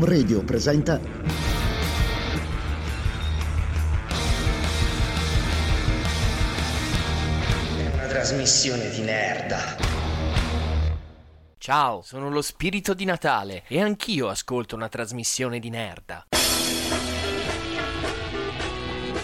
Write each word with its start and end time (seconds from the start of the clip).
Atom 0.00 0.04
Radio 0.04 0.42
presenta 0.42 0.98
una 7.92 8.06
trasmissione 8.06 8.88
di 8.88 9.02
nerda. 9.02 9.76
Ciao, 11.58 12.00
sono 12.00 12.30
lo 12.30 12.40
spirito 12.40 12.94
di 12.94 13.04
Natale 13.04 13.64
e 13.68 13.82
anch'io 13.82 14.28
ascolto 14.28 14.74
una 14.74 14.88
trasmissione 14.88 15.58
di 15.58 15.68
nerda. 15.68 16.28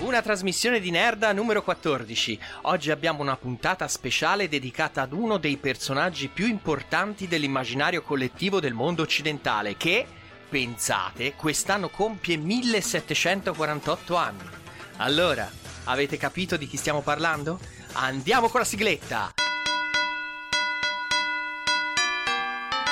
Una 0.00 0.20
trasmissione 0.20 0.78
di 0.78 0.90
Nerda 0.90 1.32
numero 1.32 1.62
14. 1.62 2.38
Oggi 2.62 2.90
abbiamo 2.90 3.22
una 3.22 3.36
puntata 3.36 3.88
speciale 3.88 4.46
dedicata 4.48 5.02
ad 5.02 5.12
uno 5.12 5.38
dei 5.38 5.56
personaggi 5.56 6.28
più 6.28 6.46
importanti 6.46 7.26
dell'immaginario 7.26 8.02
collettivo 8.02 8.60
del 8.60 8.74
mondo 8.74 9.02
occidentale 9.02 9.76
che, 9.76 10.06
pensate, 10.48 11.34
quest'anno 11.34 11.88
compie 11.88 12.36
1748 12.36 14.16
anni. 14.16 14.48
Allora, 14.96 15.50
avete 15.84 16.16
capito 16.16 16.56
di 16.56 16.66
chi 16.66 16.76
stiamo 16.76 17.02
parlando? 17.02 17.58
Andiamo 17.92 18.48
con 18.48 18.60
la 18.60 18.66
sigletta! 18.66 19.32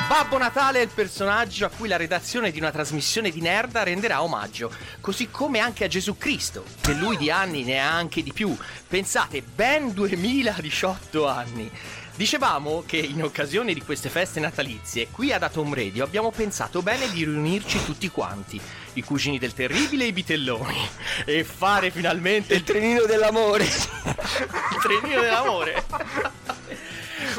Babbo 0.07 0.37
Natale 0.37 0.81
è 0.81 0.83
il 0.83 0.91
personaggio 0.95 1.65
a 1.65 1.71
cui 1.71 1.89
la 1.89 1.97
redazione 1.97 2.51
di 2.51 2.59
una 2.59 2.71
trasmissione 2.71 3.31
di 3.31 3.41
Nerda 3.41 3.83
renderà 3.83 4.23
omaggio, 4.23 4.71
così 5.01 5.31
come 5.31 5.61
anche 5.61 5.85
a 5.85 5.89
Gesù 5.89 6.19
Cristo, 6.19 6.63
che 6.83 6.93
lui 6.93 7.17
di 7.17 7.31
anni 7.31 7.65
ne 7.65 7.81
ha 7.81 7.91
anche 7.91 8.23
di 8.23 8.33
più. 8.33 8.55
Pensate, 8.87 9.43
ben 9.43 9.93
2018 9.93 11.27
anni. 11.27 11.71
Dicevamo 12.17 12.85
che 12.87 12.97
in 12.97 13.25
occasione 13.25 13.75
di 13.75 13.83
queste 13.83 14.09
feste 14.09 14.39
natalizie, 14.39 15.09
qui 15.11 15.33
ad 15.33 15.43
Atom 15.43 15.75
Radio 15.75 16.05
abbiamo 16.05 16.31
pensato 16.31 16.81
bene 16.81 17.11
di 17.11 17.25
riunirci 17.25 17.85
tutti 17.85 18.09
quanti, 18.09 18.61
i 18.93 19.03
cugini 19.03 19.37
del 19.37 19.53
terribile 19.53 20.05
e 20.05 20.09
i 20.09 20.13
bitelloni, 20.13 20.89
e 21.25 21.43
fare 21.43 21.91
finalmente 21.91 22.55
il 22.55 22.63
trenino 22.63 23.05
dell'amore. 23.05 23.65
il 23.65 24.79
trenino 24.81 25.21
dell'amore. 25.21 25.85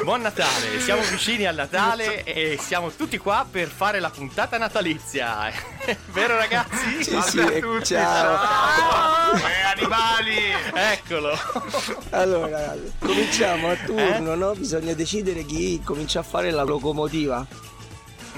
Buon 0.02 0.20
Natale, 0.20 0.80
siamo 0.80 1.02
vicini 1.02 1.46
al 1.46 1.54
Natale 1.54 2.22
e 2.24 2.58
siamo 2.60 2.90
tutti 2.90 3.18
qua 3.18 3.46
per 3.50 3.68
fare 3.68 3.98
la 4.00 4.10
puntata 4.10 4.56
natalizia. 4.58 5.50
Vero 6.12 6.36
ragazzi? 6.36 7.02
Sì, 7.02 7.20
sì, 7.22 7.38
e- 7.40 7.62
ciao. 7.82 8.38
Eh, 9.34 9.62
animali! 9.76 10.36
Eccolo. 10.74 11.36
Allora, 12.10 12.74
cominciamo 12.98 13.68
a 13.68 13.72
Eh? 13.72 13.84
turno, 13.84 14.34
no? 14.34 14.52
Bisogna 14.54 14.92
decidere 14.94 15.44
chi 15.44 15.80
comincia 15.84 16.20
a 16.20 16.24
fare 16.24 16.50
la 16.50 16.62
locomotiva. 16.62 17.44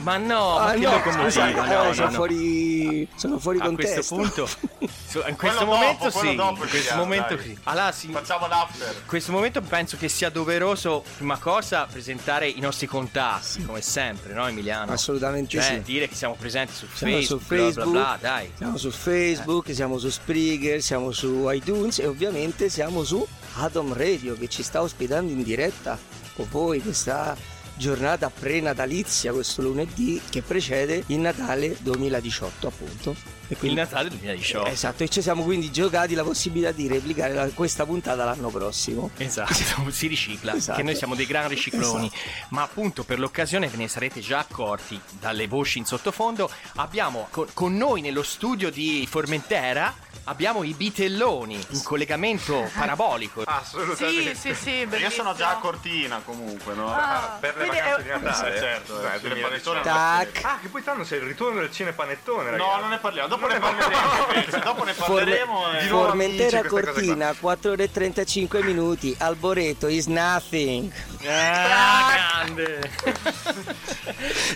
Ma 0.03 0.16
no, 0.16 0.54
ma 0.59 0.64
ah, 0.66 0.72
che 0.75 0.78
no, 0.81 0.91
locomotiva? 0.92 1.31
scusa, 1.31 1.50
No, 1.50 1.64
eh, 1.82 1.86
no, 1.86 1.92
sono 1.92 2.09
no. 2.09 2.14
fuori 2.14 3.09
sono 3.16 3.38
fuori 3.38 3.59
A 3.60 3.64
contesto. 3.64 4.14
questo 4.14 4.14
punto, 4.14 4.47
su- 5.09 5.19
in 5.26 5.36
questo 5.36 5.36
Quello 5.36 5.64
momento 5.64 6.04
dopo, 6.04 6.19
sì, 6.20 6.34
dopo 6.34 6.62
in 6.64 6.69
questo 6.70 6.94
momento 6.97 7.34
dai. 7.36 7.44
sì. 7.44 7.59
Allora, 7.64 7.92
sì, 7.92 8.08
Facciamo 8.12 8.47
l'after. 8.47 8.94
in 8.94 9.06
questo 9.06 9.32
momento 9.32 9.60
penso 9.60 9.97
che 9.97 10.08
sia 10.08 10.31
doveroso, 10.31 11.03
prima 11.16 11.38
cosa, 11.38 11.87
presentare 11.91 12.48
i 12.48 12.60
nostri 12.60 12.87
contatti, 12.87 13.64
come 13.64 13.81
sempre, 13.81 14.32
no 14.34 14.47
Emiliano? 14.47 14.92
Assolutamente 14.92 15.50
Cioè, 15.60 15.62
sì. 15.62 15.82
dire 15.82 16.08
che 16.08 16.14
siamo 16.14 16.34
presenti 16.38 16.72
su 16.75 16.87
Siamo 16.94 17.14
Facebook, 17.14 17.41
su 17.42 17.47
bla, 17.48 17.56
bla, 17.56 17.64
Facebook, 17.72 17.91
bla, 17.92 18.19
dai. 18.20 18.53
siamo 18.56 18.76
su 18.76 18.91
Facebook, 18.91 19.75
siamo 19.75 19.98
su 19.98 20.08
Spreaker, 20.10 20.82
siamo 20.82 21.12
su 21.12 21.48
iTunes 21.50 21.98
e 21.98 22.06
ovviamente 22.06 22.69
siamo 22.69 23.03
su 23.04 23.26
Atom 23.56 23.92
Radio 23.94 24.37
che 24.37 24.48
ci 24.48 24.62
sta 24.62 24.82
ospitando 24.82 25.32
in 25.32 25.42
diretta 25.42 25.98
con 26.37 26.47
voi 26.50 26.81
questa 26.81 27.37
giornata 27.78 28.28
pre-natalizia, 28.28 29.32
questo 29.32 29.62
lunedì 29.62 30.20
che 30.28 30.42
precede 30.42 31.04
il 31.06 31.20
Natale 31.20 31.76
2018 31.80 32.66
appunto. 32.66 33.38
E 33.50 33.54
Il 33.54 33.59
quindi- 33.59 33.78
Natale 33.81 34.10
2018. 34.10 34.66
Esatto, 34.69 35.03
e 35.04 35.09
ci 35.09 35.22
siamo 35.22 35.42
quindi 35.42 35.70
giocati 35.72 36.14
la 36.14 36.22
possibilità 36.22 36.70
di 36.70 36.86
replicare 36.86 37.32
la- 37.32 37.48
questa 37.48 37.86
puntata 37.86 38.25
l'anno 38.25 38.50
prossimo. 38.50 39.10
Esatto, 39.16 39.54
si 39.91 40.06
ricicla, 40.06 40.54
Esatto. 40.54 40.76
che 40.76 40.82
noi 40.84 40.94
siamo 40.94 41.14
dei 41.14 41.25
gran 41.26 41.48
ricicloni, 41.48 42.10
ma 42.50 42.62
appunto 42.62 43.04
per 43.04 43.19
l'occasione 43.19 43.69
ve 43.69 43.76
ne 43.78 43.88
sarete 43.88 44.20
già 44.20 44.41
accorti 44.41 45.00
dalle 45.19 45.47
voci 45.48 45.78
in 45.78 45.87
sottofondo, 45.87 46.50
abbiamo 46.76 47.28
co- 47.31 47.48
con 47.54 47.75
noi 47.75 48.03
nello 48.03 48.22
studio 48.22 48.70
di 48.70 49.06
Formentera 49.10 49.94
abbiamo 50.25 50.62
i 50.62 50.75
bitelloni 50.75 51.58
in 51.70 51.82
collegamento 51.82 52.70
parabolico. 52.75 53.44
Assolutamente. 53.47 54.34
Sì, 54.34 54.53
sì, 54.53 54.60
sì, 54.62 54.70
Io 54.70 54.87
bellissimo. 54.88 55.10
sono 55.25 55.34
già 55.34 55.50
a 55.53 55.56
Cortina 55.56 56.20
comunque, 56.22 56.75
no? 56.75 56.92
Ah, 56.92 57.38
per 57.41 57.56
le 57.56 57.66
vacanze 57.66 57.97
è- 57.97 58.03
di 58.03 58.08
Natale, 58.25 58.53
Sì, 58.54 58.60
certo. 58.60 59.00
sì, 59.00 59.06
eh, 59.14 59.20
2018. 59.20 59.81
Tac. 59.82 60.41
Ah, 60.44 60.58
che 60.60 60.69
poi 60.69 60.82
tanto 60.84 61.04
c'è 61.04 61.16
il 61.16 61.22
ritorno 61.22 61.60
del 61.60 61.72
cinepanettone, 61.72 62.50
ragazzi. 62.50 62.69
No, 62.70 62.81
non 62.81 62.91
ne 62.91 62.98
parliamo, 62.98 63.28
dopo 63.38 63.47
ne 63.53 63.59
parleremo, 63.60 64.65
dopo 64.65 64.84
ne 64.84 64.93
parleremo 64.93 65.72
e... 65.72 65.82
Di 65.82 65.88
nuovo 65.88 66.06
Formentera 66.09 66.65
Cortina, 66.65 67.34
4 67.38 67.71
ore 67.72 67.84
e 67.84 67.91
35 67.91 68.62
minuti. 68.62 69.15
Alboreto 69.19 69.87
is 69.87 70.06
nothing. 70.06 70.91
Ah, 71.25 72.43
grande! 72.44 72.91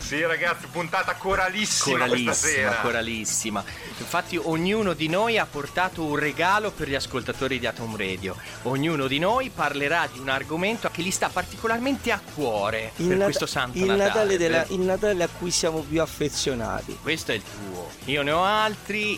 Sì, 0.00 0.22
ragazzi, 0.22 0.66
puntata 0.70 1.14
coralissima, 1.14 2.06
questa 2.06 2.16
coralissima, 2.16 2.34
sera. 2.34 2.74
coralissima. 2.80 3.64
Infatti 3.98 4.36
ognuno 4.36 4.92
di 4.94 5.08
noi 5.08 5.38
ha 5.38 5.46
portato 5.46 6.02
un 6.04 6.16
regalo 6.16 6.70
per 6.70 6.88
gli 6.88 6.94
ascoltatori 6.94 7.58
di 7.58 7.66
Atom 7.66 7.96
Radio. 7.96 8.36
Ognuno 8.62 9.06
di 9.06 9.18
noi 9.18 9.50
parlerà 9.50 10.08
di 10.12 10.18
un 10.18 10.28
argomento 10.28 10.88
che 10.92 11.02
gli 11.02 11.10
sta 11.10 11.28
particolarmente 11.28 12.10
a 12.12 12.20
cuore 12.34 12.92
per 12.96 13.06
Nat- 13.06 13.24
questo 13.24 13.46
santo 13.46 13.78
il 13.78 13.84
Natale. 13.84 14.04
Natale, 14.04 14.36
della- 14.36 14.64
il 14.68 14.80
Natale 14.80 15.22
a 15.22 15.28
cui 15.28 15.50
siamo 15.50 15.80
più 15.80 16.00
affezionati. 16.00 16.98
Questo 17.00 17.32
è 17.32 17.34
il 17.36 17.42
tuo. 17.42 17.90
Io 18.06 18.22
ne 18.22 18.30
ho 18.32 18.42
altri, 18.44 18.70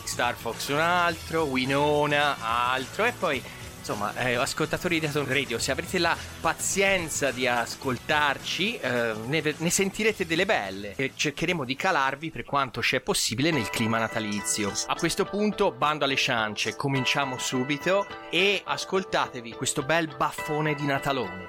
Star 0.04 0.34
Fox 0.34 0.68
un 0.68 0.78
altro, 0.78 1.44
Winona 1.44 2.36
altro 2.40 3.04
e 3.04 3.12
poi 3.12 3.42
insomma, 3.84 4.16
eh, 4.16 4.34
ascoltatori 4.34 4.98
di 4.98 5.04
Atom 5.04 5.28
Radio, 5.28 5.58
se 5.58 5.70
avrete 5.70 5.98
la 5.98 6.16
pazienza 6.40 7.30
di 7.30 7.46
ascoltarci, 7.46 8.78
eh, 8.78 9.12
ne, 9.26 9.54
ne 9.58 9.70
sentirete 9.70 10.24
delle 10.24 10.46
belle 10.46 10.94
e 10.96 11.12
cercheremo 11.14 11.64
di 11.64 11.76
calarvi 11.76 12.30
per 12.30 12.44
quanto 12.44 12.80
c'è 12.80 13.00
possibile 13.00 13.50
nel 13.50 13.68
clima 13.68 13.98
natalizio. 13.98 14.72
A 14.86 14.94
questo 14.94 15.26
punto, 15.26 15.70
bando 15.70 16.04
alle 16.04 16.16
ciance, 16.16 16.76
cominciamo 16.76 17.36
subito 17.36 18.06
e 18.30 18.62
ascoltatevi 18.64 19.52
questo 19.52 19.82
bel 19.82 20.14
baffone 20.16 20.74
di 20.74 20.86
Natalone. 20.86 21.48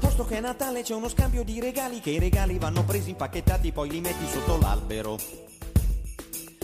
Posto 0.00 0.24
che 0.24 0.38
è 0.38 0.40
Natale 0.40 0.82
c'è 0.82 0.94
uno 0.94 1.08
scambio 1.08 1.44
di 1.44 1.60
regali 1.60 2.00
che 2.00 2.10
i 2.10 2.18
regali 2.18 2.58
vanno 2.58 2.84
presi 2.84 3.10
impacchettati 3.10 3.70
poi 3.70 3.90
li 3.90 4.00
metti 4.00 4.26
sotto 4.26 4.58
l'albero. 4.58 5.51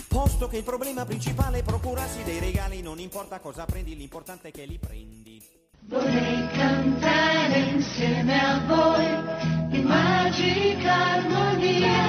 Posto 0.08 0.48
che 0.48 0.56
il 0.56 0.64
problema 0.64 1.04
principale 1.04 1.58
è 1.58 1.62
procurarsi 1.62 2.22
dei 2.24 2.38
regali, 2.38 2.80
non 2.80 2.98
importa 2.98 3.38
cosa 3.40 3.64
prendi, 3.64 3.94
l'importante 3.96 4.48
è 4.48 4.50
che 4.50 4.64
li 4.64 4.78
prendi. 4.78 5.42
Vorrei 5.86 6.48
cantare 6.48 7.58
insieme 7.60 8.38
a 8.40 8.60
voi 8.66 9.76
in 9.78 9.84
magica 9.84 10.94
armonia. 10.94 12.06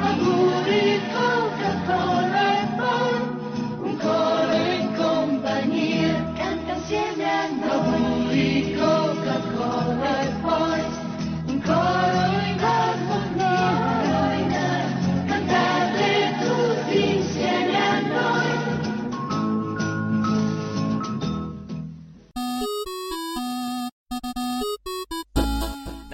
Auguri 0.00 1.00
Coca-Cola 1.12 2.62
e 2.62 2.66
poi 2.76 3.88
un 3.88 3.96
coro 3.98 4.52
in 4.52 4.94
compagnia. 4.96 6.32
Canta 6.34 6.72
insieme 6.74 7.24
a 7.24 7.48
noi. 7.48 7.68
Auguri 7.70 8.74
Coca-Cola 8.74 10.20
e 10.20 10.39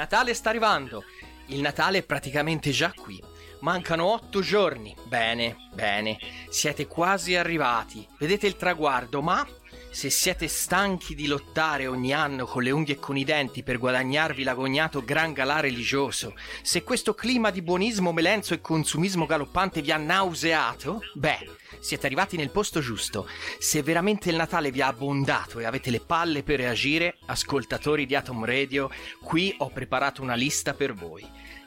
Natale 0.06 0.34
sta 0.34 0.50
arrivando. 0.50 1.02
Il 1.46 1.60
Natale 1.60 1.98
è 1.98 2.02
praticamente 2.04 2.70
già 2.70 2.92
qui. 2.94 3.20
Mancano 3.62 4.04
otto 4.04 4.40
giorni. 4.40 4.94
Bene, 5.02 5.56
bene. 5.74 6.16
Siete 6.48 6.86
quasi 6.86 7.34
arrivati. 7.34 8.06
Vedete 8.16 8.46
il 8.46 8.54
traguardo, 8.54 9.20
ma 9.20 9.44
se 9.90 10.08
siete 10.08 10.46
stanchi 10.46 11.16
di 11.16 11.26
lottare 11.26 11.88
ogni 11.88 12.12
anno 12.12 12.46
con 12.46 12.62
le 12.62 12.70
unghie 12.70 12.94
e 12.94 12.98
con 13.00 13.16
i 13.16 13.24
denti 13.24 13.64
per 13.64 13.78
guadagnarvi 13.78 14.44
l'agognato 14.44 15.02
gran 15.02 15.32
galà 15.32 15.58
religioso, 15.58 16.34
se 16.62 16.84
questo 16.84 17.14
clima 17.14 17.50
di 17.50 17.62
buonismo 17.62 18.12
melenzo 18.12 18.54
e 18.54 18.60
consumismo 18.60 19.26
galoppante 19.26 19.80
vi 19.80 19.90
ha 19.90 19.96
nauseato, 19.96 21.00
beh, 21.14 21.48
siete 21.80 22.06
arrivati 22.06 22.36
nel 22.36 22.50
posto 22.50 22.80
giusto. 22.80 23.26
Se 23.58 23.82
veramente 23.82 24.30
il 24.30 24.36
Natale 24.36 24.70
vi 24.70 24.80
ha 24.80 24.88
abbondato 24.88 25.58
e 25.58 25.64
avete 25.64 25.90
le 25.90 26.00
palle 26.00 26.42
per 26.42 26.58
reagire, 26.58 27.18
ascoltatori 27.26 28.06
di 28.06 28.14
Atom 28.14 28.44
Radio, 28.44 28.90
qui 29.22 29.54
ho 29.58 29.70
preparato 29.70 30.22
una 30.22 30.34
lista 30.34 30.74
per 30.74 30.94
voi. 30.94 31.24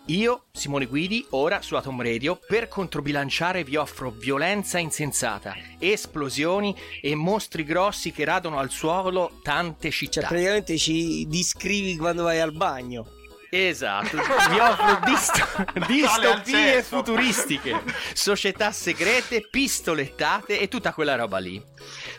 Io, 0.10 0.46
Simone 0.52 0.88
Guidi, 0.88 1.24
ora 1.32 1.62
su 1.62 1.76
Atom 1.76 2.02
Radio, 2.02 2.40
per 2.48 2.68
controbilanciare 2.68 3.64
vi 3.64 3.76
offro 3.76 4.10
violenza 4.10 4.80
insensata, 4.80 5.56
esplosioni 5.78 6.76
e 7.00 7.14
mostri 7.14 7.64
grossi 7.64 8.12
che 8.12 8.26
radono 8.26 8.58
al 8.58 8.72
suolo 8.72 9.40
tante 9.44 9.92
città. 9.92 10.22
Cioè, 10.22 10.30
praticamente 10.30 10.78
ci 10.78 11.28
descrivi 11.28 11.96
quando 11.96 12.24
vai 12.24 12.40
al 12.40 12.54
bagno. 12.54 13.19
Esatto, 13.52 14.18
vi 14.18 14.60
offro 14.60 15.00
dist- 15.06 15.74
distopie 15.88 16.84
futuristiche, 16.84 17.82
società 18.14 18.72
segrete, 18.72 19.48
pistolettate 19.50 20.60
e 20.60 20.68
tutta 20.68 20.94
quella 20.94 21.16
roba 21.16 21.40
lì. 21.40 21.62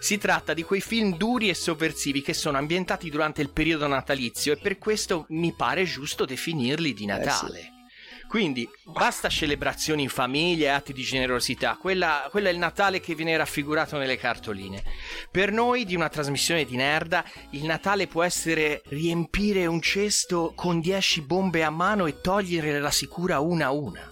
Si 0.00 0.19
tratta 0.19 0.55
di 0.55 0.65
quei 0.65 0.81
film 0.81 1.17
duri 1.17 1.49
e 1.49 1.55
sovversivi 1.55 2.21
che 2.21 2.35
sono 2.35 2.59
ambientati 2.59 3.11
durante 3.11 3.43
il 3.43 3.50
periodo 3.50 3.87
natalizio 3.87 4.53
e 4.53 4.56
per 4.56 4.79
questo 4.79 5.27
mi 5.29 5.55
pare 5.55 5.85
giusto 5.85 6.25
definirli 6.25 6.93
di 6.93 7.06
Natale. 7.06 7.59
Eh, 7.59 7.62
sì. 7.62 7.80
Quindi 8.31 8.71
basta 8.85 9.29
celebrazioni 9.29 10.03
in 10.05 10.09
famiglia 10.09 10.67
e 10.67 10.75
atti 10.77 10.93
di 10.93 11.03
generosità, 11.03 11.77
quella, 11.81 12.29
quello 12.31 12.47
è 12.47 12.53
il 12.53 12.59
Natale 12.59 13.00
che 13.00 13.17
viene 13.17 13.37
raffigurato 13.37 13.99
nelle 13.99 14.17
cartoline. 14.17 14.85
Per 15.32 15.50
noi 15.50 15.85
di 15.85 15.97
una 15.97 16.09
trasmissione 16.09 16.65
di 16.65 16.77
Nerda, 16.77 17.25
il 17.50 17.65
Natale 17.65 18.06
può 18.06 18.23
essere 18.23 18.82
riempire 18.85 19.67
un 19.67 19.81
cesto 19.82 20.53
con 20.55 20.79
10 20.79 21.23
bombe 21.23 21.65
a 21.65 21.71
mano 21.71 22.06
e 22.06 22.21
togliere 22.21 22.79
la 22.79 22.93
sicura 22.93 23.41
una 23.41 23.67
a 23.67 23.73
una. 23.73 24.09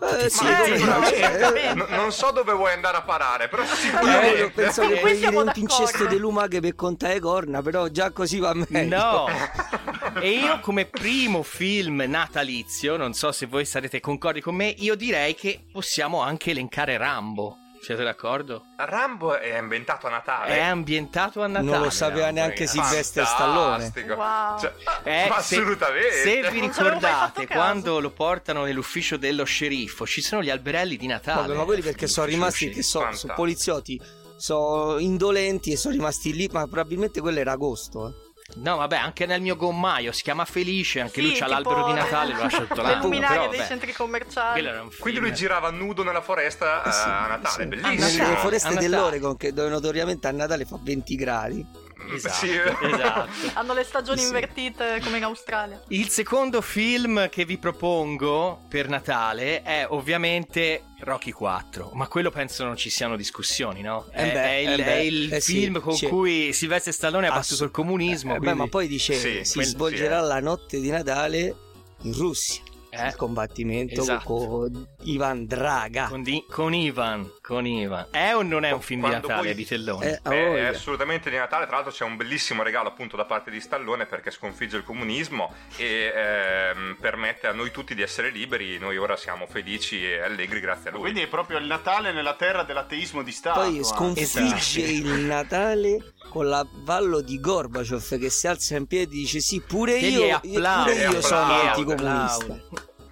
Eh, 0.00 0.28
sì, 0.28 0.44
Ma 0.44 0.64
sì, 0.64 0.74
sicuramente- 0.76 1.70
eh, 1.70 1.74
n- 1.74 1.86
non 1.88 2.12
so 2.12 2.30
dove 2.30 2.52
vuoi 2.52 2.72
andare 2.72 2.98
a 2.98 3.02
parare, 3.02 3.48
però 3.48 3.62
eh, 3.62 3.66
sicuramente. 3.66 4.38
io 4.38 4.50
penso 4.52 4.82
che 4.86 4.96
siamo 4.96 5.12
dire 5.14 5.36
un 5.38 5.44
d'accordo. 5.46 6.06
di 6.06 6.18
lumache 6.18 6.60
per 6.60 6.74
contare 6.74 7.18
corna, 7.18 7.62
però 7.62 7.88
già 7.88 8.10
così 8.10 8.38
va 8.38 8.52
meglio. 8.54 8.96
No! 8.96 9.26
E 10.20 10.30
io 10.30 10.60
come 10.60 10.84
primo 10.86 11.42
film 11.42 12.04
natalizio, 12.06 12.96
non 12.96 13.12
so 13.14 13.32
se 13.32 13.46
voi 13.46 13.64
sarete 13.64 14.00
concordi 14.00 14.40
con 14.40 14.54
me, 14.54 14.74
io 14.78 14.94
direi 14.94 15.34
che 15.34 15.64
possiamo 15.72 16.20
anche 16.22 16.50
elencare 16.50 16.96
Rambo. 16.96 17.56
Siete 17.80 18.02
d'accordo? 18.02 18.64
Rambo 18.76 19.38
è 19.38 19.54
ambientato 19.54 20.08
a 20.08 20.10
Natale. 20.10 20.56
È 20.56 20.60
ambientato 20.60 21.42
a 21.42 21.46
Natale. 21.46 21.70
Non 21.70 21.80
lo 21.80 21.90
sapeva 21.90 22.24
Rambo, 22.24 22.40
neanche. 22.40 22.66
Silvestre 22.66 23.24
Stallone. 23.24 23.92
Wow. 24.16 24.58
Cioè, 24.58 24.72
Eh, 25.04 25.28
ma 25.28 25.40
se- 25.40 25.54
assolutamente. 25.56 26.10
Se, 26.10 26.50
vi 26.50 26.60
ricordate, 26.60 27.46
caso. 27.46 27.60
quando 27.60 28.00
lo 28.00 28.10
portano 28.10 28.64
nell'ufficio 28.64 29.16
dello 29.16 29.44
sceriffo, 29.44 30.06
ci 30.08 30.20
sono 30.20 30.42
gli 30.42 30.50
alberelli 30.50 30.96
di 30.96 31.06
Natale. 31.06 31.54
Ma 31.54 31.64
quelli 31.64 31.80
perché 31.82 32.08
sono 32.08 32.26
rimasti, 32.26 32.68
che 32.70 32.82
so, 32.82 33.06
sono 33.12 33.34
poliziotti, 33.34 34.00
sono 34.36 34.98
indolenti 34.98 35.70
e 35.70 35.76
sono 35.76 35.94
rimasti 35.94 36.34
lì, 36.34 36.48
ma 36.50 36.62
probabilmente 36.64 37.20
quello 37.20 37.38
era 37.38 37.52
agosto. 37.52 38.08
eh. 38.08 38.26
No, 38.56 38.76
vabbè, 38.76 38.96
anche 38.96 39.26
nel 39.26 39.42
mio 39.42 39.56
gommaio 39.56 40.10
si 40.10 40.22
chiama 40.22 40.46
Felice, 40.46 41.00
anche 41.00 41.20
Sì, 41.20 41.28
lui 41.28 41.32
c'ha 41.32 41.46
tipo 41.46 41.50
l'albero 41.70 41.86
di 41.86 41.92
Natale, 41.92 42.32
lo 42.34 42.38
lascia 42.40 42.60
tutto 42.62 42.80
Le 42.80 42.82
l'anno. 42.88 43.02
luminarie 43.02 43.36
però, 43.36 43.48
dei 43.50 43.58
vabbè, 43.58 43.68
centri 43.70 43.92
commerciali. 43.92 44.68
Quindi 44.98 45.20
lui 45.20 45.34
girava 45.34 45.70
nudo 45.70 46.02
nella 46.02 46.22
foresta 46.22 46.82
eh, 46.82 46.88
a 46.88 47.26
Natale, 47.28 47.62
Sì. 47.62 47.66
bellissimo. 47.66 48.24
Nelle 48.24 48.36
foreste 48.38 48.74
dell'Oregon, 48.76 49.36
che 49.36 49.52
dove 49.52 49.68
notoriamente 49.68 50.26
a 50.28 50.30
Natale 50.32 50.64
fa 50.64 50.78
20 50.80 51.14
gradi. 51.14 51.66
Esatto, 52.10 52.34
Sì. 52.36 52.50
esatto. 52.56 53.28
Hanno 53.52 53.74
le 53.74 53.84
stagioni 53.84 54.20
Sì. 54.20 54.26
invertite 54.26 55.00
come 55.04 55.18
in 55.18 55.24
Australia. 55.24 55.82
Il 55.88 56.08
secondo 56.08 56.62
film 56.62 57.28
che 57.28 57.44
vi 57.44 57.58
propongo 57.58 58.62
per 58.66 58.88
Natale 58.88 59.60
è 59.62 59.84
ovviamente 59.90 60.84
Rocky 61.00 61.30
4, 61.30 61.90
ma 61.94 62.08
quello 62.08 62.30
penso 62.30 62.64
non 62.64 62.76
ci 62.76 62.90
siano 62.90 63.16
discussioni, 63.16 63.82
no? 63.82 64.06
È, 64.10 64.22
Eh 64.28 64.32
beh, 64.32 64.42
è 64.42 64.54
il, 64.56 64.68
eh 64.68 64.76
beh, 64.76 64.84
è 64.84 64.98
il 64.98 65.32
eh 65.34 65.40
sì, 65.40 65.52
film 65.52 65.80
con 65.80 65.94
sì. 65.94 66.06
cui 66.06 66.52
Silvestre 66.52 66.90
Stallone 66.92 67.28
ha 67.28 67.32
battuto 67.32 67.62
il 67.64 67.70
comunismo. 67.70 68.32
Eh, 68.32 68.34
beh, 68.34 68.40
quindi- 68.40 68.58
ma 68.58 68.66
poi 68.68 68.88
dice 68.88 69.14
Sì, 69.14 69.44
si 69.44 69.54
quel- 69.54 69.66
svolgerà 69.66 70.20
sì, 70.22 70.26
la 70.28 70.40
notte 70.40 70.80
di 70.80 70.90
Natale 70.90 71.56
in 72.02 72.12
Russia. 72.14 72.62
Eh, 72.90 73.06
Il 73.08 73.16
combattimento 73.16 74.00
esatto. 74.00 74.24
con 74.24 74.88
Ivan 75.02 75.46
Draga. 75.46 76.08
con, 76.08 76.22
di- 76.22 76.44
con 76.48 76.74
Ivan, 76.74 77.30
con 77.42 77.66
Ivan. 77.66 78.06
È 78.10 78.34
o 78.34 78.42
non 78.42 78.64
è 78.64 78.70
un 78.70 78.80
film 78.80 79.02
di 79.02 79.08
Quando 79.08 79.28
Natale, 79.28 79.46
poi- 79.48 79.56
Vitellone? 79.56 80.06
Eh, 80.10 80.20
a 80.22 80.28
Beh, 80.30 80.44
è 80.44 80.48
voglia. 80.48 80.68
assolutamente 80.68 81.30
di 81.30 81.36
Natale, 81.36 81.66
tra 81.66 81.74
l'altro 81.76 81.92
c'è 81.92 82.04
un 82.04 82.16
bellissimo 82.16 82.62
regalo 82.62 82.88
appunto 82.88 83.16
da 83.16 83.24
parte 83.24 83.50
di 83.50 83.60
Stallone 83.60 84.06
perché 84.06 84.30
sconfigge 84.30 84.76
il 84.78 84.84
comunismo 84.84 85.52
e 85.76 86.12
ehm, 86.14 86.96
permette 87.00 87.46
a 87.46 87.52
noi 87.52 87.70
tutti 87.70 87.94
di 87.94 88.02
essere 88.02 88.30
liberi, 88.30 88.78
noi 88.78 88.96
ora 88.96 89.16
siamo 89.16 89.46
felici 89.46 90.02
e 90.04 90.20
allegri 90.20 90.60
grazie 90.60 90.90
a 90.90 90.92
lui. 90.92 91.02
Quindi 91.02 91.20
è 91.22 91.26
proprio 91.28 91.58
il 91.58 91.66
Natale 91.66 92.12
nella 92.12 92.34
terra 92.34 92.62
dell'ateismo 92.62 93.22
di 93.22 93.32
Stato. 93.32 93.60
Poi 93.60 93.68
anche. 93.76 93.84
sconfigge 93.84 94.82
Esatto. 94.82 94.90
il 94.90 95.20
Natale 95.26 96.12
con 96.28 96.48
l'avvallo 96.48 97.20
di 97.20 97.40
Gorbaciov 97.40 98.18
che 98.18 98.30
si 98.30 98.46
alza 98.46 98.76
in 98.76 98.86
piedi 98.86 99.16
e 99.16 99.20
dice 99.20 99.40
sì 99.40 99.60
pure 99.60 99.98
Che 99.98 100.06
io, 100.06 100.40
io- 100.42 100.60
pure 100.60 100.94
io 100.94 101.20
sono 101.20 101.52
anticomunista. 101.52 102.60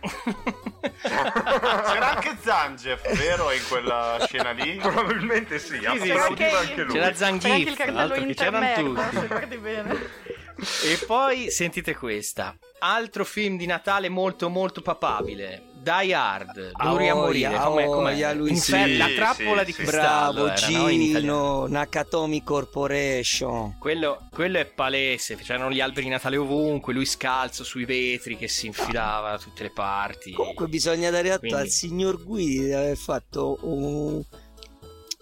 C'era 1.02 2.10
anche 2.14 2.36
Zangief, 2.40 3.16
vero, 3.16 3.50
in 3.50 3.62
quella 3.68 4.24
scena 4.26 4.52
lì? 4.52 4.76
Probabilmente 4.80 5.58
sì, 5.58 5.78
sì, 5.78 5.98
sì. 6.00 6.10
anche 6.10 6.82
lui. 6.82 6.92
C'era 6.92 6.92
C'era 6.92 7.06
anche 7.06 7.16
Zangief, 7.16 7.68
il 7.68 7.76
cartello 7.76 7.98
altro 7.98 8.24
che 8.24 8.34
c'erano 8.34 8.94
tutti. 8.94 9.60
E 10.84 11.04
poi 11.06 11.50
sentite 11.50 11.94
questa. 11.94 12.56
Altro 12.78 13.24
film 13.24 13.56
di 13.56 13.66
Natale 13.66 14.08
molto 14.08 14.48
molto 14.48 14.80
papabile. 14.80 15.65
Die 15.86 16.12
Hard, 16.14 16.72
Gloria 16.72 17.12
a 17.12 17.14
morire. 17.14 17.54
com'è? 17.58 17.86
oia, 17.86 18.32
lui 18.32 18.50
Infer- 18.50 18.86
sì. 18.88 18.96
la 18.96 19.06
trappola 19.14 19.60
Sì, 19.60 19.66
di 19.66 19.72
cristallo. 19.72 20.42
Bravo 20.44 20.46
era, 20.46 20.68
no? 20.78 20.88
Gino, 20.88 21.66
Nakatomi 21.68 22.42
Corporation. 22.42 23.76
Quello, 23.78 24.26
quello 24.32 24.58
è 24.58 24.64
palese, 24.66 25.36
c'erano 25.36 25.70
gli 25.70 25.80
alberi 25.80 26.06
di 26.06 26.10
Natale 26.10 26.36
ovunque, 26.38 26.92
lui 26.92 27.06
scalzo 27.06 27.62
sui 27.62 27.84
vetri 27.84 28.36
che 28.36 28.48
si 28.48 28.66
infilava 28.66 29.30
da 29.30 29.38
tutte 29.38 29.62
le 29.62 29.70
parti. 29.70 30.32
Comunque 30.32 30.66
bisogna 30.66 31.10
dare 31.10 31.30
atto 31.30 31.38
Quindi- 31.40 31.60
al 31.60 31.68
signor 31.68 32.20
Guidi 32.20 32.64
di 32.64 32.72
aver 32.72 32.96
fatto 32.96 33.58
un... 33.62 34.20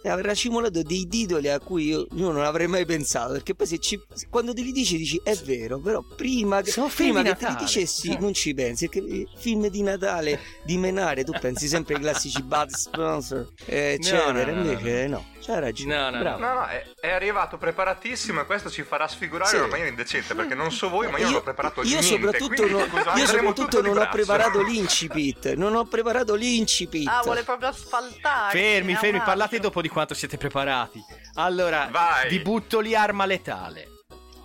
e 0.06 0.10
aver 0.10 0.26
racimolato 0.26 0.82
dei 0.82 1.08
titoli 1.08 1.48
a 1.48 1.58
cui 1.58 1.86
io, 1.86 2.06
io 2.12 2.30
non 2.30 2.44
avrei 2.44 2.66
mai 2.66 2.84
pensato 2.84 3.32
perché 3.32 3.54
poi 3.54 3.66
se 3.66 3.78
ci, 3.78 3.98
quando 4.28 4.52
te 4.52 4.60
li 4.60 4.70
dici 4.70 4.98
dici 4.98 5.18
è 5.24 5.34
vero 5.36 5.78
però 5.80 6.02
prima 6.14 6.60
che, 6.60 6.74
prima 6.94 7.22
che 7.22 7.34
te 7.36 7.48
li 7.48 7.54
dicessi 7.56 8.10
Eh. 8.10 8.18
non 8.20 8.34
ci 8.34 8.52
pensi 8.52 8.86
perché 8.90 9.06
i 9.06 9.26
film 9.38 9.68
di 9.68 9.80
Natale 9.82 10.38
di 10.62 10.76
menare 10.76 11.24
tu 11.24 11.32
pensi 11.40 11.68
sempre 11.68 11.94
ai 11.94 12.00
classici 12.00 12.42
Bud 12.44 12.68
Sponsor 12.68 13.48
eh, 13.64 13.94
eccetera 13.98 14.30
no, 14.52 14.56
no, 14.56 14.62
no, 14.62 14.70
invece 14.72 15.06
no, 15.06 15.24
c'hai 15.40 15.60
ragione 15.60 15.96
No, 15.96 16.10
no, 16.10 16.18
bravo 16.18 16.38
No, 16.44 16.52
no, 16.52 16.66
è, 16.66 16.84
è 17.00 17.10
arrivato 17.10 17.56
preparatissimo 17.56 18.42
e 18.42 18.44
questo 18.44 18.68
ci 18.68 18.82
farà 18.82 19.08
sfigurare 19.08 19.48
Sì. 19.48 19.54
in 19.56 19.62
una 19.62 19.70
maniera 19.70 19.88
indecente 19.90 20.34
perché 20.34 20.54
non 20.54 20.70
so 20.70 20.90
voi, 20.90 21.10
ma 21.10 21.16
io, 21.16 21.24
non 21.24 21.34
ho 21.36 21.42
preparato 21.42 21.80
io 21.82 21.88
niente. 22.00 22.06
soprattutto, 22.06 22.62
quindi, 22.66 22.72
non, 22.72 23.16
io 23.16 23.26
soprattutto 23.26 23.80
non 23.80 23.96
ho 23.96 24.08
preparato 24.10 24.60
l'incipit 24.62 25.54
non 25.54 25.74
ho 25.74 25.84
preparato 25.86 26.34
l'incipit 26.34 27.08
Ah, 27.08 27.22
vuole 27.24 27.42
proprio 27.42 27.68
asfaltare. 27.68 28.58
Fermi, 28.58 28.94
fermi, 28.94 29.20
parlate 29.20 29.58
dopo 29.60 29.80
di 29.80 29.88
quanto 29.94 30.12
siete 30.12 30.36
preparati. 30.36 31.02
Allora, 31.36 31.88
Vai. 31.90 32.28
vi 32.28 32.40
butto 32.40 32.80
lì 32.80 32.94
arma 32.94 33.24
letale. 33.24 33.88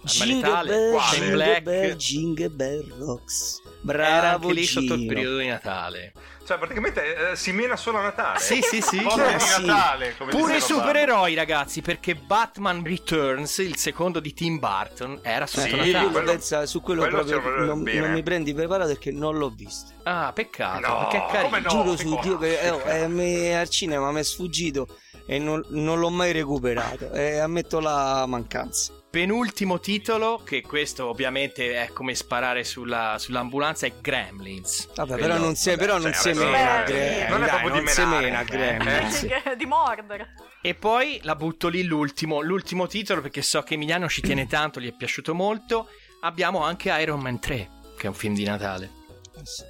Arma 0.02 0.12
Jingle 0.14 0.36
letale, 0.48 0.70
bell, 0.70 0.92
quale? 0.92 1.08
Shane 1.10 1.20
jingle 1.26 1.36
Black. 1.36 1.62
bell, 1.64 1.96
jingle 1.96 2.50
bell 2.50 2.98
rocks. 3.00 3.62
Era 3.66 3.82
Bravo 3.82 4.48
anche 4.48 4.54
lì 4.60 4.66
sotto 4.66 4.94
il 4.94 5.06
periodo 5.06 5.38
di 5.38 5.48
Natale. 5.48 6.14
Cioè, 6.46 6.58
praticamente 6.58 7.32
eh, 7.32 7.36
si 7.36 7.52
mena 7.52 7.76
solo 7.76 8.00
a 8.00 8.02
Natale. 8.02 8.40
Sì, 8.40 8.60
sì, 8.62 8.82
sì. 8.82 8.98
Di 8.98 9.08
sì. 9.40 9.66
Natale, 9.66 10.16
come 10.18 10.32
Pure 10.32 10.58
i 10.58 10.62
supereroi, 10.62 11.36
ragazzi, 11.36 11.82
perché 11.82 12.16
Batman 12.16 12.84
Returns, 12.84 13.58
il 13.60 13.76
secondo 13.78 14.20
di 14.20 14.34
Tim 14.34 14.58
Burton, 14.58 15.20
era 15.22 15.46
sotto 15.46 15.68
Sì, 15.68 15.92
Natale. 15.92 16.10
quello 16.12 16.32
pensa, 16.32 16.66
su 16.66 16.82
quello, 16.82 17.02
quello 17.02 17.24
proprio 17.24 17.66
non, 17.66 17.84
non 17.84 18.12
mi 18.12 18.24
prendi 18.24 18.54
preparato 18.54 18.90
perché 18.94 19.12
non 19.12 19.38
l'ho 19.38 19.50
visto. 19.50 19.92
Ah, 20.04 20.32
peccato, 20.34 20.88
No, 20.88 20.98
perché 21.08 21.18
è 21.18 21.26
carino. 21.30 21.44
come 21.50 21.60
no? 21.60 21.70
Giuro 21.70 21.96
su? 21.98 22.20
Dio 22.22 22.38
che 22.40 22.60
eh, 22.60 22.70
oh, 22.72 22.82
eh, 22.88 23.08
me- 23.08 23.60
al 23.60 23.70
cinema 23.70 24.12
mi 24.12 24.20
è 24.22 24.24
sfuggito 24.24 24.88
e 25.30 25.38
non, 25.38 25.64
non 25.68 26.00
l'ho 26.00 26.10
mai 26.10 26.32
recuperato. 26.32 27.12
E 27.12 27.38
ammetto 27.38 27.80
la 27.80 28.26
mancanza. 28.26 28.94
Penultimo 29.12 29.80
titolo, 29.80 30.42
che 30.44 30.62
questo 30.64 31.08
ovviamente 31.08 31.76
è 31.84 31.90
come 31.94 32.16
sparare 32.16 32.64
sulla- 32.64 33.18
sull'ambulanza, 33.20 33.86
è 33.86 33.94
Gremlins. 34.02 34.90
Vabbè, 34.96 35.18
però 35.18 35.38
non 35.38 35.56
si, 35.56 35.76
però 35.78 36.00
non 36.00 36.12
cioè, 36.14 36.34
si 36.34 36.40
mena 36.40 36.84
non 37.30 37.44
è 37.44 37.48
proprio 37.48 37.82
di 37.82 37.88
si 37.88 38.06
mena 38.06 38.42
eh. 38.42 38.46
Gremlins. 38.46 39.22
Di- 39.22 39.56
di 39.56 39.66
mordere. 39.68 40.34
E 40.64 40.74
poi 40.74 41.20
la 41.22 41.36
butto 41.36 41.68
lì 41.68 41.84
l'ultimo, 41.84 42.42
l'ultimo 42.42 42.88
titolo 42.88 43.22
perché 43.22 43.44
so 43.44 43.62
che 43.62 43.76
Emiliano 43.76 44.10
ci 44.10 44.22
tiene 44.22 44.48
tanto, 44.48 44.80
gli 44.82 44.90
è 44.90 44.96
piaciuto 44.96 45.36
molto. 45.36 45.90
Abbiamo 46.22 46.64
anche 46.64 46.90
Iron 47.00 47.20
Man 47.20 47.40
3. 47.40 47.70
che 47.98 48.06
è 48.06 48.08
un 48.08 48.16
film 48.16 48.34
di 48.34 48.46
Natale. 48.46 48.98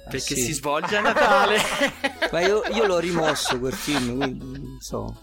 Perché 0.04 0.34
sì. 0.34 0.40
si 0.42 0.52
svolge 0.52 0.96
a 0.96 1.00
Natale. 1.02 1.58
Ma 2.32 2.40
io, 2.40 2.62
io 2.72 2.86
l'ho 2.86 2.98
rimosso 2.98 3.58
quel 3.58 3.72
film, 3.72 4.16
quindi 4.16 4.58
non 4.60 4.78
so. 4.80 5.22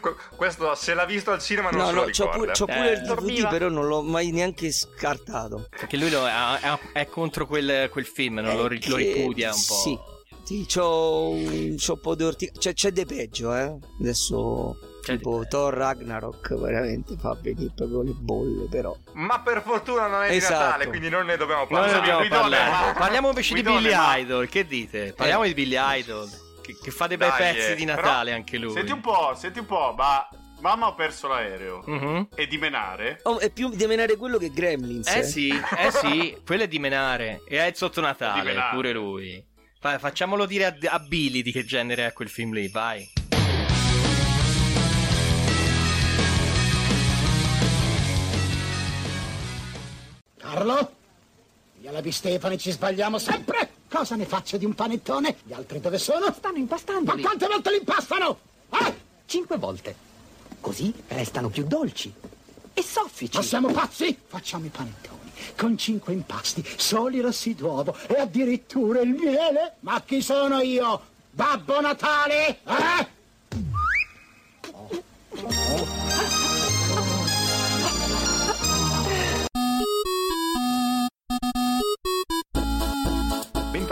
Que- 0.00 0.16
Questo 0.36 0.74
se 0.74 0.92
l'ha 0.94 1.04
visto 1.04 1.30
al 1.30 1.40
cinema 1.40 1.70
non 1.70 1.80
No, 1.80 1.86
se 1.86 1.92
no, 1.92 2.00
lo 2.00 2.04
c'ho 2.06 2.10
ricorda. 2.10 2.36
pure, 2.38 2.52
c'ho 2.52 2.64
pure 2.66 2.88
Eh. 2.88 2.92
il 2.92 2.98
DVD, 3.00 3.06
Dormiva. 3.14 3.48
però 3.48 3.68
non 3.68 3.86
l'ho 3.86 4.02
mai 4.02 4.30
neanche 4.32 4.72
scartato. 4.72 5.68
Perché 5.70 5.96
lui 5.96 6.10
lo- 6.10 6.26
è, 6.26 6.30
è- 6.60 6.78
è 6.92 7.06
contro 7.06 7.46
quel, 7.46 7.88
quel 7.90 8.04
film, 8.06 8.38
non 8.40 8.56
lo, 8.56 8.66
ri- 8.66 8.84
lo 8.88 8.96
Che- 8.96 9.12
ripudia 9.12 9.52
un 9.54 9.60
po'. 9.66 9.74
Sì, 9.74 9.98
sì 10.44 10.66
c'ho, 10.66 11.28
un- 11.30 11.76
c'ho 11.76 11.92
un 11.92 12.00
po' 12.00 12.14
di 12.16 12.24
orticaria. 12.24 12.60
Cioè, 12.60 12.72
c'è 12.74 12.90
di 12.90 13.06
peggio, 13.06 13.54
eh. 13.54 13.78
Adesso, 14.00 14.76
C'è 15.02 15.16
tipo 15.16 15.40
di- 15.40 15.48
Thor 15.48 15.74
Ragnarok, 15.74 16.54
veramente 16.54 17.16
fa 17.18 17.36
venire 17.40 17.72
proprio 17.74 18.02
le 18.02 18.12
bolle, 18.12 18.68
però. 18.70 18.96
Ma 19.14 19.40
per 19.40 19.60
fortuna 19.62 20.06
non 20.06 20.22
è 20.22 20.30
di 20.30 20.36
Esatto. 20.36 20.54
Natale, 20.54 20.86
quindi 20.86 21.08
non 21.08 21.26
ne 21.26 21.36
dobbiamo 21.36 21.62
Noi 21.62 21.68
parlare. 21.70 21.92
ne 21.92 21.98
dobbiamo 21.98 22.18
Guidone, 22.20 22.40
parlare. 22.56 22.70
ma- 22.92 22.98
Parliamo 22.98 23.28
invece 23.28 23.54
di 23.54 23.62
Guidone, 23.62 23.82
Billy 23.88 23.94
ma- 23.96 24.16
Idol. 24.16 24.48
Che 24.48 24.66
dite? 24.66 25.12
Parliamo 25.16 25.44
di 25.44 25.54
Billy 25.54 25.76
Idol. 25.78 26.28
Che, 26.62 26.76
che 26.80 26.90
fa 26.92 27.08
dei 27.08 27.16
bei 27.16 27.28
Dai, 27.30 27.38
pezzi 27.38 27.70
eh, 27.72 27.74
di 27.74 27.84
però- 27.84 28.00
Natale 28.00 28.32
anche 28.32 28.56
lui. 28.58 28.72
Senti 28.72 28.92
un 28.92 29.00
po', 29.00 29.34
senti 29.36 29.58
un 29.58 29.66
po', 29.66 29.92
ma 29.98 30.28
mamma 30.60 30.86
ha 30.86 30.94
perso 30.94 31.26
l'aereo. 31.26 31.82
Mhm. 31.84 32.28
E 32.36 32.46
di 32.46 32.56
menare? 32.58 33.18
Oh, 33.24 33.40
è 33.40 33.50
più 33.50 33.70
di 33.70 33.84
menare 33.86 34.16
quello 34.16 34.38
che 34.38 34.50
Gremlins. 34.52 35.08
Eh 35.12 35.24
sì, 35.24 35.48
eh 35.48 35.90
sì, 35.90 36.36
quello 36.46 36.62
è 36.62 36.68
di 36.68 36.78
menare. 36.78 37.42
E 37.48 37.58
è 37.58 37.72
sotto 37.74 38.00
Di 38.00 38.06
Natale, 38.06 38.54
pure 38.70 38.92
lui. 38.92 39.44
Vai, 39.80 39.98
facciamolo 39.98 40.46
dire 40.46 40.66
a, 40.66 40.74
a 40.90 40.98
Billy 41.00 41.42
di 41.42 41.50
che 41.50 41.64
genere 41.64 42.06
è 42.06 42.12
quel 42.12 42.28
film 42.28 42.52
lì, 42.52 42.68
vai. 42.68 43.10
Carlo? 50.62 50.92
Io 51.80 51.88
e 51.88 51.92
la 51.92 52.00
Di 52.00 52.12
Stefani 52.12 52.56
ci 52.56 52.70
sbagliamo 52.70 53.18
sempre. 53.18 53.70
Cosa 53.88 54.14
ne 54.14 54.24
faccio 54.24 54.56
di 54.56 54.64
un 54.64 54.74
panettone? 54.74 55.38
Gli 55.42 55.52
altri 55.52 55.80
dove 55.80 55.98
sono? 55.98 56.32
Stanno 56.32 56.58
impastando. 56.58 57.12
Ma 57.12 57.20
quante 57.20 57.48
volte 57.48 57.70
li 57.72 57.78
impastano? 57.78 58.38
Eh? 58.70 58.94
Cinque 59.26 59.56
volte. 59.58 59.96
Così 60.60 60.94
restano 61.08 61.48
più 61.48 61.64
dolci. 61.64 62.14
E 62.72 62.82
soffici. 62.82 63.38
Ma 63.38 63.42
siamo 63.42 63.72
pazzi? 63.72 64.16
Facciamo 64.24 64.66
i 64.66 64.68
panettoni 64.68 65.20
con 65.56 65.76
cinque 65.76 66.12
impasti, 66.12 66.64
soli 66.76 67.20
rossi 67.20 67.56
d'uovo 67.56 67.96
e 68.06 68.20
addirittura 68.20 69.00
il 69.00 69.10
miele. 69.10 69.74
Ma 69.80 70.00
chi 70.02 70.22
sono 70.22 70.60
io? 70.60 71.02
Babbo 71.32 71.80
Natale? 71.80 72.60
Eh? 72.64 73.06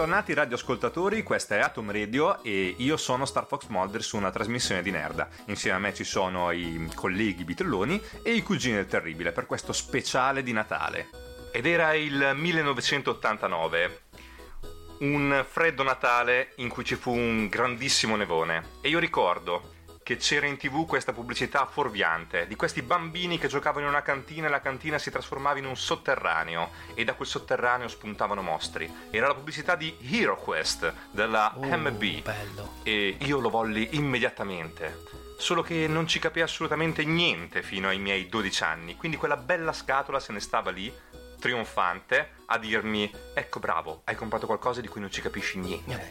Bentornati 0.00 0.33
radioascoltatori, 0.33 1.23
questa 1.23 1.57
è 1.57 1.59
Atom 1.59 1.92
Radio 1.92 2.42
e 2.42 2.75
io 2.78 2.97
sono 2.97 3.26
Star 3.26 3.47
Fox 3.47 3.66
Mulder 3.66 4.02
su 4.02 4.16
una 4.16 4.30
trasmissione 4.30 4.80
di 4.80 4.90
Nerda. 4.90 5.28
Insieme 5.49 5.76
a 5.76 5.78
me 5.78 5.92
ci 5.92 6.04
sono 6.04 6.50
i 6.52 6.90
colleghi 6.95 7.45
bitelloni 7.45 8.00
e 8.23 8.33
i 8.33 8.42
cugini 8.42 8.76
del 8.76 8.87
terribile 8.87 9.33
per 9.33 9.45
questo 9.45 9.75
speciale 9.75 10.42
di 10.42 10.52
Natale. 10.52 11.11
Ed 11.52 11.66
era 11.66 11.92
il 11.92 12.33
1989, 12.35 14.00
un 15.00 15.45
freddo 15.47 15.83
Natale 15.83 16.54
in 16.57 16.71
cui 16.71 16.83
ci 16.83 16.95
fu 16.95 17.14
un 17.14 17.49
grandissimo 17.49 18.16
nevone 18.16 18.78
e 18.80 18.88
io 18.88 18.99
ricordo 18.99 19.79
che 20.10 20.16
c'era 20.16 20.46
in 20.46 20.56
tv 20.56 20.86
questa 20.86 21.12
pubblicità 21.12 21.66
fuorviante 21.66 22.48
di 22.48 22.56
questi 22.56 22.82
bambini 22.82 23.38
che 23.38 23.46
giocavano 23.46 23.84
in 23.84 23.92
una 23.92 24.02
cantina 24.02 24.48
e 24.48 24.50
la 24.50 24.60
cantina 24.60 24.98
si 24.98 25.08
trasformava 25.08 25.60
in 25.60 25.66
un 25.66 25.76
sotterraneo 25.76 26.70
e 26.94 27.04
da 27.04 27.14
quel 27.14 27.28
sotterraneo 27.28 27.86
spuntavano 27.86 28.42
mostri. 28.42 28.92
Era 29.10 29.28
la 29.28 29.34
pubblicità 29.34 29.76
di 29.76 29.96
Hero 30.00 30.36
Quest 30.36 30.92
della 31.12 31.54
MB 31.56 32.22
bello. 32.22 32.72
e 32.82 33.18
io 33.20 33.38
lo 33.38 33.50
volli 33.50 33.90
immediatamente. 33.92 35.04
Solo 35.38 35.62
che 35.62 35.86
non 35.86 36.08
ci 36.08 36.18
capì 36.18 36.40
assolutamente 36.40 37.04
niente 37.04 37.62
fino 37.62 37.86
ai 37.86 38.00
miei 38.00 38.28
12 38.28 38.64
anni, 38.64 38.96
quindi 38.96 39.16
quella 39.16 39.36
bella 39.36 39.72
scatola 39.72 40.18
se 40.18 40.32
ne 40.32 40.40
stava 40.40 40.72
lì, 40.72 40.92
trionfante, 41.40 42.30
a 42.47 42.59
dirmi: 42.59 43.11
Ecco, 43.35 43.59
bravo, 43.59 44.02
hai 44.04 44.14
comprato 44.14 44.47
qualcosa 44.47 44.80
di 44.80 44.87
cui 44.87 45.00
non 45.00 45.11
ci 45.11 45.20
capisci 45.20 45.59
niente. 45.59 46.11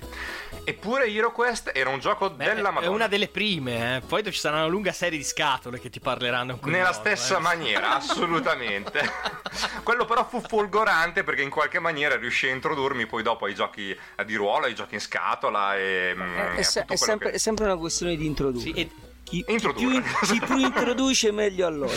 Eppure 0.66 1.06
Hero 1.08 1.32
Quest 1.32 1.72
era 1.74 1.90
un 1.90 2.00
gioco 2.00 2.30
Beh, 2.32 2.44
della 2.54 2.70
è 2.70 2.72
Madonna. 2.74 2.90
una 2.94 3.08
delle 3.08 3.30
prime, 3.30 3.96
eh. 3.98 4.02
Poi 4.02 4.24
ci 4.26 4.32
sarà 4.34 4.58
una 4.58 4.66
lunga 4.68 4.92
serie 4.92 5.18
di 5.18 5.24
scatole 5.24 5.80
che 5.80 5.90
ti 5.90 6.00
parleranno 6.02 6.60
Nella 6.64 6.88
modo, 6.88 6.94
stessa 6.94 7.38
eh. 7.38 7.42
maniera, 7.42 7.96
assolutamente. 7.98 9.02
Quello 9.84 10.06
però 10.06 10.28
fu 10.28 10.42
folgorante 10.42 11.24
perché 11.24 11.42
in 11.42 11.50
qualche 11.50 11.80
maniera 11.80 12.16
riuscì 12.18 12.48
a 12.48 12.52
introdurmi 12.52 13.06
poi 13.06 13.24
dopo 13.24 13.46
ai 13.46 13.56
giochi 13.56 13.92
eh, 13.92 14.26
di 14.26 14.36
ruolo, 14.36 14.66
ai 14.66 14.76
giochi 14.76 14.96
in 14.96 15.00
scatola 15.02 15.76
e... 15.78 16.14
mm, 16.16 16.38
È, 16.38 16.60
e 16.60 16.64
se- 16.64 16.82
tutto 16.82 16.94
è 16.94 16.98
quello 16.98 17.12
sempre, 17.12 17.30
che- 17.30 17.36
è 17.36 17.40
sempre 17.40 17.66
una 17.66 17.78
questione 17.78 18.16
di 18.16 18.26
introdurre. 18.26 18.62
Sì, 18.64 18.72
e- 18.74 18.90
chi, 19.30 19.44
più, 19.46 20.02
chi 20.24 20.42
più 20.46 20.58
introduce 20.58 21.32
meglio 21.32 21.68
allora. 21.68 21.94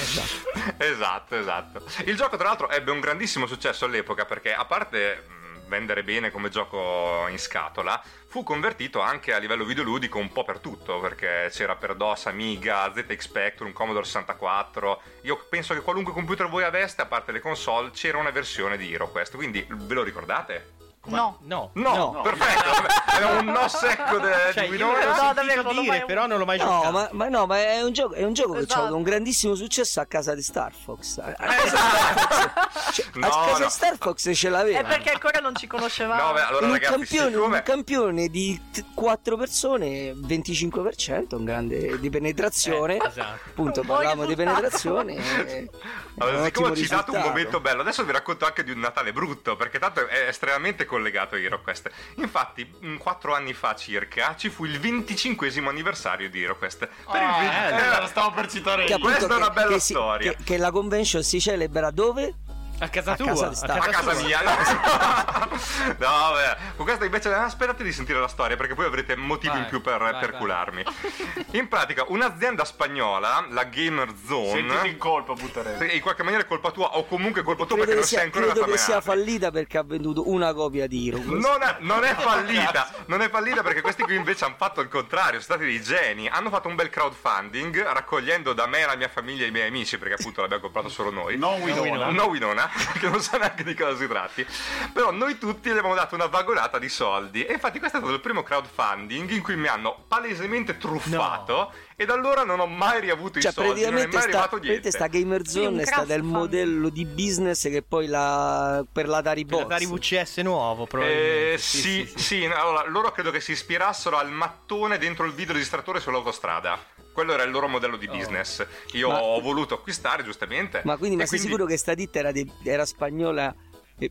Esatto, 0.76 1.36
esatto. 1.36 1.84
Il 2.04 2.16
gioco 2.16 2.36
tra 2.36 2.48
l'altro 2.48 2.68
ebbe 2.70 2.90
un 2.90 3.00
grandissimo 3.00 3.46
successo 3.46 3.86
all'epoca 3.86 4.24
perché 4.24 4.52
a 4.52 4.64
parte 4.64 5.40
vendere 5.72 6.04
bene 6.04 6.30
come 6.30 6.50
gioco 6.50 7.26
in 7.28 7.38
scatola, 7.38 8.02
fu 8.26 8.42
convertito 8.42 9.00
anche 9.00 9.32
a 9.32 9.38
livello 9.38 9.64
videoludico 9.64 10.18
un 10.18 10.30
po' 10.30 10.44
per 10.44 10.58
tutto, 10.58 11.00
perché 11.00 11.48
c'era 11.50 11.76
per 11.76 11.94
DOS, 11.94 12.26
Amiga, 12.26 12.92
ZX 12.94 13.18
Spectrum, 13.18 13.72
Commodore 13.72 14.04
64. 14.04 15.02
Io 15.22 15.46
penso 15.48 15.72
che 15.72 15.80
qualunque 15.80 16.12
computer 16.12 16.46
voi 16.50 16.64
aveste, 16.64 17.00
a 17.00 17.06
parte 17.06 17.32
le 17.32 17.40
console, 17.40 17.90
c'era 17.90 18.18
una 18.18 18.30
versione 18.30 18.76
di 18.76 18.92
HeroQuest, 18.92 19.34
quindi 19.34 19.66
ve 19.66 19.94
lo 19.94 20.02
ricordate? 20.02 20.80
No. 21.04 21.38
No. 21.42 21.70
No, 21.74 22.20
perfetto, 22.22 22.70
era 23.16 23.26
un 23.40 23.46
no 23.46 23.66
secco 23.66 24.18
de- 24.18 24.32
Cioè, 24.52 24.62
di 24.62 24.68
Guidone. 24.68 25.04
No, 25.04 25.14
sentito 25.14 25.32
davvero, 25.34 25.62
dire, 25.72 25.86
mai- 25.86 26.04
però 26.04 26.26
non 26.26 26.38
l'ho 26.38 26.44
mai 26.44 26.58
No 26.58 26.64
giocato. 26.64 26.90
ma, 26.92 27.08
ma 27.10 27.28
no, 27.28 27.46
ma 27.46 27.56
è 27.58 27.82
un 27.82 27.92
gioco, 27.92 28.14
è 28.14 28.22
un 28.22 28.32
gioco 28.32 28.52
che 28.52 28.60
Esatto. 28.60 28.84
ha 28.86 28.92
un 28.94 29.02
grandissimo 29.02 29.54
successo 29.56 30.00
a 30.00 30.06
casa 30.06 30.34
di 30.34 30.42
Star 30.42 30.72
Fox. 30.72 31.18
A 31.18 31.24
a 31.24 31.30
Eh, 31.54 31.56
casa, 31.56 32.68
cioè, 32.92 33.06
No, 33.14 33.26
a 33.26 33.30
casa 33.46 33.58
no. 33.58 33.64
di 33.64 33.70
Star 33.70 33.96
Fox 33.98 34.30
ce 34.32 34.48
l'aveva. 34.48 34.78
È 34.78 34.84
perché 34.84 35.10
ancora 35.10 35.40
non 35.40 35.56
ci 35.56 35.66
conoscevamo. 35.66 36.22
No, 36.28 36.32
beh, 36.34 36.40
allora 36.42 36.66
un, 36.66 36.72
ragazzi, 36.72 36.92
campione, 36.92 37.30
siccome... 37.32 37.56
un 37.56 37.62
campione 37.64 38.28
di 38.28 38.60
4 38.94 39.36
persone, 39.36 40.12
25%, 40.12 41.34
un 41.34 41.44
grande 41.44 41.98
di 41.98 42.10
penetrazione. 42.10 42.96
Eh, 42.98 43.06
esatto. 43.08 43.40
Appunto, 43.48 43.80
Un 43.80 43.86
parlavamo 43.86 44.24
di 44.24 44.36
penetrazione. 44.36 45.14
e- 45.48 45.70
Allora, 46.18 46.38
un 46.38 46.44
siccome 46.44 46.68
ho 46.68 46.76
citato 46.76 47.10
un 47.10 47.16
risultato. 47.16 47.28
momento 47.28 47.60
bello, 47.60 47.80
adesso 47.80 48.04
vi 48.04 48.12
racconto 48.12 48.44
anche 48.46 48.62
di 48.62 48.70
un 48.70 48.78
Natale 48.78 49.12
brutto, 49.12 49.56
perché 49.56 49.78
tanto 49.78 50.06
è 50.06 50.28
estremamente 50.28 50.84
collegato 50.92 51.34
a 51.34 51.38
HeroQuest. 51.38 51.90
Infatti, 52.16 52.70
mh, 52.80 52.96
quattro 52.96 53.34
anni 53.34 53.54
fa 53.54 53.74
circa, 53.74 54.36
ci 54.36 54.50
fu 54.50 54.66
il 54.66 54.78
25 54.78 55.50
anniversario 55.70 56.28
di 56.28 56.42
HeroQuest. 56.42 56.78
Per 56.78 56.88
il 57.22 57.28
Ah, 57.28 57.38
vi- 57.40 57.46
eh, 57.46 57.86
eh, 57.96 58.00
lo 58.00 58.06
stavo 58.06 58.30
per 58.32 58.48
citare 58.48 58.84
Che 58.84 58.92
appunto 58.92 59.14
Questa 59.16 59.32
è 59.34 59.36
una 59.36 59.46
che- 59.48 59.52
bella 59.54 59.68
che 59.72 59.80
si- 59.80 59.92
storia. 59.94 60.32
che, 60.34 60.44
che 60.44 60.56
la 60.58 60.70
convention 60.70 61.22
si 61.22 61.40
celebra 61.40 61.90
dove? 61.90 62.34
A 62.82 62.88
casa 62.88 63.12
A 63.12 63.16
tua, 63.16 63.26
casa 63.28 63.48
di 63.48 63.54
Star- 63.54 63.78
a 63.78 63.90
casa 63.90 64.14
mia 64.14 64.40
no 64.42 64.56
beh 65.96 66.56
con 66.76 66.84
questa 66.84 67.04
invece 67.04 67.28
eh, 67.30 67.34
aspettate 67.34 67.82
di 67.84 67.92
sentire 67.92 68.18
la 68.18 68.28
storia 68.28 68.56
perché 68.56 68.74
poi 68.74 68.86
avrete 68.86 69.14
motivi 69.16 69.52
Vai, 69.52 69.62
in 69.62 69.66
più 69.68 69.80
per 69.80 69.98
vai, 69.98 70.18
per 70.18 70.30
vai. 70.30 70.38
cularmi 70.40 70.84
in 71.52 71.68
pratica 71.68 72.04
un'azienda 72.08 72.64
spagnola 72.64 73.46
la 73.50 73.64
Gamer 73.64 74.12
Zone 74.26 74.50
Sentiti 74.68 74.88
in 74.88 74.98
colpa, 74.98 75.34
butterei. 75.34 75.94
in 75.94 76.00
qualche 76.00 76.22
maniera 76.22 76.44
è 76.44 76.46
colpa 76.46 76.70
tua 76.70 76.96
o 76.96 77.06
comunque 77.06 77.42
è 77.42 77.44
colpa 77.44 77.64
tua 77.64 77.76
perché 77.76 77.92
Credo, 77.92 78.00
non 78.00 78.08
che 78.08 78.08
sei 78.08 78.18
sia, 78.18 78.26
ancora 78.40 78.52
credo 78.52 78.70
che 78.72 78.78
sia 78.78 79.00
fallita 79.00 79.50
perché 79.50 79.78
ha 79.78 79.82
venduto 79.84 80.28
una 80.28 80.52
copia 80.52 80.86
di 80.86 81.08
Hero. 81.08 81.18
non 81.24 81.62
è, 81.62 81.76
non 81.80 82.04
è 82.04 82.14
fallita, 82.18 82.90
non 83.06 83.20
è 83.22 83.28
fallita 83.28 83.62
perché 83.62 83.80
questi 83.80 84.02
qui 84.02 84.16
invece 84.16 84.44
hanno 84.44 84.54
fatto 84.56 84.80
il 84.80 84.88
contrario, 84.88 85.40
sono 85.40 85.56
stati 85.56 85.64
dei 85.64 85.82
geni. 85.82 86.28
Hanno 86.28 86.50
fatto 86.50 86.68
un 86.68 86.74
bel 86.74 86.88
crowdfunding 86.90 87.82
raccogliendo 87.82 88.52
da 88.52 88.66
me, 88.66 88.84
la 88.86 88.96
mia 88.96 89.08
famiglia 89.08 89.44
e 89.44 89.48
i 89.48 89.50
miei 89.50 89.68
amici, 89.68 89.98
perché 89.98 90.14
appunto 90.14 90.40
l'abbiamo 90.40 90.62
comprato 90.62 90.88
solo 90.88 91.10
noi. 91.10 91.36
Non 91.36 91.60
Winona. 91.60 92.10
No 92.10 92.24
Winona, 92.26 92.70
che 92.98 93.08
non 93.08 93.20
sa 93.20 93.38
neanche 93.38 93.64
di 93.64 93.74
cosa 93.74 93.96
si 93.96 94.06
tratti. 94.06 94.46
Però 94.92 95.10
noi 95.10 95.38
tutti 95.38 95.68
gli 95.68 95.76
abbiamo 95.76 95.94
dato 95.94 96.14
una 96.14 96.26
vagonata 96.26 96.78
di 96.78 96.88
soldi. 96.88 97.44
E 97.44 97.54
infatti 97.54 97.78
questo 97.78 97.98
è 97.98 98.00
stato 98.00 98.14
il 98.14 98.20
primo 98.20 98.42
crowdfunding 98.42 99.30
in 99.30 99.42
cui 99.42 99.56
mi 99.56 99.68
hanno 99.68 100.04
palesemente 100.08 100.76
truffato. 100.78 101.72
E 101.96 102.04
da 102.06 102.14
allora 102.14 102.42
non 102.44 102.58
ho 102.60 102.66
mai 102.66 103.00
riavuto 103.00 103.38
Cioè, 103.40 103.50
i 103.50 103.54
soldi, 103.54 103.82
non 103.82 103.96
è 103.98 104.08
praticamente 104.08 104.16
mai 104.16 104.22
sta, 104.22 104.38
arrivato 104.38 104.56
niente. 104.58 104.90
sta 104.90 105.06
Gamer 105.06 105.46
Sì, 105.46 105.58
un 105.58 105.64
Zone 105.64 105.82
è 105.82 105.86
stata 105.86 106.14
il 106.14 106.22
modello 106.22 106.88
di 106.88 107.04
business 107.04 107.62
che 107.68 107.82
poi 107.82 108.06
la, 108.06 108.84
per 108.90 109.08
l'Atari 109.08 109.44
Per 109.44 109.58
Box. 109.58 109.68
dare 109.68 109.86
VCS 109.86 110.36
nuovo, 110.38 110.84
Eh, 110.84 110.86
probabilmente. 110.86 111.58
sì, 111.58 112.10
sì, 112.16 112.46
no, 112.46 112.54
allora, 112.54 112.88
loro 112.88 113.12
credo 113.12 113.30
che 113.30 113.40
si 113.40 113.52
ispirassero 113.52 114.16
al 114.16 114.30
mattone 114.30 114.98
dentro 114.98 115.26
il 115.26 115.32
videoregistratore 115.32 116.00
sull'autostrada. 116.00 116.78
Quello 117.12 117.34
era 117.34 117.42
il 117.42 117.50
loro 117.50 117.68
modello 117.68 117.98
di 117.98 118.08
business. 118.08 118.66
Io 118.92 119.08
Ma- 119.10 119.20
ho 119.22 119.40
voluto 119.40 119.74
acquistare, 119.74 120.24
giustamente. 120.24 120.80
Ma 120.84 120.96
quindi, 120.96 121.16
ma 121.16 121.26
sei 121.26 121.38
sicuro 121.38 121.66
che 121.66 121.76
sta 121.76 121.92
ditta 121.92 122.18
era, 122.20 122.32
di- 122.32 122.50
era 122.64 122.86
spagnola 122.86 123.54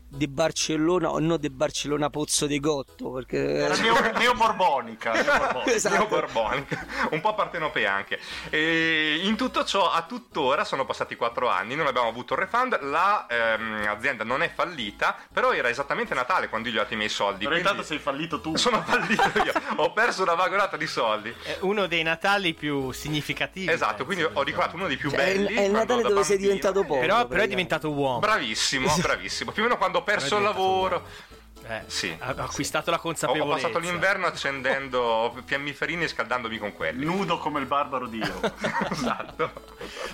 di 0.08 0.28
Barcellona 0.28 1.10
o 1.10 1.18
no 1.18 1.36
di 1.36 1.50
Barcellona 1.50 2.10
Pozzo 2.10 2.46
di 2.46 2.58
Gotto 2.60 3.10
perché 3.10 3.68
neo, 3.80 3.94
neoborbonica. 4.18 5.12
neoborbonica. 5.22 5.72
Esatto. 5.72 5.94
Neoborbonica, 5.96 6.86
un 7.10 7.20
po' 7.20 7.34
partenopea 7.34 7.92
anche. 7.92 8.18
E 8.50 9.20
in 9.22 9.36
tutto 9.36 9.64
ciò, 9.64 9.90
a 9.90 10.02
tuttora, 10.02 10.64
sono 10.64 10.84
passati 10.84 11.16
quattro 11.16 11.48
anni, 11.48 11.74
non 11.74 11.86
abbiamo 11.86 12.08
avuto 12.08 12.34
il 12.34 12.40
refund, 12.40 12.82
la 12.82 13.26
ehm, 13.28 13.86
azienda 13.88 14.24
non 14.24 14.42
è 14.42 14.50
fallita, 14.52 15.16
però 15.32 15.52
era 15.52 15.68
esattamente 15.68 16.14
Natale 16.14 16.48
quando 16.48 16.68
io 16.68 16.74
gli 16.74 16.78
ho 16.78 16.82
dato 16.82 16.94
i 16.94 16.96
miei 16.96 17.08
soldi. 17.08 17.44
Però 17.44 17.56
intanto 17.56 17.82
sei 17.82 17.98
fallito 17.98 18.40
tu. 18.40 18.56
Sono 18.56 18.82
fallito 18.82 19.22
io, 19.44 19.52
ho 19.76 19.92
perso 19.92 20.22
una 20.22 20.34
vagorata 20.34 20.76
di 20.76 20.86
soldi. 20.86 21.34
È 21.42 21.58
uno 21.60 21.86
dei 21.86 22.02
Natali 22.02 22.54
più 22.54 22.92
significativi. 22.92 23.70
Esatto, 23.70 24.04
quindi 24.04 24.24
ho 24.24 24.42
ricordato 24.42 24.76
uno 24.76 24.86
dei 24.86 24.96
più 24.96 25.10
Cioè, 25.10 25.20
è, 25.20 25.34
belli. 25.34 25.54
è 25.54 25.62
il 25.62 25.70
Natale 25.70 26.02
dove 26.02 26.22
sei 26.22 26.36
bambino- 26.36 26.54
diventato 26.54 26.84
povero 26.84 27.00
Però, 27.06 27.26
però 27.26 27.42
è 27.42 27.48
diventato 27.48 27.90
uomo. 27.90 28.18
Bravissimo, 28.18 28.94
bravissimo. 29.00 29.52
Più 29.52 29.62
o 29.62 29.66
meno 29.66 29.78
quando 29.82 29.98
ho 29.98 30.02
perso 30.04 30.36
il 30.36 30.44
lavoro. 30.44 31.04
Eh, 31.66 31.82
Sì. 31.86 32.14
Ha 32.18 32.34
ha 32.36 32.42
acquistato 32.42 32.90
la 32.90 32.96
Ho, 32.96 33.00
ho 33.00 33.02
consapevolezza. 33.02 33.68
passato 33.68 33.78
l'inverno 33.78 34.26
accendendo 34.26 35.34
fiammiferini 35.44 36.04
e 36.04 36.08
scaldandomi 36.08 36.58
con 36.58 36.72
quelli. 36.72 37.04
Nudo 37.04 37.38
come 37.38 37.58
il 37.60 37.66
barbaro 37.66 38.06
Dio. 38.06 38.40
esatto. 38.90 39.52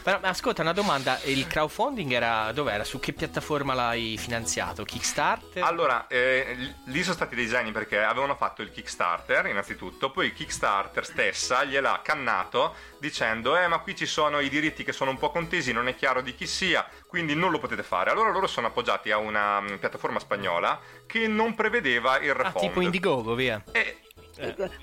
Però, 0.02 0.18
ascolta, 0.22 0.62
una 0.62 0.72
domanda: 0.72 1.18
il 1.24 1.46
crowdfunding 1.46 2.12
era 2.12 2.52
dov'era? 2.52 2.84
Su 2.84 2.98
che 2.98 3.12
piattaforma 3.12 3.74
l'hai 3.74 4.16
finanziato? 4.18 4.84
Kickstarter? 4.84 5.62
Allora, 5.62 6.06
eh, 6.06 6.74
lì 6.84 7.02
sono 7.02 7.14
stati 7.14 7.34
dei 7.34 7.46
geni 7.46 7.72
perché 7.72 8.02
avevano 8.02 8.36
fatto 8.36 8.62
il 8.62 8.70
Kickstarter 8.70 9.46
innanzitutto, 9.46 10.10
poi 10.10 10.26
il 10.26 10.32
Kickstarter 10.34 11.04
stessa 11.04 11.64
gliel'ha 11.64 12.00
cannato 12.02 12.74
dicendo 12.98 13.56
eh 13.56 13.68
ma 13.68 13.78
qui 13.78 13.94
ci 13.94 14.06
sono 14.06 14.40
i 14.40 14.48
diritti 14.48 14.82
che 14.82 14.92
sono 14.92 15.10
un 15.10 15.18
po' 15.18 15.30
contesi, 15.30 15.72
non 15.72 15.88
è 15.88 15.94
chiaro 15.94 16.20
di 16.20 16.34
chi 16.34 16.46
sia, 16.46 16.86
quindi 17.08 17.34
non 17.34 17.50
lo 17.50 17.58
potete 17.58 17.82
fare. 17.82 18.10
Allora 18.10 18.30
loro 18.30 18.46
sono 18.46 18.68
appoggiati 18.68 19.10
a 19.10 19.16
una 19.16 19.60
mm, 19.60 19.76
piattaforma 19.76 20.20
spagnola 20.20 20.78
che 21.06 21.26
non 21.26 21.54
prevedeva 21.54 22.18
il 22.20 22.30
ah, 22.30 22.34
refund. 22.34 22.60
tipo 22.60 22.80
Indiegogo, 22.80 23.34
via. 23.34 23.64
E- 23.72 24.02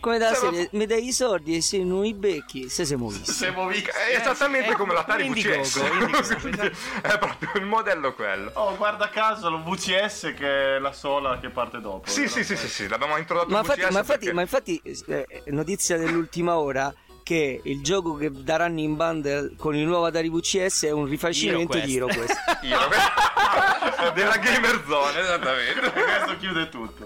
come 0.01 0.17
da 0.17 0.33
serie 0.33 0.67
mi 0.73 0.85
dai 0.85 1.07
i 1.07 1.13
soldi 1.13 1.55
e 1.55 1.61
se 1.61 1.81
non 1.81 2.03
i 2.03 2.13
becchi 2.13 2.67
se 2.67 2.83
siamo 2.83 3.07
visti 3.07 3.31
Siamo 3.31 3.67
visti. 3.67 3.89
è 3.89 4.17
esattamente 4.17 4.71
eh, 4.71 4.75
come 4.75 4.93
l'Atari 4.93 5.27
Indiegogo, 5.27 5.61
VCS. 5.63 6.99
È 7.01 7.17
proprio 7.17 7.51
il 7.55 7.65
modello 7.65 8.13
quello. 8.13 8.51
Oh, 8.55 8.75
guarda 8.75 9.07
caso, 9.07 9.49
lo 9.49 9.63
VCS 9.63 10.33
che 10.35 10.75
è 10.75 10.79
la 10.79 10.91
sola 10.91 11.39
che 11.39 11.49
parte 11.49 11.79
dopo. 11.79 12.09
Sì, 12.09 12.27
sì, 12.27 12.43
sì, 12.43 12.57
sì, 12.57 12.67
sì, 12.67 12.87
l'abbiamo 12.89 13.15
introdotto 13.15 13.49
ma 13.49 13.59
il 13.59 13.65
infatti, 13.65 13.81
VCS 13.81 13.91
ma 13.93 13.99
infatti, 13.99 14.19
perché- 14.19 14.33
ma 14.33 14.41
infatti, 14.41 14.81
eh, 15.07 15.43
notizia 15.51 15.97
dell'ultima 15.97 16.57
ora 16.57 16.93
che 17.25 17.59
il 17.63 17.81
gioco 17.81 18.13
che 18.17 18.29
daranno 18.31 18.79
in 18.81 18.95
bundle 18.95 19.55
con 19.57 19.75
il 19.75 19.83
nuovo 19.83 20.05
Atari 20.05 20.29
VCS 20.29 20.83
è 20.85 20.91
un 20.91 21.05
rifacimento 21.07 21.75
di 21.79 21.95
HeroQuest. 21.95 22.35
HeroQuest 22.61 22.61
Io, 22.61 24.11
della 24.13 24.37
gamer 24.37 24.83
zone, 24.87 25.19
esattamente. 25.19 25.91
Questo 25.91 26.37
chiude 26.37 26.69
tutto. 26.69 27.03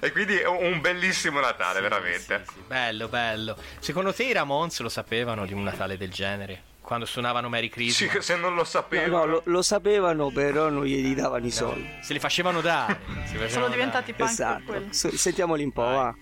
E 0.00 0.10
quindi 0.10 0.38
è 0.38 0.48
un 0.48 0.80
bellissimo 0.80 1.38
Natale, 1.38 1.80
veramente. 1.80 2.42
Sì, 2.52 2.58
bello, 2.66 3.06
bello. 3.06 3.56
Secondo 3.78 4.12
te 4.12 4.24
i 4.24 4.32
Ramones 4.32 4.80
lo 4.80 4.88
sapevano 4.88 5.46
di 5.46 5.52
un 5.52 5.62
Natale 5.62 5.96
del 5.96 6.10
genere? 6.10 6.62
Quando 6.80 7.06
suonavano 7.06 7.48
Merry 7.48 7.68
Sì, 7.68 8.06
Christmas? 8.08 8.24
se 8.24 8.34
non 8.34 8.50
lo 8.54 8.62
no, 8.62 8.64
sapevo. 8.64 9.16
no, 9.18 9.26
lo, 9.26 9.42
lo 9.44 9.62
sapevano 9.62 10.30
però 10.32 10.70
non 10.70 10.84
gli 10.84 11.14
davano 11.14 11.46
i 11.46 11.50
soldi 11.52 11.88
Se 12.02 12.14
li 12.14 12.18
facevano 12.18 12.60
dare. 12.62 12.98
facevano 13.04 13.48
Sono 13.48 13.60
dare. 13.68 13.74
diventati 13.76 14.12
punk 14.12 14.62
per 14.64 14.86
esatto 14.90 15.16
sentiamoli 15.16 15.62
un 15.62 15.72
po' 15.72 15.82
va 15.82 16.14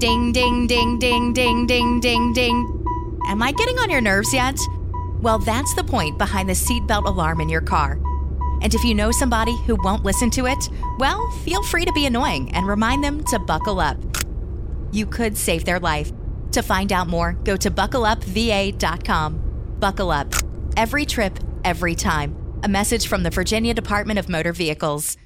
Ding, 0.00 0.32
ding, 0.32 0.66
ding, 0.66 0.98
ding, 0.98 1.34
ding, 1.34 1.66
ding, 1.66 2.00
ding, 2.00 2.32
ding. 2.32 2.84
Am 3.26 3.42
I 3.42 3.52
getting 3.52 3.78
on 3.80 3.90
your 3.90 4.00
nerves 4.00 4.32
yet? 4.32 4.58
Well, 5.20 5.38
that's 5.38 5.74
the 5.74 5.84
point 5.84 6.16
behind 6.16 6.48
the 6.48 6.54
seatbelt 6.54 7.04
alarm 7.04 7.42
in 7.42 7.50
your 7.50 7.60
car. 7.60 8.00
And 8.62 8.72
if 8.72 8.82
you 8.82 8.94
know 8.94 9.10
somebody 9.10 9.54
who 9.66 9.76
won't 9.84 10.02
listen 10.02 10.30
to 10.30 10.46
it, 10.46 10.70
well, 10.98 11.30
feel 11.44 11.62
free 11.62 11.84
to 11.84 11.92
be 11.92 12.06
annoying 12.06 12.50
and 12.52 12.66
remind 12.66 13.04
them 13.04 13.22
to 13.24 13.38
buckle 13.38 13.78
up. 13.78 13.98
You 14.90 15.04
could 15.04 15.36
save 15.36 15.66
their 15.66 15.78
life. 15.78 16.10
To 16.52 16.62
find 16.62 16.94
out 16.94 17.06
more, 17.06 17.34
go 17.44 17.54
to 17.58 17.70
buckleupva.com. 17.70 19.40
Buckle 19.80 20.10
up. 20.10 20.32
Every 20.78 21.04
trip, 21.04 21.38
every 21.62 21.94
time. 21.94 22.34
A 22.62 22.68
message 22.68 23.06
from 23.06 23.22
the 23.22 23.30
Virginia 23.30 23.74
Department 23.74 24.18
of 24.18 24.30
Motor 24.30 24.54
Vehicles. 24.54 25.18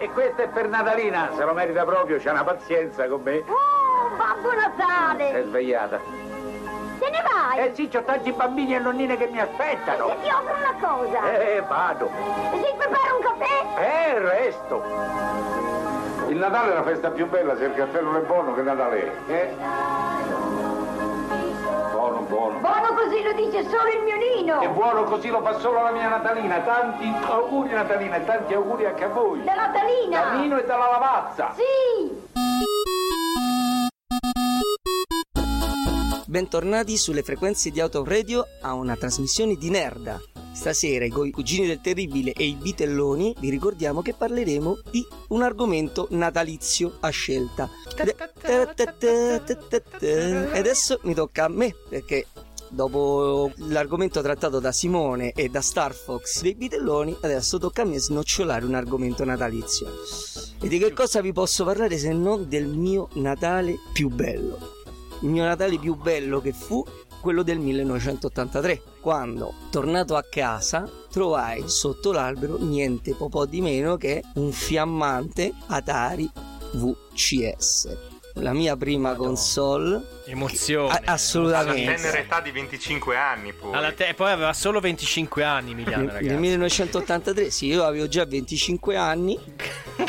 E 0.00 0.08
questa 0.14 0.44
è 0.44 0.48
per 0.48 0.68
Natalina, 0.68 1.30
se 1.36 1.44
lo 1.44 1.52
merita 1.52 1.84
proprio, 1.84 2.18
c'ha 2.18 2.30
una 2.30 2.44
pazienza 2.44 3.08
con 3.08 3.20
me. 3.22 3.42
Oh, 3.48 3.77
Babbo 4.38 4.50
È 4.50 4.56
Natale! 4.56 5.44
svegliata. 5.44 5.98
Te 6.98 7.10
ne 7.10 7.22
vai? 7.22 7.58
Eh 7.58 7.74
sì, 7.74 7.88
c'ho 7.88 8.02
tanti 8.02 8.32
bambini 8.32 8.74
e 8.74 8.78
nonnine 8.78 9.16
che 9.16 9.26
mi 9.26 9.40
aspettano. 9.40 10.10
E 10.10 10.16
ti 10.22 10.28
offro 10.28 10.54
una 10.54 10.74
cosa. 10.80 11.32
Eh, 11.32 11.62
vado. 11.66 12.10
E 12.52 12.60
ti 12.60 12.74
preparo 12.76 13.16
un 13.16 13.22
caffè? 13.22 13.80
Eh, 13.80 14.18
resto. 14.18 14.82
Il 16.28 16.36
Natale 16.36 16.72
è 16.72 16.74
la 16.74 16.82
festa 16.82 17.10
più 17.10 17.26
bella, 17.28 17.56
se 17.56 17.64
il 17.64 17.74
caffè 17.74 18.00
non 18.00 18.16
è 18.16 18.20
buono, 18.20 18.54
che 18.54 18.62
Natale 18.62 19.26
è? 19.26 19.32
Eh? 19.32 19.54
Buono, 21.92 22.20
buono. 22.28 22.58
Buono 22.58 22.94
così 22.94 23.22
lo 23.22 23.32
dice 23.32 23.62
solo 23.64 23.88
il 23.88 24.02
mio 24.02 24.16
Nino. 24.16 24.60
E 24.60 24.68
buono 24.68 25.04
così 25.04 25.28
lo 25.30 25.40
fa 25.40 25.58
solo 25.58 25.82
la 25.82 25.90
mia 25.90 26.08
Natalina. 26.08 26.58
Tanti 26.58 27.12
auguri 27.26 27.70
Natalina 27.70 28.16
e 28.16 28.24
tanti 28.24 28.54
auguri 28.54 28.86
anche 28.86 29.04
a 29.04 29.08
voi. 29.08 29.42
Da 29.44 29.54
Natalina. 29.54 30.20
Da 30.20 30.32
Nino 30.34 30.58
e 30.58 30.64
dalla 30.64 30.90
Lavazza. 30.90 31.52
Sì. 31.54 32.26
Bentornati 36.28 36.98
sulle 36.98 37.22
frequenze 37.22 37.70
di 37.70 37.80
Auto 37.80 38.04
Radio 38.04 38.46
a 38.60 38.74
una 38.74 38.96
trasmissione 38.96 39.54
di 39.54 39.70
Nerda. 39.70 40.20
Stasera 40.52 41.08
con 41.08 41.26
i 41.26 41.30
cugini 41.30 41.66
del 41.66 41.80
terribile 41.80 42.32
e 42.32 42.44
i 42.44 42.54
bitelloni 42.54 43.34
vi 43.38 43.48
ricordiamo 43.48 44.02
che 44.02 44.12
parleremo 44.12 44.80
di 44.90 45.02
un 45.28 45.40
argomento 45.40 46.06
natalizio 46.10 46.98
a 47.00 47.08
scelta. 47.08 47.70
E 50.02 50.58
adesso 50.58 51.00
mi 51.04 51.14
tocca 51.14 51.46
a 51.46 51.48
me 51.48 51.74
perché 51.88 52.26
dopo 52.68 53.50
l'argomento 53.68 54.20
trattato 54.20 54.60
da 54.60 54.70
Simone 54.70 55.32
e 55.32 55.48
da 55.48 55.62
Star 55.62 55.94
Fox 55.94 56.42
dei 56.42 56.54
bitelloni, 56.54 57.16
adesso 57.22 57.56
tocca 57.56 57.80
a 57.80 57.86
me 57.86 57.98
snocciolare 57.98 58.66
un 58.66 58.74
argomento 58.74 59.24
natalizio. 59.24 59.88
E 60.60 60.68
di 60.68 60.76
che 60.78 60.92
cosa 60.92 61.22
vi 61.22 61.32
posso 61.32 61.64
parlare 61.64 61.96
se 61.96 62.12
non 62.12 62.50
del 62.50 62.66
mio 62.66 63.08
Natale 63.14 63.78
più 63.94 64.10
bello? 64.10 64.76
Il 65.20 65.28
mio 65.28 65.44
Natale 65.44 65.78
più 65.78 65.94
bello 65.96 66.40
che 66.40 66.52
fu 66.52 66.84
quello 67.20 67.42
del 67.42 67.58
1983, 67.58 68.80
quando, 69.00 69.52
tornato 69.70 70.14
a 70.16 70.24
casa, 70.28 70.88
trovai 71.10 71.64
sotto 71.68 72.12
l'albero 72.12 72.56
niente 72.58 73.14
po' 73.14 73.44
di 73.46 73.60
meno 73.60 73.96
che 73.96 74.22
un 74.34 74.52
fiammante 74.52 75.52
Atari 75.66 76.30
VCS. 76.72 77.96
La 78.34 78.52
mia 78.52 78.76
prima 78.76 79.14
console. 79.14 80.20
Emozione. 80.26 80.92
A- 80.92 80.96
Alla 80.98 81.12
assolutamente. 81.12 81.94
tenera 81.94 82.18
età 82.18 82.40
di 82.40 82.52
25 82.52 83.16
anni, 83.16 83.52
poi. 83.52 83.74
Alla 83.74 83.90
te- 83.90 84.14
poi 84.14 84.30
aveva 84.30 84.52
solo 84.52 84.78
25 84.78 85.42
anni, 85.42 85.72
Emiliano, 85.72 86.12
nel 86.20 86.38
1983, 86.38 87.50
sì, 87.50 87.66
io 87.66 87.82
avevo 87.84 88.06
già 88.06 88.24
25 88.24 88.96
anni. 88.96 89.36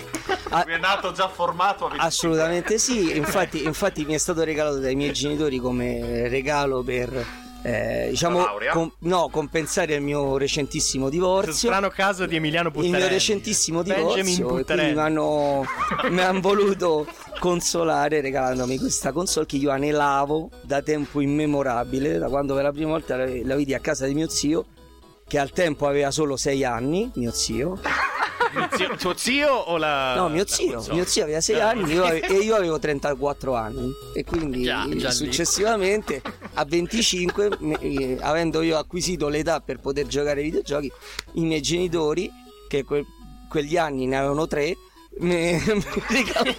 Ah, 0.49 0.63
Mi 0.65 0.73
è 0.73 0.77
nato 0.77 1.11
già 1.11 1.27
formato 1.29 1.85
a 1.85 1.89
25 1.89 2.07
Assolutamente 2.07 2.77
sì, 2.79 3.15
infatti, 3.15 3.63
infatti 3.63 4.03
mi 4.05 4.13
è 4.13 4.17
stato 4.17 4.43
regalato 4.43 4.79
dai 4.79 4.95
miei 4.95 5.13
genitori 5.13 5.59
come 5.59 6.27
regalo 6.27 6.81
per 6.83 7.25
eh, 7.61 8.07
diciamo 8.11 8.45
com- 8.71 8.91
no, 8.99 9.27
compensare 9.29 9.93
il 9.95 10.01
mio 10.01 10.37
recentissimo 10.37 11.07
Questo 11.09 11.25
divorzio. 11.25 11.53
strano 11.69 11.89
caso 11.89 12.25
di 12.25 12.37
Emiliano 12.37 12.69
Il 12.69 12.73
Buttarelli. 12.73 12.97
mio 12.99 13.07
recentissimo 13.09 13.83
divorzio 13.83 14.57
e 14.59 14.63
quindi 14.63 14.93
mi 14.93 14.99
hanno, 14.99 15.65
mi 16.09 16.21
hanno 16.21 16.39
voluto 16.39 17.05
consolare 17.37 18.21
regalandomi 18.21 18.77
questa 18.79 19.11
console 19.11 19.45
che 19.45 19.57
io 19.57 19.71
anelavo 19.71 20.49
da 20.61 20.81
tempo 20.81 21.19
immemorabile, 21.19 22.17
da 22.17 22.27
quando 22.29 22.53
per 22.55 22.63
la 22.63 22.71
prima 22.71 22.91
volta 22.91 23.17
la, 23.17 23.25
la 23.43 23.55
vidi 23.55 23.73
a 23.73 23.79
casa 23.79 24.05
di 24.05 24.13
mio 24.13 24.29
zio, 24.29 24.65
che 25.27 25.37
al 25.37 25.51
tempo 25.51 25.85
aveva 25.85 26.11
solo 26.11 26.37
6 26.37 26.63
anni, 26.63 27.11
mio 27.15 27.31
zio. 27.31 27.77
Zio- 28.75 28.95
tuo 28.97 29.13
zio 29.15 29.53
o 29.53 29.77
la 29.77 30.15
No, 30.15 30.29
mio 30.29 30.45
zio, 30.47 30.83
mio 30.91 31.05
zio 31.05 31.23
aveva 31.23 31.41
6 31.41 31.59
Ah, 31.59 31.69
anni 31.69 31.93
io 31.93 32.03
ave- 32.03 32.21
e 32.27 32.33
io 32.39 32.55
avevo 32.55 32.79
34 32.79 33.55
anni. 33.55 33.91
E 34.13 34.23
quindi 34.23 34.63
Già, 34.63 34.87
già 34.95 35.11
successivamente 35.11 36.21
a 36.53 36.65
25, 36.65 37.49
me- 37.59 38.17
avendo 38.21 38.61
io 38.61 38.77
acquisito 38.77 39.27
l'età 39.27 39.59
per 39.59 39.79
poter 39.79 40.07
giocare 40.07 40.39
ai 40.39 40.45
videogiochi, 40.45 40.91
i 41.33 41.41
miei 41.41 41.61
genitori, 41.61 42.29
che 42.67 42.83
que- 42.83 43.05
quegli 43.49 43.77
anni 43.77 44.05
ne 44.07 44.17
avevano 44.17 44.47
3, 44.47 44.75
mi, 45.19 45.51
mi 45.65 45.83
regalarono, 46.07 46.55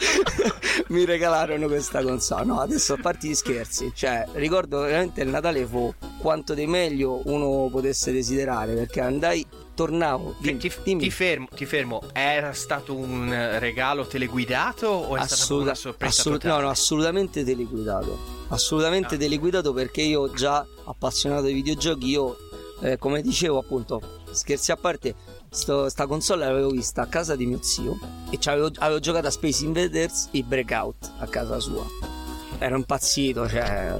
mi 0.88 1.04
regalarono 1.04 1.66
questa 1.66 2.02
console. 2.02 2.44
No, 2.44 2.60
adesso 2.60 2.94
a 2.94 2.98
parte 3.00 3.28
gli 3.28 3.34
scherzi, 3.34 3.92
cioè 3.94 4.26
ricordo 4.34 4.80
veramente 4.80 5.22
il 5.22 5.28
Natale 5.28 5.64
fu 5.66 5.92
quanto 6.18 6.54
di 6.54 6.66
meglio 6.66 7.20
uno 7.24 7.68
potesse 7.70 8.12
desiderare 8.12 8.74
perché 8.74 9.00
andai 9.00 9.46
tornavo. 9.74 10.36
Ti, 10.40 10.56
ti- 10.56 10.96
ti 10.96 11.10
fermo, 11.10 11.48
ti 11.54 11.64
fermo, 11.64 12.02
era 12.12 12.52
stato 12.52 12.94
un 12.94 13.56
regalo 13.58 14.06
teleguidato 14.06 14.86
o 14.86 15.16
è 15.16 15.20
stata 15.20 15.34
Assoluta- 15.42 15.74
sorpresa 15.74 16.20
assolut- 16.20 16.44
no, 16.44 16.60
no, 16.60 16.68
assolutamente 16.68 17.44
teleguidato. 17.44 18.18
Ah. 18.48 18.54
Assolutamente 18.54 19.16
teleguidato 19.16 19.72
perché 19.72 20.02
io 20.02 20.30
già 20.32 20.66
appassionato 20.84 21.46
di 21.46 21.52
videogiochi, 21.54 22.06
io 22.08 22.36
eh, 22.82 22.98
come 22.98 23.22
dicevo 23.22 23.58
appunto, 23.58 24.00
scherzi 24.30 24.72
a 24.72 24.76
parte, 24.76 25.14
sto- 25.50 25.88
sta 25.88 26.06
console 26.06 26.44
l'avevo 26.46 26.70
vista 26.70 27.02
a 27.02 27.06
casa 27.06 27.36
di 27.36 27.46
mio 27.46 27.58
zio 27.62 27.98
e 28.30 28.38
c'avevo- 28.38 28.70
avevo 28.78 29.00
giocato 29.00 29.26
a 29.26 29.30
Space 29.30 29.64
Invaders 29.64 30.28
e 30.32 30.42
Breakout 30.42 31.12
a 31.18 31.26
casa 31.26 31.58
sua. 31.58 31.84
Ero 32.58 32.76
impazzito, 32.76 33.48
cioè 33.48 33.98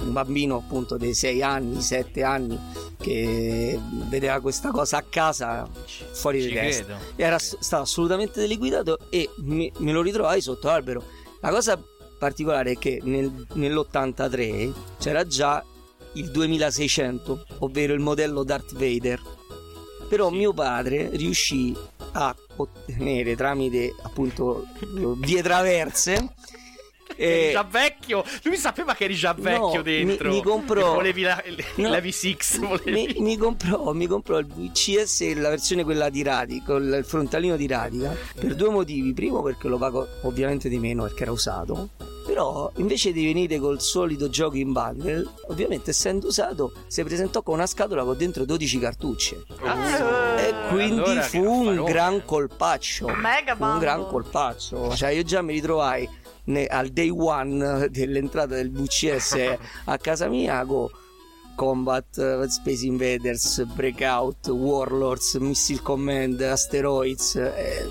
un 0.00 0.12
bambino 0.12 0.56
appunto 0.56 0.96
dei 0.96 1.12
6 1.12 1.42
anni, 1.42 1.82
7 1.82 2.22
anni 2.22 2.58
che 2.98 3.78
vedeva 4.08 4.40
questa 4.40 4.70
cosa 4.70 4.96
a 4.96 5.04
casa 5.08 5.68
fuori 6.12 6.40
di 6.40 6.48
Ci 6.48 6.54
testa. 6.54 6.84
credo. 6.84 7.00
Era 7.16 7.38
stato 7.38 7.82
assolutamente 7.82 8.40
teleguidato 8.40 8.98
e 9.10 9.28
mi- 9.42 9.70
me 9.78 9.92
lo 9.92 10.00
ritrovai 10.00 10.40
sotto 10.40 10.68
l'albero. 10.68 11.02
La 11.40 11.50
cosa 11.50 11.78
particolare 12.18 12.72
è 12.72 12.78
che 12.78 12.98
nel- 13.04 13.46
nell'83 13.52 14.72
c'era 14.98 15.26
già 15.26 15.62
il 16.14 16.30
2600, 16.30 17.44
ovvero 17.58 17.92
il 17.92 18.00
modello 18.00 18.42
Darth 18.42 18.72
Vader. 18.72 19.20
Però 20.08 20.30
mio 20.30 20.52
padre 20.52 21.10
riuscì 21.12 21.76
a 22.12 22.34
ottenere 22.56 23.36
tramite 23.36 23.94
appunto 24.02 24.66
vie 25.20 25.42
traverse 25.42 26.34
Eri 27.20 27.48
eh, 27.48 27.52
già 27.52 27.64
vecchio, 27.68 28.24
lui 28.44 28.56
sapeva 28.56 28.94
che 28.94 29.04
eri 29.04 29.14
già 29.14 29.34
vecchio 29.34 29.76
No, 29.76 29.82
dentro. 29.82 30.28
mi- 30.28 30.36
mi 30.36 30.42
comprò- 30.42 30.92
E 30.92 30.94
Volevi 30.94 31.22
la, 31.22 31.42
No. 31.76 31.88
la 31.88 31.98
V6, 31.98 32.58
volevi. 32.66 32.90
mi, 32.92 33.22
mi 33.22 33.36
comprò, 33.36 33.92
mi 33.92 34.06
comprò 34.06 34.38
il 34.38 34.46
VCS, 34.46 35.34
la 35.34 35.48
versione 35.48 35.82
quella 35.84 36.08
di 36.10 36.22
Radica, 36.22 36.64
con 36.66 36.82
il 36.84 37.04
frontalino 37.04 37.56
di 37.56 37.66
Radica, 37.66 38.14
per 38.34 38.54
due 38.54 38.70
motivi. 38.70 39.12
Primo 39.14 39.42
perché 39.42 39.66
lo 39.68 39.78
pago 39.78 40.06
ovviamente 40.22 40.68
di 40.68 40.78
meno 40.78 41.02
perché 41.02 41.22
era 41.24 41.32
usato. 41.32 41.88
Però 42.28 42.70
invece 42.76 43.10
di 43.12 43.24
venire 43.24 43.58
col 43.58 43.80
solito 43.80 44.28
gioco 44.28 44.56
in 44.58 44.70
bundle, 44.72 45.24
ovviamente 45.48 45.90
essendo 45.90 46.26
usato, 46.26 46.72
si 46.86 47.02
presentò 47.02 47.42
con 47.42 47.54
una 47.54 47.66
scatola 47.66 48.04
con 48.04 48.18
dentro 48.18 48.44
12 48.44 48.78
cartucce. 48.78 49.44
e 50.36 50.54
quindi 50.68 51.00
allora 51.00 51.22
fu 51.22 51.38
un 51.42 51.84
gran 51.84 52.22
colpaccio. 52.26 53.08
Mega 53.08 53.56
un 53.58 53.78
gran 53.78 54.06
colpaccio. 54.06 54.94
Cioè, 54.94 55.10
io 55.10 55.22
già 55.22 55.40
mi 55.40 55.54
ritrovai 55.54 56.06
ne- 56.48 56.66
al 56.66 56.88
day 56.90 57.08
one 57.10 57.88
dell'entrata 57.90 58.54
del 58.56 58.70
VCS 58.70 59.56
a 59.84 59.96
casa 59.98 60.28
mia 60.28 60.64
con 60.64 60.88
Combat, 61.54 62.16
eh, 62.18 62.44
Space 62.46 62.86
Invaders, 62.86 63.64
Breakout, 63.74 64.46
Warlords, 64.48 65.34
Missile 65.40 65.80
Command, 65.82 66.40
Asteroids. 66.40 67.34
eh, 67.34 67.84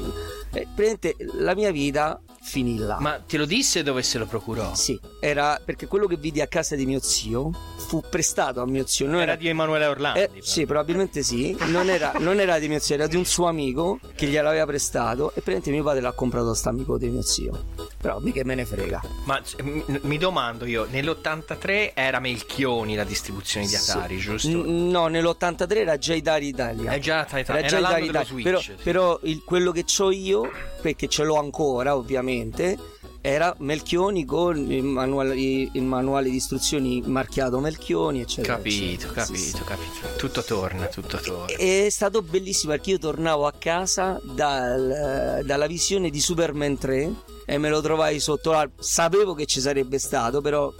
eh, 0.53 0.67
praticamente 0.73 1.15
la 1.33 1.53
mia 1.53 1.71
vita 1.71 2.17
finì 2.47 2.77
là. 2.77 2.97
Ma 2.99 3.19
te 3.19 3.37
lo 3.37 3.45
disse 3.45 3.83
dove 3.83 4.01
se 4.03 4.17
lo 4.17 4.25
procurò? 4.25 4.73
Sì, 4.73 4.97
era 5.19 5.59
perché 5.63 5.85
quello 5.85 6.07
che 6.07 6.15
vidi 6.15 6.39
a 6.39 6.47
casa 6.47 6.75
di 6.75 6.85
mio 6.85 6.99
zio 7.01 7.51
fu 7.87 8.01
prestato 8.09 8.61
a 8.61 8.65
mio 8.65 8.85
zio. 8.87 9.05
Non 9.07 9.19
Era 9.21 9.35
di 9.35 9.47
Emanuele 9.49 9.85
Orlandi. 9.85 10.19
eh, 10.21 10.31
sì, 10.41 10.65
probabilmente 10.65 11.21
sì. 11.23 11.55
Non 11.67 11.89
era, 11.89 12.13
non 12.19 12.39
era 12.39 12.57
di 12.59 12.67
mio 12.69 12.79
zio, 12.79 12.95
era 12.95 13.07
di 13.07 13.17
un 13.17 13.25
suo 13.25 13.47
amico 13.47 13.99
che 14.15 14.27
gliel'aveva 14.27 14.65
prestato. 14.65 15.29
E 15.31 15.41
praticamente 15.41 15.71
mio 15.71 15.83
padre 15.83 16.01
l'ha 16.01 16.11
comprato 16.13 16.51
a 16.51 16.55
sta 16.55 16.69
amico 16.69 16.97
di 16.97 17.09
mio 17.09 17.21
zio. 17.21 17.65
Però 17.99 18.19
mica 18.19 18.41
me 18.45 18.55
ne 18.55 18.65
frega. 18.65 19.01
Ma 19.25 19.41
c- 19.41 19.61
mi, 19.61 19.83
mi 20.03 20.17
domando 20.17 20.65
io, 20.65 20.87
nell'83 20.89 21.91
era 21.93 22.19
Melchioni 22.19 22.95
la 22.95 23.03
distribuzione 23.03 23.67
di 23.67 23.75
Atari, 23.75 24.17
giusto? 24.17 24.47
N- 24.49 24.89
no, 24.89 25.07
nell'83 25.07 25.75
era 25.75 25.97
già 25.97 26.13
Atari 26.15 26.47
Italia. 26.47 26.91
È 26.91 26.99
già 26.99 27.19
Atari 27.19 27.41
Italia, 27.41 27.59
Era 27.61 27.69
già 27.69 27.77
era 27.77 27.89
l'anno 27.89 27.95
Atari 28.05 28.09
Italia. 28.09 28.27
Switch, 28.27 28.43
Però, 28.45 28.59
sì. 28.61 28.73
però 28.83 29.19
il- 29.23 29.43
quello 29.43 29.71
che 29.71 29.85
ho 29.99 30.11
io, 30.11 30.49
perché 30.81 31.07
ce 31.07 31.23
l'ho 31.23 31.35
ancora 31.35 31.95
ovviamente, 31.95 32.77
era 33.19 33.53
Melchioni 33.59 34.23
con 34.23 34.71
il 34.71 34.83
manuale, 34.83 35.35
il 35.35 35.83
manuale 35.83 36.29
di 36.29 36.35
istruzioni 36.37 37.01
marchiato 37.05 37.59
Melchioni, 37.59 38.21
eccetera. 38.21 38.55
Capito, 38.55 38.93
eccetera. 39.07 39.13
capito, 39.13 39.35
Sì, 39.39 39.49
sì. 39.49 39.63
capito. 39.63 40.15
Tutto 40.17 40.43
torna, 40.43 40.85
tutto 40.85 41.17
torna. 41.17 41.45
È 41.57 41.87
stato 41.89 42.21
bellissimo 42.21 42.71
perché 42.73 42.91
io 42.91 42.99
tornavo 42.99 43.45
a 43.45 43.53
casa 43.57 44.21
dal- 44.23 45.41
dalla 45.43 45.67
visione 45.67 46.09
di 46.09 46.19
Superman 46.21 46.77
3 46.77 47.13
e 47.45 47.57
me 47.57 47.69
lo 47.69 47.81
trovai 47.81 48.19
sotto 48.19 48.51
l'albero. 48.51 48.81
Sapevo 48.81 49.33
che 49.33 49.45
ci 49.45 49.59
sarebbe 49.59 49.99
stato, 49.99 50.39
però 50.39 50.71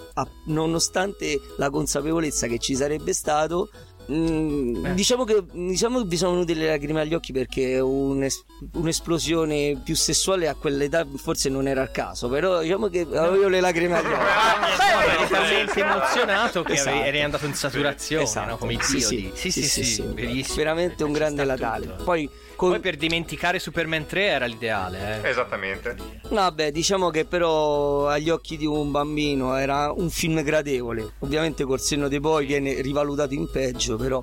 nonostante 0.44 1.40
la 1.56 1.68
consapevolezza 1.70 2.46
che 2.46 2.58
ci 2.58 2.74
sarebbe 2.74 3.12
stato, 3.12 3.68
mm, 4.10 4.86
diciamo, 4.94 5.24
che, 5.24 5.42
diciamo 5.52 6.00
che 6.02 6.06
vi 6.08 6.16
sono 6.16 6.32
venute 6.32 6.54
le 6.54 6.66
lacrime 6.68 7.00
agli 7.00 7.14
occhi 7.14 7.32
perché 7.32 7.78
un'es- 7.80 8.44
un'esplosione 8.74 9.80
più 9.84 9.94
sessuale 9.94 10.48
a 10.48 10.54
quell'età 10.54 11.06
forse 11.16 11.48
non 11.48 11.66
era 11.68 11.82
il 11.82 11.90
caso, 11.90 12.28
però 12.28 12.60
diciamo 12.62 12.88
che 12.88 13.06
avevo 13.14 13.48
le 13.48 13.60
lacrime 13.60 13.96
agli 13.98 14.06
occhi. 14.12 15.16
eri 15.18 15.28
talmente 15.28 15.80
emozionato 15.80 16.62
che 16.62 16.72
Esatto. 16.72 17.02
eri 17.02 17.22
andato 17.22 17.46
in 17.46 17.54
saturazione, 17.54 18.22
Esatto. 18.24 18.50
no? 18.50 18.56
come 18.58 18.72
i 18.74 18.78
Sì, 18.80 18.96
Dio. 18.96 19.06
sì, 19.06 19.50
Sì, 19.50 19.50
sì, 19.68 19.84
sì, 19.84 20.02
verissimo. 20.14 20.56
veramente 20.56 21.04
un 21.04 21.12
grande 21.12 21.44
Natale. 21.44 21.96
Poi, 22.02 22.28
con- 22.56 22.70
Poi 22.70 22.80
per 22.80 22.96
dimenticare 22.96 23.58
Superman 23.58 24.06
3 24.06 24.24
era 24.24 24.46
l'ideale, 24.46 25.22
eh. 25.22 25.28
Esattamente. 25.28 25.96
Vabbè, 26.28 26.72
diciamo 26.72 27.10
che 27.10 27.24
però 27.24 28.08
agli 28.08 28.28
occhi 28.30 28.56
di 28.56 28.66
un 28.66 28.90
bambino 28.90 29.56
era 29.56 29.92
un 29.92 30.10
film 30.10 30.42
gradevole. 30.42 31.12
Ovviamente 31.20 31.64
col 31.64 31.80
senno 31.80 32.08
dei 32.08 32.20
poi 32.20 32.46
viene 32.46 32.80
rivalutato 32.80 33.34
in 33.34 33.48
peggio, 33.50 33.96
però 33.98 34.22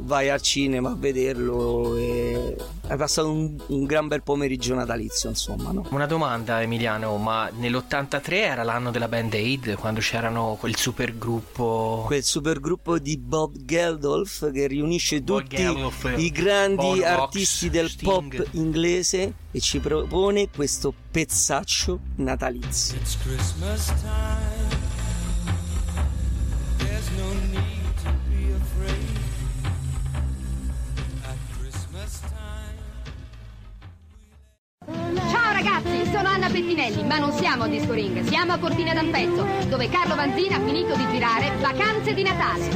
vai 0.00 0.30
al 0.30 0.40
cinema 0.40 0.90
a 0.90 0.94
vederlo 0.96 1.96
e 1.96 2.56
hai 2.88 2.96
passato 2.96 3.30
un, 3.30 3.56
un 3.66 3.84
gran 3.84 4.08
bel 4.08 4.22
pomeriggio 4.22 4.74
natalizio, 4.74 5.28
insomma, 5.28 5.72
no? 5.72 5.86
Una 5.90 6.06
domanda 6.06 6.62
Emiliano, 6.62 7.16
ma 7.16 7.50
nell'83 7.52 8.32
era 8.32 8.62
l'anno 8.62 8.90
della 8.90 9.08
Band 9.08 9.34
Aid 9.34 9.74
quando 9.74 10.00
c'erano 10.00 10.56
quel 10.58 10.76
super 10.76 11.16
gruppo 11.16 12.04
Quel 12.06 12.22
supergruppo 12.22 12.98
di 12.98 13.18
Bob 13.18 13.56
Geldof 13.58 14.50
che 14.52 14.66
riunisce 14.66 15.20
Bob 15.20 15.42
tutti 15.42 15.56
Geldof, 15.56 16.14
i 16.16 16.30
grandi 16.30 16.76
Bob 16.76 16.98
Rox, 16.98 17.04
artisti 17.04 17.70
del 17.70 17.88
Sting. 17.88 18.36
pop 18.36 18.48
inglese 18.52 19.34
e 19.50 19.60
ci 19.60 19.78
propone 19.80 20.48
questo 20.54 20.92
pezzaccio 21.10 21.98
natalizio. 22.16 22.96
It's 22.96 23.18
Christmas 23.22 23.86
time. 24.00 24.77
Sono 36.18 36.30
Anna 36.30 36.48
Pettinelli, 36.48 37.04
ma 37.04 37.18
non 37.18 37.32
siamo 37.32 37.62
a 37.62 37.68
Disco 37.68 37.92
Ring, 37.92 38.24
siamo 38.24 38.52
a 38.52 38.58
Cortina 38.58 38.92
d'Ampezzo, 38.92 39.46
dove 39.68 39.88
Carlo 39.88 40.16
Vanzina 40.16 40.56
ha 40.56 40.60
finito 40.60 40.96
di 40.96 41.06
girare 41.12 41.52
Vacanze 41.60 42.12
di 42.12 42.24
Natale. 42.24 42.66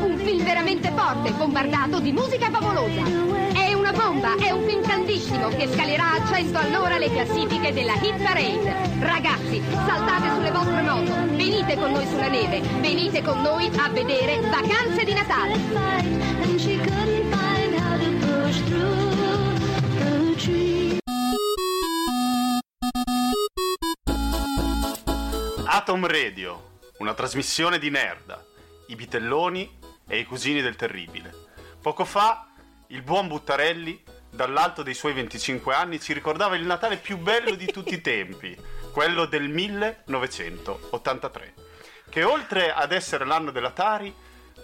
Un 0.00 0.18
film 0.24 0.42
veramente 0.42 0.90
forte, 0.96 1.30
bombardato 1.32 2.00
di 2.00 2.12
musica 2.12 2.48
favolosa. 2.48 3.02
È 3.52 3.74
una 3.74 3.92
bomba, 3.92 4.36
è 4.36 4.50
un 4.50 4.66
film 4.66 4.80
tantissimo 4.80 5.48
che 5.48 5.68
scalerà 5.70 6.12
a 6.12 6.26
100 6.26 6.58
all'ora 6.58 6.96
le 6.96 7.10
classifiche 7.10 7.74
della 7.74 7.96
Hit 8.00 8.16
Parade. 8.22 8.74
Ragazzi, 9.00 9.62
saltate 9.70 10.30
sulle 10.34 10.50
vostre 10.50 10.80
moto, 10.80 11.12
venite 11.36 11.76
con 11.76 11.92
noi 11.92 12.06
sulla 12.06 12.28
neve, 12.28 12.62
venite 12.80 13.20
con 13.20 13.42
noi 13.42 13.70
a 13.76 13.90
vedere 13.90 14.40
Vacanze 14.40 15.04
di 15.04 15.12
Natale. 15.12 15.54
Atom 25.86 26.08
Radio, 26.08 26.78
una 26.98 27.14
trasmissione 27.14 27.78
di 27.78 27.90
Nerda, 27.90 28.44
i 28.88 28.96
bitelloni 28.96 29.78
e 30.08 30.18
i 30.18 30.24
cugini 30.24 30.60
del 30.60 30.74
terribile. 30.74 31.32
Poco 31.80 32.04
fa 32.04 32.48
il 32.88 33.02
buon 33.02 33.28
Buttarelli, 33.28 34.02
dall'alto 34.28 34.82
dei 34.82 34.94
suoi 34.94 35.12
25 35.12 35.72
anni, 35.72 36.00
ci 36.00 36.12
ricordava 36.12 36.56
il 36.56 36.64
Natale 36.64 36.96
più 36.96 37.18
bello 37.18 37.54
di 37.54 37.66
tutti 37.66 37.94
i 37.94 38.00
tempi, 38.00 38.60
quello 38.90 39.26
del 39.26 39.48
1983, 39.48 41.54
che 42.10 42.24
oltre 42.24 42.72
ad 42.72 42.90
essere 42.90 43.24
l'anno 43.24 43.52
dell'Atari, 43.52 44.12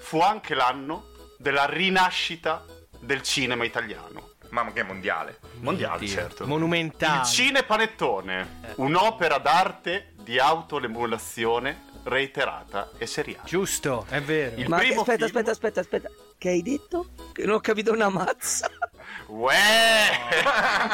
fu 0.00 0.18
anche 0.18 0.56
l'anno 0.56 1.12
della 1.38 1.66
rinascita 1.66 2.64
del 2.98 3.22
cinema 3.22 3.64
italiano. 3.64 4.30
Ma 4.48 4.72
che 4.72 4.82
mondiale. 4.82 5.38
Mondiale, 5.60 6.00
Dio. 6.00 6.08
certo. 6.08 6.48
Monumentale. 6.48 7.20
Il 7.20 7.26
cinepanettone, 7.26 8.74
un'opera 8.76 9.38
d'arte 9.38 10.11
di 10.22 10.38
autolemulazione 10.38 11.90
reiterata 12.04 12.90
e 12.98 13.06
seriale. 13.06 13.48
Giusto, 13.48 14.06
è 14.08 14.20
vero. 14.20 14.60
Il 14.60 14.68
Ma 14.68 14.78
primo 14.78 15.00
aspetta, 15.00 15.26
film- 15.26 15.36
aspetta, 15.36 15.50
aspetta, 15.50 15.80
aspetta. 15.80 16.08
Che 16.38 16.48
hai 16.48 16.62
detto? 16.62 17.08
Che 17.32 17.44
non 17.44 17.56
ho 17.56 17.60
capito 17.60 17.92
una 17.92 18.08
mazza. 18.08 18.68
Uè! 19.28 19.54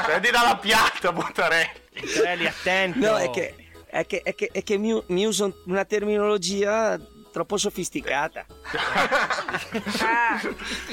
Prendi 0.04 0.30
dalla 0.30 0.56
piatta, 0.56 1.12
Buttarelli! 1.12 1.70
Buttarelli, 2.00 2.46
attento! 2.46 2.98
No, 2.98 3.16
è 3.16 3.30
che, 3.30 3.54
è 3.86 4.06
che, 4.06 4.22
è 4.22 4.34
che, 4.34 4.50
è 4.52 4.62
che 4.62 4.76
mi, 4.76 5.00
mi 5.08 5.24
uso 5.24 5.62
una 5.66 5.84
terminologia 5.84 6.98
troppo 7.32 7.56
sofisticata. 7.56 8.44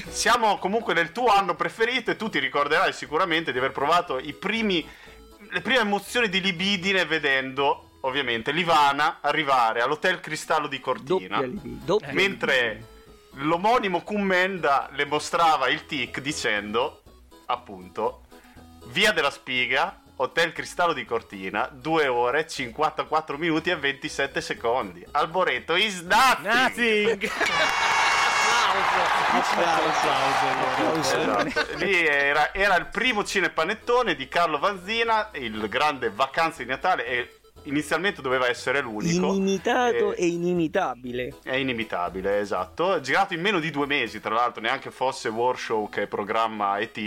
Siamo 0.10 0.58
comunque 0.58 0.94
nel 0.94 1.12
tuo 1.12 1.28
anno 1.28 1.56
preferito 1.56 2.12
e 2.12 2.16
tu 2.16 2.30
ti 2.30 2.40
ricorderai 2.40 2.94
sicuramente 2.94 3.52
di 3.52 3.58
aver 3.58 3.72
provato 3.72 4.20
i 4.20 4.34
primi, 4.34 4.88
le 5.50 5.62
prime 5.62 5.80
emozioni 5.80 6.30
di 6.30 6.42
libidine 6.42 7.06
vedendo 7.06 7.85
ovviamente 8.06 8.52
Livana 8.52 9.18
arrivare 9.22 9.82
all'Hotel 9.82 10.20
Cristallo 10.20 10.68
di 10.68 10.80
Cortina. 10.80 11.42
Doppia 11.42 11.60
doppia 11.64 12.14
mentre 12.14 12.94
l'omonimo 13.34 14.02
Commenda 14.02 14.90
le 14.94 15.06
mostrava 15.06 15.68
il 15.68 15.86
tic 15.86 16.22
dicendo 16.22 17.02
appunto 17.48 18.22
Via 18.88 19.12
della 19.12 19.32
Spiga, 19.32 20.02
Hotel 20.18 20.54
Cristallo 20.54 20.94
di 20.94 21.06
Cortina, 21.06 21.68
2 21.72 22.08
ore 22.08 22.48
54 22.48 23.38
minuti 23.38 23.72
e 23.72 23.76
27 23.76 24.42
secondi. 24.42 25.06
Alboreto 25.12 25.76
is 25.76 26.02
nothing! 26.02 27.30
Esatto. 30.98 31.76
Lì 31.78 32.06
era, 32.06 32.54
era 32.54 32.76
il 32.76 32.88
primo 32.88 33.24
cinepanettone 33.24 34.16
di 34.16 34.28
Carlo 34.28 34.60
Vanzina, 34.60 35.30
il 35.34 35.68
grande 35.70 36.10
Vacanze 36.10 36.64
di 36.64 36.70
Natale 36.70 37.06
e 37.06 37.40
inizialmente 37.66 38.22
doveva 38.22 38.48
essere 38.48 38.82
l'unico. 38.82 39.28
Inimitato 39.28 40.14
Eh, 40.14 40.24
e 40.24 40.28
inimitabile. 40.28 41.36
È 41.44 41.56
inimitabile, 41.56 42.40
esatto. 42.40 43.00
Girato 43.02 43.34
in 43.34 43.42
meno 43.42 43.60
di 43.60 43.70
due 43.72 43.86
mesi, 43.86 44.20
tra 44.20 44.34
l'altro, 44.34 44.62
neanche 44.62 44.92
fosse 44.92 45.30
Warshow 45.30 45.90
che 45.90 46.08
programma 46.08 46.80
ET. 46.80 46.98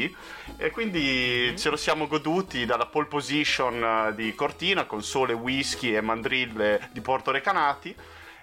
E 0.57 0.71
quindi 0.71 1.55
ce 1.57 1.71
lo 1.71 1.77
siamo 1.77 2.07
goduti 2.07 2.65
dalla 2.65 2.87
pole 2.87 3.07
position 3.07 3.83
eh, 3.83 4.15
di 4.15 4.35
Cortina 4.35 4.85
con 4.85 5.03
sole, 5.03 5.33
whisky 5.33 5.95
e 5.95 6.01
mandrille 6.01 6.89
di 6.93 7.01
Porto 7.01 7.31
Recanati. 7.31 7.95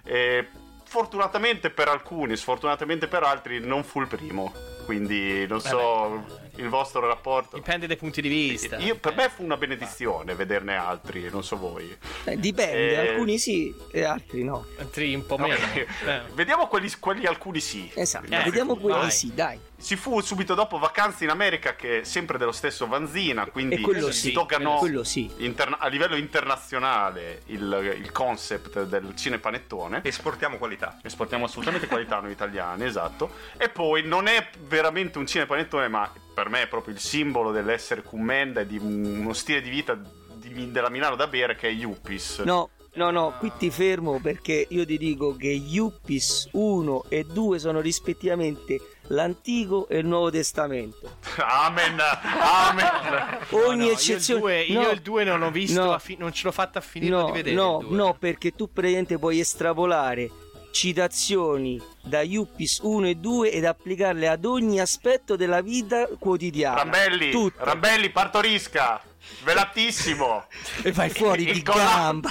E 0.03 0.47
fortunatamente 0.83 1.69
per 1.69 1.87
alcuni, 1.87 2.35
sfortunatamente 2.35 3.07
per 3.07 3.23
altri, 3.23 3.59
non 3.59 3.83
fu 3.83 4.01
il 4.01 4.07
primo. 4.07 4.53
Quindi 4.85 5.47
non 5.47 5.59
so 5.59 6.23
il 6.57 6.69
vostro 6.69 7.05
rapporto. 7.05 7.55
Dipende 7.57 7.87
dai 7.87 7.97
punti 7.97 8.21
di 8.21 8.27
vista. 8.29 8.77
Io, 8.77 8.95
per 8.95 9.15
me 9.15 9.29
fu 9.29 9.43
una 9.43 9.57
benedizione 9.57 10.33
vederne 10.35 10.75
altri, 10.75 11.29
non 11.29 11.43
so 11.43 11.57
voi. 11.57 11.95
Eh, 12.23 12.37
dipende, 12.37 12.91
Eh, 12.91 13.09
alcuni 13.11 13.37
sì 13.37 13.73
e 13.91 14.03
altri 14.03 14.43
no. 14.43 14.65
Altri 14.77 15.13
un 15.15 15.25
po' 15.25 15.37
No, 15.37 15.47
meno. 15.47 15.65
eh, 15.73 15.87
Eh. 16.05 16.21
Vediamo 16.33 16.67
quelli, 16.67 16.89
quelli 16.99 17.25
alcuni 17.25 17.59
sì. 17.59 17.89
Esatto, 17.93 18.27
Quindi, 18.27 18.45
vediamo 18.45 18.75
quelli 18.75 18.99
vai. 18.99 19.11
sì, 19.11 19.33
dai. 19.33 19.59
Si 19.85 19.97
fu 19.97 20.19
subito 20.21 20.55
dopo 20.55 20.79
Vacanze 20.79 21.25
in 21.25 21.29
America, 21.29 21.75
che 21.75 21.99
è 21.99 22.03
sempre 22.03 22.39
dello 22.39 22.51
stesso 22.51 22.87
Vanzina, 22.87 23.45
quindi 23.45 23.79
quello 23.81 24.09
si 24.09 24.29
sì, 24.29 24.31
toccano 24.31 24.77
quello 24.77 25.03
sì. 25.03 25.29
interna- 25.37 25.77
a 25.77 25.85
livello 25.89 26.15
internazionale 26.15 27.43
il, 27.49 27.93
il 28.01 28.11
concept 28.11 28.85
del 28.85 29.15
cinepanettone. 29.15 30.01
Esportiamo 30.03 30.57
qualità. 30.57 30.97
Esportiamo 31.03 31.45
assolutamente 31.45 31.85
qualità 31.85 32.19
noi 32.19 32.31
italiani, 32.31 32.83
esatto. 32.83 33.29
E 33.57 33.69
poi 33.69 34.01
non 34.01 34.25
è 34.25 34.49
veramente 34.61 35.19
un 35.19 35.27
cinepanettone, 35.27 35.87
ma 35.87 36.11
per 36.33 36.49
me 36.49 36.63
è 36.63 36.67
proprio 36.67 36.95
il 36.95 36.99
simbolo 36.99 37.51
dell'essere 37.51 38.01
commenda 38.01 38.61
e 38.61 38.65
di 38.65 38.79
uno 38.79 39.33
stile 39.33 39.61
di 39.61 39.69
vita 39.69 39.93
di- 39.93 40.71
della 40.71 40.89
Milano 40.89 41.15
da 41.15 41.27
bere 41.27 41.55
che 41.55 41.67
è 41.67 41.71
Yuppies. 41.71 42.39
No, 42.39 42.71
no, 42.95 43.11
no, 43.11 43.35
qui 43.37 43.51
ti 43.55 43.69
fermo 43.69 44.19
perché 44.19 44.65
io 44.67 44.83
ti 44.83 44.97
dico 44.97 45.35
che 45.35 45.49
Yuppis 45.49 46.49
1 46.53 47.03
e 47.07 47.23
2 47.23 47.59
sono 47.59 47.81
rispettivamente 47.81 48.79
l'Antico 49.07 49.87
e 49.87 49.99
il 49.99 50.05
Nuovo 50.05 50.29
Testamento. 50.31 51.17
Amen, 51.37 51.99
amen. 51.99 53.39
Ogni 53.51 53.85
no, 53.87 53.91
eccezione. 53.91 54.61
Io 54.63 54.79
il 54.79 54.81
2 54.81 54.83
no, 54.83 54.91
il 54.91 55.01
due 55.01 55.23
non 55.23 55.41
ho 55.43 55.51
visto, 55.51 55.83
no, 55.83 55.99
fi- 55.99 56.15
non 56.17 56.31
ce 56.33 56.45
l'ho 56.45 56.51
fatta 56.51 56.79
a 56.79 56.81
finire 56.81 57.15
no, 57.15 57.25
di 57.25 57.31
vedere. 57.31 57.55
no, 57.55 57.79
il 57.81 57.87
due. 57.87 57.97
no, 57.97 58.15
perché 58.17 58.51
tu 58.51 58.71
praticamente 58.71 59.17
puoi 59.19 59.39
estrapolare 59.39 60.29
citazioni 60.71 61.81
da 62.03 62.21
Yuppis 62.21 62.79
1 62.83 63.07
e 63.07 63.15
2 63.15 63.51
ed 63.51 63.63
applicarle 63.65 64.27
ad 64.27 64.43
ogni 64.45 64.79
aspetto 64.81 65.35
della 65.35 65.61
vita 65.61 66.07
quotidiana. 66.19 66.77
Rambelli, 66.83 67.31
Tutto. 67.31 67.63
Rambelli, 67.63 68.09
partorisca, 68.09 69.01
velatissimo. 69.43 70.45
E 70.83 70.91
vai 70.91 71.09
fuori 71.09 71.47
Il 71.47 71.53
di 71.53 71.63
collante. 71.63 71.95
gamba. 71.95 72.29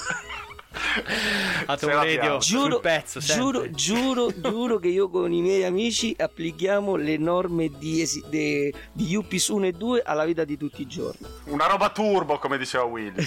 A 1.66 1.76
Tom 1.76 1.88
Se 1.90 1.94
la 1.94 2.04
Radio, 2.04 2.38
Giuro, 2.38 2.80
pezzo, 2.80 3.20
giuro, 3.20 3.70
giuro, 3.70 4.32
giuro 4.40 4.78
che 4.78 4.88
io 4.88 5.08
con 5.08 5.32
i 5.32 5.40
miei 5.40 5.64
amici 5.64 6.14
applichiamo 6.18 6.96
le 6.96 7.16
norme 7.16 7.70
di, 7.78 8.00
esi- 8.02 8.22
de- 8.28 8.72
di 8.92 9.06
Yuppis 9.06 9.48
1 9.48 9.66
e 9.66 9.72
2 9.72 10.02
alla 10.02 10.24
vita 10.24 10.44
di 10.44 10.56
tutti 10.56 10.82
i 10.82 10.86
giorni. 10.86 11.26
Una 11.44 11.66
roba 11.66 11.90
turbo, 11.90 12.38
come 12.38 12.58
diceva 12.58 12.84
Willy. 12.84 13.24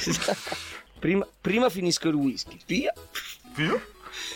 Prima, 0.99 1.27
prima 1.39 1.69
finisco 1.69 2.07
il 2.07 2.15
whisky, 2.15 2.57
via. 2.65 2.91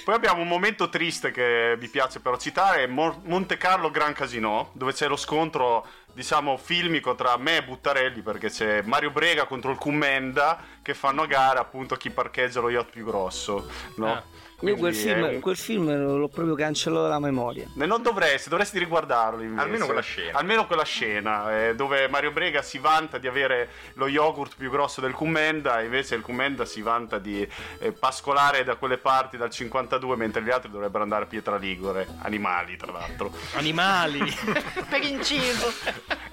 Poi 0.04 0.16
abbiamo 0.16 0.42
un 0.42 0.48
momento 0.48 0.90
triste 0.90 1.32
che 1.32 1.76
mi 1.80 1.88
piace 1.88 2.20
però 2.20 2.38
citare, 2.38 2.88
Mo- 2.88 3.22
Monte 3.26 3.58
Carlo 3.58 3.92
Gran 3.92 4.14
Casino, 4.14 4.72
dove 4.74 4.94
c'è 4.94 5.08
lo 5.08 5.16
scontro, 5.16 5.86
diciamo, 6.14 6.58
filmico 6.58 7.16
tra 7.16 7.38
me 7.38 7.58
e 7.58 7.64
Buttarelli, 7.64 8.22
perché 8.22 8.50
c'è 8.50 8.82
Mario 8.82 9.12
Brega 9.12 9.46
contro 9.46 9.72
il 9.72 9.78
Commenda 9.78 10.60
che 10.82 10.94
fanno 10.94 11.24
a 11.24 11.28
gara 11.28 11.60
appunto 11.60 11.96
chi 11.96 12.10
parcheggia 12.10 12.60
lo 12.60 12.70
yacht 12.70 12.92
più 12.92 13.06
grosso, 13.06 13.70
no? 13.96 14.14
Ah. 14.14 14.24
Io 14.62 14.76
quel 14.76 14.94
Quindi 14.94 14.98
film, 14.98 15.24
un- 15.24 15.40
quel 15.40 15.58
film 15.58 16.18
l'ho 16.18 16.28
proprio 16.28 16.56
cancellato 16.56 17.04
dalla 17.04 17.20
memoria. 17.20 17.66
Ne 17.76 17.86
non 17.86 18.02
dovresti, 18.02 18.50
dovresti 18.50 18.78
riguardarlo 18.80 19.42
invece. 19.42 19.64
Almeno 19.64 19.86
quella 19.86 20.02
scena. 20.02 20.38
Almeno 20.38 20.68
quella 20.68 20.84
scena, 20.84 21.68
eh, 21.68 21.76
dove 21.76 22.08
Mario 22.08 22.32
Brega 22.32 22.62
si 22.62 22.78
vanta 22.78 23.18
di 23.18 23.28
avere 23.28 23.70
lo 23.94 24.08
yogurt 24.08 24.56
più 24.58 24.70
grosso 24.70 25.02
del 25.02 25.14
Commenda, 25.14 25.82
e 25.82 25.86
invece 25.86 26.16
il 26.16 26.22
Commenda 26.22 26.66
si 26.66 26.82
vanta 26.82 27.18
di 27.18 27.48
eh, 27.80 27.92
pascolare 27.92 28.64
da 28.64 28.76
quelle 28.76 28.98
parti 28.98 29.38
dal 29.38 29.50
52, 29.50 30.16
mentre 30.16 30.44
gli 30.44 30.50
altri 30.52 30.70
dovrebbero 30.70 31.04
andare 31.04 31.24
a 31.24 31.28
Pietra 31.28 31.58
Ligure. 31.58 32.08
Animali, 32.22 32.78
tra 32.78 32.92
l'altro. 32.92 33.32
Animali. 33.54 34.20
per 34.90 35.04
inciso. 35.04 35.72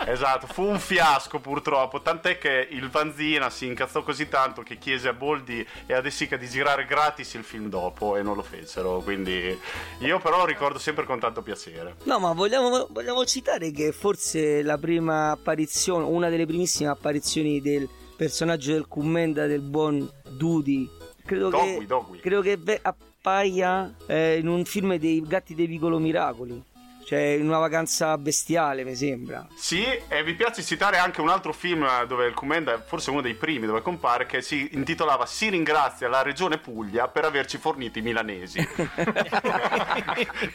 esatto, 0.05 0.47
fu 0.47 0.63
un 0.65 0.79
fiasco 0.79 1.41
purtroppo, 1.41 2.03
tant'è 2.03 2.37
che 2.39 2.69
il 2.71 2.91
Vanzina 2.91 3.49
si 3.51 3.67
incazzò 3.67 4.03
così 4.03 4.29
tanto 4.29 4.63
che 4.63 4.77
chiese 4.77 5.09
a 5.09 5.13
Boldi 5.13 5.67
e 5.87 5.95
a 5.95 6.01
De 6.01 6.11
Sica 6.11 6.37
di 6.37 6.49
girare 6.49 6.85
gratis 6.85 7.35
il 7.35 7.45
film 7.45 7.69
dopo 7.69 8.17
e 8.19 8.23
non 8.23 8.37
lo 8.37 8.43
fecero, 8.43 9.01
quindi 9.01 9.59
io 9.99 10.19
però 10.21 10.39
lo 10.39 10.47
ricordo 10.47 10.79
sempre 10.79 11.05
con 11.05 11.19
tanto 11.19 11.43
piacere. 11.43 11.97
No, 12.05 12.19
ma 12.19 12.33
vogliamo, 12.33 12.87
vogliamo 12.91 13.25
citare 13.25 13.71
che 13.71 13.93
forse 13.93 14.63
la 14.63 14.79
prima 14.79 15.31
apparizione, 15.31 16.05
una 16.05 16.29
delle 16.29 16.47
primissime 16.47 16.89
apparizioni 16.91 17.61
del 17.61 17.89
personaggio 18.17 18.73
del 18.73 18.89
Commenda 18.89 19.47
del 19.47 19.61
buon 19.61 20.09
Dudi, 20.31 20.89
credo 21.25 21.51
Dogui, 21.51 21.79
che, 21.79 21.87
Dogui. 21.87 22.21
credo 22.21 22.41
che 22.41 22.59
appaia 22.83 23.95
eh, 24.07 24.39
in 24.39 24.49
un 24.49 24.65
film 24.65 24.97
dei 24.97 25.23
Gatti 25.23 25.55
dei 25.55 25.69
Piccolo 25.69 25.99
Miracoli. 25.99 26.63
Cioè, 27.09 27.21
in 27.21 27.49
una 27.49 27.57
vacanza 27.57 28.19
bestiale, 28.19 28.85
mi 28.85 28.95
sembra. 28.95 29.47
Sì, 29.57 29.83
e 29.83 30.23
mi 30.23 30.35
piace 30.35 30.63
citare 30.63 30.99
anche 30.99 31.23
un 31.23 31.31
altro 31.31 31.55
film 31.55 32.05
dove 32.05 32.27
il 32.27 32.35
Comenda 32.35 32.75
è 32.75 32.83
forse 32.85 33.09
uno 33.09 33.23
dei 33.23 33.33
primi 33.33 33.65
dove 33.65 33.81
compare, 33.81 34.27
che 34.27 34.43
si 34.43 34.69
intitolava 34.73 35.25
Si 35.25 35.49
ringrazia 35.49 36.07
la 36.07 36.21
regione 36.21 36.59
Puglia 36.59 37.09
per 37.09 37.25
averci 37.25 37.57
fornito 37.57 37.99
i 37.99 38.03
milanesi. 38.03 38.59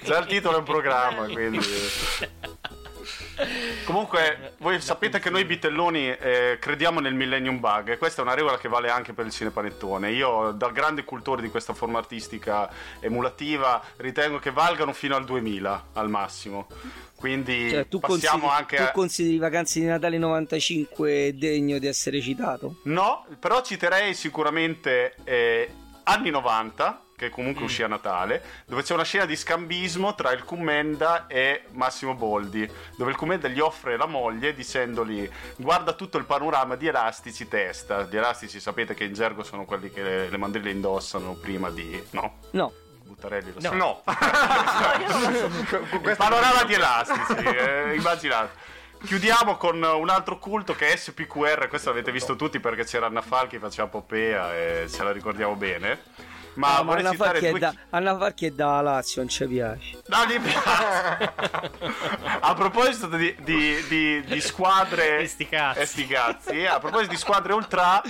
Già 0.03 0.19
il 0.19 0.27
titolo 0.27 0.57
è 0.57 0.59
un 0.59 0.63
programma, 0.63 1.25
quindi... 1.25 1.57
Comunque, 3.85 4.53
voi 4.59 4.79
sapete 4.81 5.19
che 5.19 5.29
noi 5.29 5.45
bitelloni 5.45 6.09
eh, 6.09 6.57
crediamo 6.59 6.99
nel 6.99 7.13
Millennium 7.13 7.59
Bug 7.59 7.89
e 7.89 7.97
questa 7.97 8.21
è 8.21 8.25
una 8.25 8.33
regola 8.33 8.57
che 8.57 8.67
vale 8.67 8.89
anche 8.89 9.13
per 9.13 9.25
il 9.25 9.31
cinepanettone. 9.31 10.11
Io, 10.11 10.51
da 10.51 10.69
grande 10.69 11.03
cultore 11.03 11.41
di 11.41 11.49
questa 11.49 11.73
forma 11.73 11.97
artistica 11.97 12.69
emulativa, 12.99 13.81
ritengo 13.97 14.39
che 14.39 14.51
valgano 14.51 14.93
fino 14.93 15.15
al 15.15 15.25
2000 15.25 15.85
al 15.93 16.09
massimo. 16.09 16.67
Quindi 17.15 17.69
Cioè, 17.69 17.87
tu, 17.87 17.99
passiamo 17.99 18.47
consideri, 18.47 18.59
anche 18.59 18.75
tu 18.75 18.83
a... 18.83 18.91
consideri 18.91 19.37
Vacanze 19.37 19.79
di 19.79 19.85
Natale 19.85 20.17
95 20.17 21.33
degno 21.35 21.77
di 21.77 21.87
essere 21.87 22.19
citato? 22.19 22.81
No, 22.83 23.25
però 23.39 23.61
citerei 23.61 24.13
sicuramente 24.13 25.15
eh, 25.23 25.69
anni 26.03 26.29
90, 26.29 27.01
che 27.23 27.29
comunque 27.29 27.61
Mm. 27.61 27.65
uscì 27.65 27.83
a 27.83 27.87
Natale, 27.87 28.43
dove 28.65 28.83
c'è 28.83 28.93
una 28.93 29.03
scena 29.03 29.25
di 29.25 29.35
scambismo 29.35 30.15
tra 30.15 30.31
il 30.31 30.43
Commenda 30.43 31.27
e 31.27 31.63
Massimo 31.71 32.13
Boldi, 32.15 32.69
dove 32.97 33.11
il 33.11 33.17
Commenda 33.17 33.47
gli 33.47 33.59
offre 33.59 33.97
la 33.97 34.05
moglie 34.05 34.53
dicendogli 34.53 35.29
guarda 35.57 35.93
tutto 35.93 36.17
il 36.17 36.25
panorama 36.25 36.75
di 36.75 36.87
elastici 36.87 37.47
testa. 37.47 38.03
Gli 38.03 38.17
elastici 38.17 38.59
sapete 38.59 38.93
che 38.93 39.03
in 39.05 39.13
gergo 39.13 39.43
sono 39.43 39.65
quelli 39.65 39.89
che 39.91 40.01
le, 40.03 40.29
le 40.29 40.37
mandrille 40.37 40.71
indossano 40.71 41.33
prima 41.33 41.69
di... 41.69 42.01
no? 42.11 42.37
No. 42.51 42.73
Buttarelli 43.03 43.53
lo 43.53 43.59
No. 43.75 44.01
sa. 44.05 44.15
No. 44.15 44.15
Il 46.09 46.15
panorama 46.17 46.63
di 46.63 46.73
elastici, 46.73 47.33
eh, 47.43 47.95
immaginate. 47.95 48.71
Chiudiamo 49.05 49.57
con 49.57 49.81
un 49.83 50.09
altro 50.09 50.39
culto 50.39 50.73
che 50.75 50.93
è 50.93 50.95
SPQR, 50.95 51.67
questo 51.67 51.89
l'avete 51.89 52.11
visto 52.11 52.37
tutti 52.37 52.59
perché 52.61 52.85
c'era 52.85 53.07
Anna 53.07 53.21
Falchi, 53.21 53.59
faceva 53.59 53.87
Popea 53.89 54.55
e 54.55 54.87
ce 54.89 55.03
la 55.03 55.11
ricordiamo 55.11 55.55
bene. 55.55 56.01
Ma 56.55 56.77
No, 56.77 56.83
vorrei 56.83 57.05
Anna 57.05 57.31
è 57.31 57.49
due... 57.49 57.59
da, 57.59 57.73
Anna 57.89 58.17
Falchi 58.17 58.45
è 58.45 58.51
da 58.51 58.81
Lazio, 58.81 59.21
non 59.21 59.29
ci 59.29 59.45
piace. 59.47 60.01
No, 60.07 60.25
gli 60.25 60.39
piace. 60.39 61.33
a 62.41 62.53
proposito 62.53 63.07
di, 63.07 63.35
di- 63.39 63.83
di- 63.87 64.23
di 64.23 64.41
squadre 64.41 65.19
E 65.19 65.27
sti 65.27 65.47
cazzi. 65.49 65.79
e 65.79 65.85
sti 65.85 66.07
cazzi, 66.07 66.65
a 66.65 66.79
proposito 66.79 67.11
di 67.11 67.17
squadre 67.17 67.53
ultra 67.53 68.01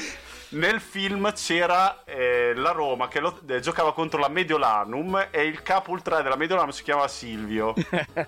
nel 0.49 0.79
film 0.82 1.34
c'era 1.34 2.03
eh, 2.06 2.53
la 2.56 2.69
Roma 2.71 3.08
che 3.08 3.19
lo- 3.19 3.39
eh, 3.47 3.60
giocava 3.60 3.91
contro 3.93 4.19
la 4.19 4.27
Mediolanum 4.27 5.29
e 5.32 5.43
il 5.45 5.63
capo 5.63 5.89
ultra 5.91 6.21
della 6.21 6.36
Mediolanum 6.36 6.69
si 6.71 6.84
chiamava 6.84 7.08
Silvio. 7.08 7.73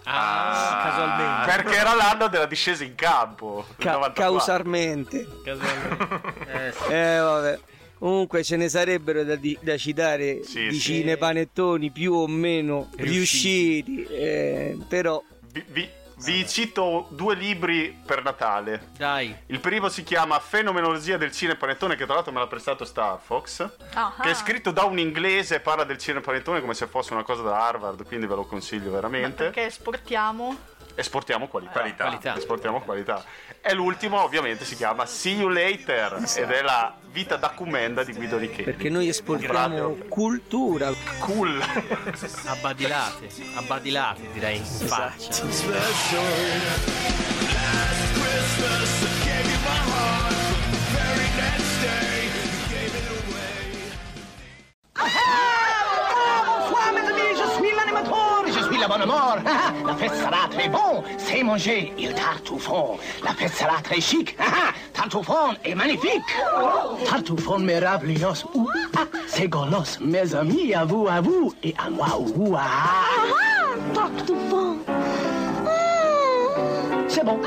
Ah, 0.03 0.81
casualmente. 0.83 1.51
Perché 1.63 1.75
era 1.79 1.93
l'anno 1.93 2.27
della 2.27 2.45
discesa 2.45 2.83
in 2.83 2.95
campo. 2.95 3.65
Ca- 3.77 3.91
94. 3.93 4.23
causalmente. 4.23 5.27
Eh, 5.43 6.73
sì. 6.75 6.91
Eh, 6.91 7.17
vabbè. 7.19 7.59
Comunque 7.97 8.43
ce 8.43 8.55
ne 8.57 8.69
sarebbero 8.69 9.23
da, 9.23 9.35
di- 9.35 9.57
da 9.61 9.77
citare 9.77 10.43
Sì, 10.43 10.67
di 10.67 10.73
sì. 10.75 10.79
cinepanettoni 10.79 11.91
più 11.91 12.13
o 12.13 12.27
meno 12.27 12.89
Riusciti. 12.97 13.95
riusciti, 13.95 14.13
eh, 14.13 14.77
però 14.87 15.21
Vi, 15.51 15.63
vi- 15.67 15.89
vi 16.17 16.47
cito 16.47 17.07
due 17.11 17.35
libri 17.35 17.97
per 18.05 18.23
Natale. 18.23 18.89
Dai. 18.97 19.35
Il 19.47 19.59
primo 19.59 19.89
si 19.89 20.03
chiama 20.03 20.39
Fenomenologia 20.39 21.17
del 21.17 21.31
cinepanettone, 21.31 21.95
che 21.95 22.05
tra 22.05 22.15
l'altro 22.15 22.31
me 22.31 22.39
l'ha 22.39 22.47
prestato 22.47 22.85
Star 22.85 23.19
Fox. 23.21 23.67
Ah. 23.93 24.13
Che 24.21 24.29
è 24.29 24.33
scritto 24.33 24.71
da 24.71 24.83
un 24.83 24.97
inglese, 24.99 25.59
parla 25.59 25.83
del 25.83 25.97
cinepanettone 25.97 26.61
come 26.61 26.73
se 26.73 26.87
fosse 26.87 27.13
una 27.13 27.23
cosa 27.23 27.41
da 27.43 27.65
Harvard, 27.67 28.05
quindi 28.05 28.27
ve 28.27 28.35
lo 28.35 28.45
consiglio 28.45 28.91
veramente. 28.91 29.45
Perché 29.45 29.65
esportiamo? 29.65 30.55
Esportiamo 30.95 31.47
qualità. 31.47 31.81
Qualità. 31.81 32.35
Esportiamo 32.35 32.81
qualità. 32.81 33.23
E 33.61 33.73
l'ultimo, 33.73 34.21
ovviamente, 34.21 34.65
si 34.65 34.75
chiama 34.75 35.05
See 35.05 35.35
You 35.35 35.49
Later 35.49 36.23
ed 36.35 36.49
è 36.49 36.61
la 36.61 36.95
vita 37.11 37.35
documenta 37.35 38.03
di 38.03 38.13
Guido 38.13 38.37
Richelli. 38.37 38.63
perché 38.63 38.89
noi 38.89 39.07
esportiamo 39.09 39.97
cultura. 40.07 40.91
Cool. 41.19 41.61
Abbadilate, 42.45 43.29
abbadilate 43.55 44.21
direi 44.31 44.57
in 44.57 44.65
faccia. 44.65 45.43
Bonsoir 45.43 45.85
je 58.47 58.63
suis 58.63 58.77
la 58.77 58.87
bonne 58.87 59.05
mort. 59.05 59.37
La 59.85 59.95
fête 59.95 60.15
sera 60.15 60.47
très 60.49 60.69
bon, 60.69 61.03
c'est 61.17 61.43
manger 61.43 61.93
il 61.97 62.13
tartufon. 62.13 62.97
La 63.23 63.31
fête 63.31 63.53
sera 63.53 63.81
très 63.81 64.01
chic, 64.01 64.37
tartufon 64.93 65.55
est 65.63 65.75
magnifique. 65.75 66.21
Tartufon 67.09 67.59
merveilleux, 67.59 68.27
ouh, 68.53 68.67
ah, 68.97 69.05
c'est 69.27 69.47
golos. 69.47 69.99
Mes 70.01 70.35
amis, 70.35 70.73
à 70.73 70.85
vous, 70.85 71.07
à 71.07 71.21
vous, 71.21 71.53
et 71.63 71.73
à 71.77 71.89
moi, 71.89 72.07
ouh, 72.19 72.55
ah. 72.57 72.63
Tartufon. 73.93 74.77
C'est 77.07 77.23
bon. 77.23 77.39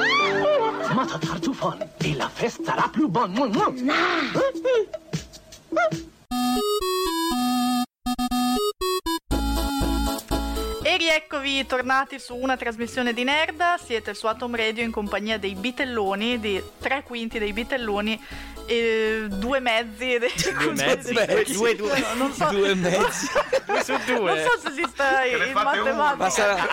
Mata 0.94 1.18
tartufon, 1.18 1.74
et 2.04 2.14
la 2.14 2.28
fête 2.28 2.58
sera 2.64 2.88
plus 2.88 3.08
bonne. 3.08 3.32
Mouah, 3.32 3.48
mouah. 3.48 3.72
E 5.70 6.17
rieccovi 11.38 11.66
tornati 11.66 12.18
su 12.18 12.37
una 12.37 12.57
trasmissione 12.57 13.12
di 13.12 13.22
Nerda, 13.24 13.79
siete 13.83 14.14
su 14.14 14.27
Atom 14.27 14.55
Radio 14.57 14.83
in 14.83 14.90
compagnia 14.90 15.38
dei 15.38 15.55
bitelloni, 15.55 16.40
di 16.40 16.62
tre 16.81 17.03
quinti 17.03 17.38
dei 17.38 17.53
bitelloni 17.53 18.20
e 18.66 19.27
due 19.29 19.61
mezzi 19.61 20.18
dei 20.18 20.33
Due 20.59 20.72
mezzi? 20.74 21.14
Due, 21.53 21.77
due. 21.77 21.98
No, 22.01 22.14
non 22.14 22.33
so, 22.33 22.48
Due 22.51 22.74
mezzi. 22.74 23.27
Due 23.66 23.85
su 23.85 23.92
due. 24.07 24.35
non 24.35 24.38
so 24.38 24.59
se 24.61 24.68
esiste 24.68 25.05
in 25.46 25.53
matematica. 25.53 26.16
Ma 26.16 26.31
sarà, 26.31 26.68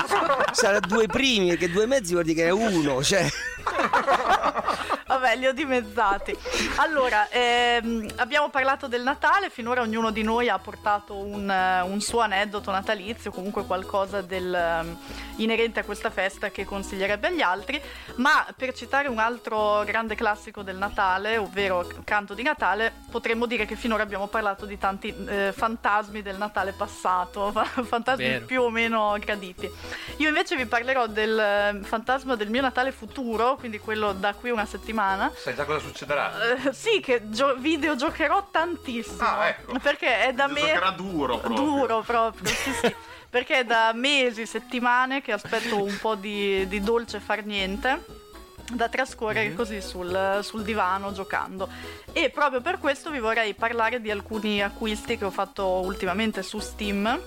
sarà 0.51 0.79
due 0.79 1.07
primi, 1.07 1.49
perché 1.49 1.69
due 1.69 1.85
mezzi 1.85 2.13
vuol 2.13 2.23
dire 2.23 2.41
che 2.41 2.47
è 2.47 2.51
uno, 2.51 3.03
cioè. 3.03 3.29
Vabbè, 5.07 5.35
li 5.35 5.47
ho 5.47 5.53
dimezzati. 5.53 6.35
Allora, 6.77 7.29
ehm, 7.29 8.07
abbiamo 8.17 8.49
parlato 8.49 8.87
del 8.87 9.03
Natale, 9.03 9.49
finora 9.49 9.81
ognuno 9.81 10.09
di 10.09 10.23
noi 10.23 10.49
ha 10.49 10.57
portato 10.57 11.15
un, 11.15 11.49
eh, 11.49 11.81
un 11.81 12.01
suo 12.01 12.21
aneddoto 12.21 12.71
natalizio, 12.71 13.31
comunque 13.31 13.65
qualcosa 13.65 14.21
del, 14.21 14.53
ehm, 14.53 14.97
inerente 15.37 15.79
a 15.79 15.83
questa 15.83 16.09
festa 16.09 16.49
che 16.49 16.65
consiglierebbe 16.65 17.27
agli 17.27 17.41
altri, 17.41 17.81
ma 18.15 18.45
per 18.55 18.73
citare 18.73 19.07
un 19.07 19.19
altro 19.19 19.83
grande 19.85 20.15
classico 20.15 20.63
del 20.63 20.77
Natale, 20.77 21.37
ovvero 21.37 21.87
Canto 22.03 22.33
di 22.33 22.43
Natale, 22.43 22.91
potremmo 23.11 23.45
dire 23.45 23.65
che 23.65 23.75
finora 23.75 24.03
abbiamo 24.03 24.27
parlato 24.27 24.65
di 24.65 24.77
tanti 24.77 25.13
eh, 25.27 25.53
fantasmi 25.55 26.21
del 26.21 26.37
Natale 26.37 26.71
passato, 26.71 27.51
fa- 27.53 27.63
fantasmi 27.63 28.23
Vero. 28.23 28.45
più 28.45 28.61
o 28.63 28.69
meno 28.69 29.15
graditi. 29.19 29.69
Io 30.17 30.27
invece 30.27 30.55
vi 30.55 30.65
parlerò 30.65 31.07
del 31.07 31.37
eh, 31.37 31.79
fantasma 31.83 32.35
del 32.35 32.49
mio 32.49 32.61
Natale 32.61 32.91
futuro, 32.91 33.54
quindi 33.55 33.79
quello 33.79 34.13
da 34.13 34.33
qui 34.33 34.49
una 34.49 34.65
settimana. 34.65 35.31
Sai 35.35 35.55
già 35.55 35.65
cosa 35.65 35.79
succederà? 35.79 36.31
Eh, 36.55 36.73
sì, 36.73 36.99
che 36.99 37.29
gio- 37.29 37.55
videogiocherò 37.55 38.47
tantissimo. 38.51 39.17
Ah, 39.27 39.47
ecco. 39.47 39.77
Perché 39.81 40.25
è 40.27 40.33
da 40.33 40.47
me. 40.47 40.59
Giocherà 40.61 40.91
duro 40.91 41.37
proprio. 41.39 41.63
Duro 41.63 42.01
proprio, 42.01 42.49
sì, 42.53 42.71
sì. 42.73 42.95
Perché 43.29 43.59
è 43.59 43.63
da 43.65 43.91
mesi, 43.93 44.45
settimane 44.45 45.21
che 45.21 45.33
aspetto 45.33 45.81
un 45.83 45.97
po' 45.99 46.15
di, 46.15 46.65
di 46.67 46.79
dolce 46.81 47.19
far 47.19 47.43
niente 47.43 48.23
da 48.71 48.87
trascorrere 48.89 49.49
Mhm. 49.49 49.55
così 49.55 49.81
sul, 49.81 50.39
sul 50.41 50.63
divano 50.63 51.11
giocando 51.11 51.69
e 52.13 52.29
proprio 52.31 52.61
per 52.61 52.79
questo 52.79 53.11
vi 53.11 53.19
vorrei 53.19 53.53
parlare 53.53 54.01
di 54.01 54.09
alcuni 54.09 54.63
acquisti 54.63 55.17
che 55.19 55.25
ho 55.25 55.29
fatto 55.29 55.65
ultimamente 55.83 56.41
su 56.41 56.57
Steam 56.59 57.19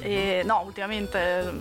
e 0.00 0.42
no 0.46 0.62
ultimamente 0.64 1.60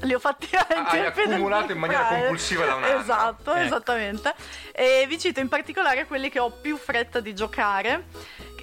li 0.00 0.14
ho 0.14 0.18
fatti 0.18 0.48
anche 0.54 0.98
del 0.98 1.06
accumulato 1.06 1.72
in 1.72 1.78
maniera 1.78 2.06
compulsiva 2.06 2.64
da 2.64 2.74
un 2.74 2.82
anno. 2.84 3.00
esatto 3.00 3.54
Ecco. 3.54 3.64
esattamente 3.64 4.34
e 4.72 5.06
vi 5.08 5.18
cito 5.18 5.40
in 5.40 5.48
particolare 5.48 6.06
quelli 6.06 6.28
che 6.28 6.38
ho 6.38 6.50
più 6.50 6.76
fretta 6.76 7.20
di 7.20 7.34
giocare 7.34 8.04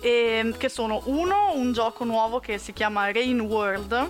e- 0.03 0.53
che 0.57 0.67
sono 0.69 1.01
uno 1.05 1.51
un 1.55 1.71
gioco 1.71 2.03
nuovo 2.03 2.39
che 2.39 2.57
si 2.57 2.73
chiama 2.73 3.11
Rain 3.11 3.39
World 3.39 4.09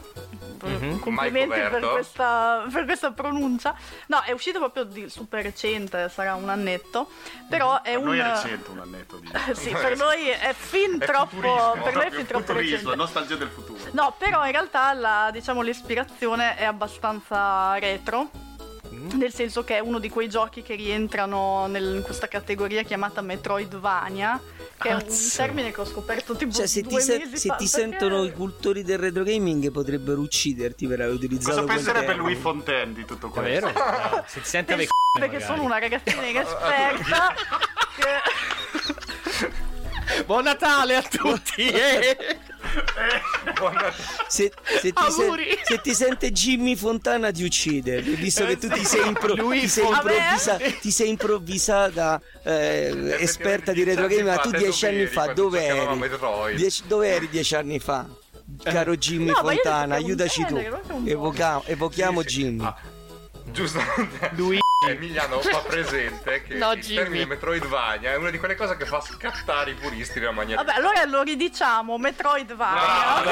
Mhm. 0.63 0.99
complimenti 0.99 1.60
per 1.60 1.82
questa, 1.91 2.65
per 2.71 2.86
questa 2.86 3.12
pronuncia 3.12 3.75
no 4.08 4.21
è 4.21 4.32
uscito 4.32 4.60
proprio 4.60 4.86
di 4.86 5.10
super 5.10 5.43
recente 5.43 6.08
sarà 6.08 6.36
un 6.36 6.47
annetto 6.47 7.10
però 7.49 7.82
è 7.82 7.91
Per 7.91 7.97
un 7.97 8.06
noi 8.06 8.19
è 8.19 8.23
recente 8.23 8.69
un 8.69 8.79
annetto 8.79 9.17
di... 9.17 9.29
sì, 9.53 9.71
per 9.71 9.97
noi 9.97 10.25
è 10.29 10.53
fin 10.58 10.99
È 11.01 11.06
troppo 11.06 11.25
futurismo, 11.36 11.84
per 11.84 11.93
noi 11.95 12.06
è 12.06 12.12
fin 12.12 12.25
troppo 12.25 12.45
futurismo, 12.45 12.75
recente 12.77 12.95
nostalgia 12.95 13.36
del 13.36 13.49
futuro. 13.49 13.79
No, 13.91 14.15
però 14.17 14.45
in 14.45 14.51
realtà 14.53 14.93
la, 14.93 15.29
diciamo, 15.34 15.62
l'ispirazione 15.62 16.56
è 16.56 16.63
abbastanza 16.63 17.77
retro. 17.77 18.29
Nel 18.89 19.34
senso 19.34 19.63
che 19.63 19.75
è 19.77 19.79
uno 19.79 19.97
di 19.99 20.10
quei 20.10 20.29
giochi 20.29 20.62
che 20.62 20.75
rientrano 20.75 21.65
nel- 21.67 21.95
in 21.95 22.03
questa 22.03 22.27
categoria 22.27 22.84
chiamata 22.84 23.21
Metroidvania, 23.21 24.39
che 24.78 24.90
è 24.90 24.94
un 24.94 25.06
termine 25.36 25.72
che 25.72 25.80
ho 25.82 25.86
scoperto 25.86 26.36
tipo 26.36 26.52
Cioè, 26.52 26.68
se 26.68 26.82
ti, 26.82 26.90
due 26.90 27.00
se- 27.02 27.18
mesi 27.20 27.38
se 27.38 27.48
fa. 27.50 27.56
ti 27.56 27.70
perché- 27.70 27.80
sentono 27.90 28.24
i 28.24 28.34
cultori 28.34 28.84
del 28.84 28.98
retro 28.98 29.24
gaming 29.24 29.72
potrebbero 29.72 30.20
ucciderti 30.20 30.88
per 30.88 31.02
aver 31.02 31.14
utilizzato 31.14 31.62
Cosa 31.62 31.74
penserebbe 31.74 32.06
termine. 32.08 32.22
Louis 32.30 32.40
Fontaine 32.40 32.94
di 32.94 33.06
tutto 33.06 33.30
questo? 33.30 33.66
Davvero? 33.72 34.12
No, 34.16 34.24
se 34.28 34.42
ti 34.42 34.48
sente 34.48 34.76
Perché 34.76 34.90
ave 35.16 35.28
perché 35.30 35.46
sono 35.46 35.64
una 35.64 35.78
ragazzina 35.80 36.26
inesperta 36.26 37.34
che... 37.96 38.22
Buon 40.26 40.44
Natale 40.44 40.96
a 40.96 41.02
tutti! 41.04 41.68
eh. 41.70 42.18
Se, 44.28 44.52
se 44.82 44.92
ti 44.92 44.94
Auguri. 44.96 45.58
se 45.64 45.80
ti 45.82 45.94
sente 45.94 46.32
Jimmy 46.32 46.76
Fontana 46.76 47.32
ti 47.32 47.44
uccide 47.44 48.02
visto 48.02 48.46
che 48.46 48.58
tu 48.58 48.68
ti 48.70 48.84
sei, 48.84 49.08
impro- 49.08 49.34
ti 49.36 49.68
sei, 49.68 49.86
improvvisa- 49.88 50.58
ti 50.82 50.92
sei 50.92 51.10
improvvisata 51.10 52.22
eh, 52.44 53.18
esperta 53.20 53.72
di 53.72 53.84
retro 53.84 54.08
gaming 54.08 54.28
ma 54.28 54.38
tu 54.38 54.50
dieci 54.52 54.86
anni 54.86 55.06
fa 55.08 55.34
dove 55.34 55.60
eri? 55.66 55.78
Dieci- 56.56 56.84
dove 56.88 57.08
eri 57.10 57.30
dieci 57.30 57.56
anni 57.56 57.80
fa? 57.80 58.06
Caro 58.62 58.96
Jimmy 58.96 59.28
No, 59.30 59.36
Fontana, 59.36 59.96
aiutaci 59.96 60.46
tu. 60.46 60.56
Evoca- 61.06 61.62
evochiamo 61.66 62.24
Jimmy. 62.24 62.64
Ah, 62.64 62.76
Giusto. 63.54 63.80
Lui. 64.32 64.60
Emiliano 64.86 65.39
fa 65.39 65.60
presente 65.60 66.44
che 66.44 66.56
No, 66.56 66.74
il 66.74 66.82
Jimmy. 66.82 66.96
termine 66.98 67.26
Metroidvania 67.26 68.12
è 68.12 68.18
una 68.18 68.30
di 68.32 68.38
quelle 68.38 68.56
cose 68.56 68.76
che 68.76 68.86
fa 68.86 69.00
scattare 69.00 69.72
i 69.72 69.76
puristi 69.76 70.18
in 70.18 70.26
una 70.26 70.34
maniera 70.34 70.62
Vabbè, 70.62 70.78
allora 70.78 71.06
lo 71.06 71.22
ridiciamo, 71.22 71.98
Metroidvania. 71.98 73.24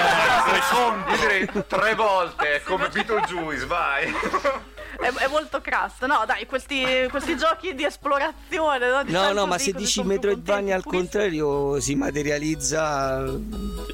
Io 1.09 1.17
direi 1.17 1.49
tre 1.67 1.93
volte 1.95 2.61
come 2.63 2.87
Beetlejuice, 2.87 3.65
vai. 3.65 4.13
È, 5.01 5.11
è 5.11 5.27
molto 5.27 5.61
crass. 5.61 6.01
No, 6.01 6.23
dai, 6.25 6.45
questi, 6.45 7.07
questi 7.09 7.35
giochi 7.35 7.73
di 7.73 7.83
esplorazione. 7.83 8.89
No, 8.89 9.03
di 9.03 9.11
No, 9.11 9.31
no, 9.31 9.45
ma 9.45 9.57
se 9.57 9.71
dici 9.73 10.03
Metroidvania 10.03 10.75
al 10.75 10.83
contrario 10.83 11.79
si 11.79 11.95
materializza 11.95 13.23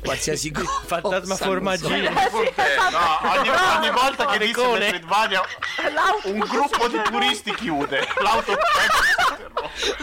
qualsiasi 0.04 0.52
cosa. 0.54 0.70
Fantasma 0.86 1.36
formaggino. 1.36 2.10
No, 2.10 3.30
ogni, 3.30 3.50
ogni 3.50 3.92
volta 3.92 4.26
che 4.28 4.38
dice 4.40 4.54
Peccone. 4.54 4.80
Metroidvania 4.80 5.42
un 6.26 6.40
gruppo 6.40 6.88
di 6.88 7.02
turisti 7.04 7.54
chiude. 7.54 8.08
L'auto 8.22 8.58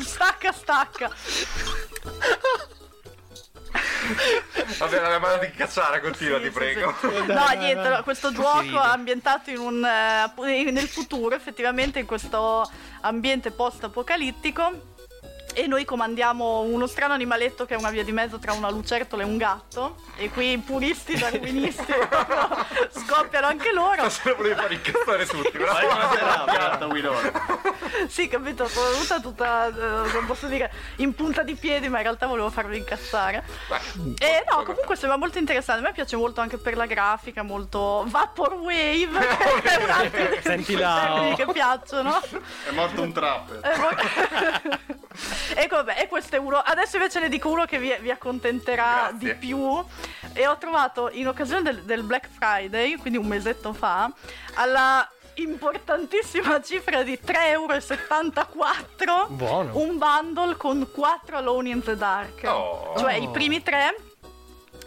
Stacca, 0.00 0.52
stacca. 0.52 1.10
Vabbè, 4.78 5.00
la 5.00 5.18
mano 5.18 5.38
di 5.38 5.50
cacciare, 5.50 6.00
continua, 6.00 6.40
ti 6.40 6.50
prego. 6.50 6.94
No, 7.26 7.46
niente, 7.56 8.00
questo 8.04 8.32
gioco 8.32 8.78
ambientato 8.78 9.50
in 9.50 9.58
un, 9.58 9.84
eh, 9.84 10.70
nel 10.70 10.88
futuro, 10.88 11.34
effettivamente 11.34 11.98
in 11.98 12.06
questo 12.06 12.68
ambiente 13.00 13.50
post-apocalittico. 13.50 14.92
E 15.54 15.66
noi 15.66 15.84
comandiamo 15.84 16.60
uno 16.60 16.86
strano 16.86 17.14
animaletto 17.14 17.64
che 17.64 17.74
è 17.74 17.78
una 17.78 17.90
via 17.90 18.04
di 18.04 18.12
mezzo 18.12 18.38
tra 18.38 18.52
una 18.52 18.70
lucertola 18.70 19.22
e 19.22 19.26
un 19.26 19.36
gatto. 19.36 19.96
E 20.16 20.28
qui 20.30 20.52
i 20.52 20.58
puristi 20.58 21.16
darwinisti 21.16 21.84
scoppiano 22.90 23.46
anche 23.46 23.72
loro. 23.72 24.08
Se 24.10 24.28
lo 24.28 24.36
volevi 24.36 24.54
far 24.54 24.72
incazzare 24.72 25.26
tutti, 25.26 25.56
Vai 25.58 25.86
bravo. 25.86 26.86
Winona. 26.86 27.30
sì 28.08 28.28
capito 28.28 28.66
sono 28.68 28.90
venuta 28.90 29.20
tutta 29.20 29.66
eh, 29.68 30.12
non 30.12 30.26
posso 30.26 30.46
dire 30.46 30.70
in 30.96 31.14
punta 31.14 31.42
di 31.42 31.54
piedi 31.54 31.88
ma 31.88 31.98
in 31.98 32.02
realtà 32.04 32.26
volevo 32.26 32.50
farvi 32.50 32.78
incazzare 32.78 33.44
e 34.18 34.44
no 34.50 34.62
comunque 34.62 34.96
sembra 34.96 35.16
molto 35.18 35.38
interessante. 35.38 35.80
A 35.80 35.84
me 35.84 35.92
piace 35.92 36.16
molto 36.16 36.40
anche 36.40 36.58
per 36.58 36.76
la 36.76 36.86
grafica 36.86 37.42
molto 37.42 38.04
vaporwave. 38.08 39.12
Che 39.64 39.70
è 39.78 39.82
un 39.82 39.90
altro 39.90 40.40
Senti 40.42 40.76
là, 40.76 41.32
che 41.36 41.46
piacciono. 41.46 42.20
È 42.68 42.70
morto 42.72 43.02
un 43.02 43.12
trapper. 43.12 43.60
Eh, 43.62 43.78
mo- 43.78 45.02
Ecco, 45.54 45.76
vabbè, 45.76 46.00
e 46.00 46.08
questo 46.08 46.36
è 46.36 46.38
uno. 46.38 46.56
Adesso 46.56 46.96
invece 46.96 47.20
ne 47.20 47.28
dico 47.28 47.48
uno 47.48 47.64
che 47.64 47.78
vi, 47.78 47.94
vi 48.00 48.10
accontenterà 48.10 49.08
Grazie. 49.10 49.18
di 49.18 49.34
più. 49.34 49.82
E 50.32 50.46
ho 50.46 50.58
trovato 50.58 51.10
in 51.12 51.28
occasione 51.28 51.62
del, 51.62 51.82
del 51.82 52.02
Black 52.02 52.28
Friday, 52.28 52.96
quindi 52.96 53.18
un 53.18 53.26
mesetto 53.26 53.72
fa, 53.72 54.10
alla 54.54 55.08
importantissima 55.34 56.60
cifra 56.62 57.02
di 57.02 57.18
3,74 57.24 58.44
euro 59.00 59.26
Buono. 59.28 59.78
un 59.78 59.98
bundle 59.98 60.56
con 60.56 60.88
4 60.92 61.36
Alone 61.36 61.68
in 61.68 61.82
the 61.82 61.96
Dark. 61.96 62.42
Oh. 62.44 62.94
Cioè 62.96 63.14
i 63.14 63.28
primi 63.30 63.62
tre. 63.62 63.94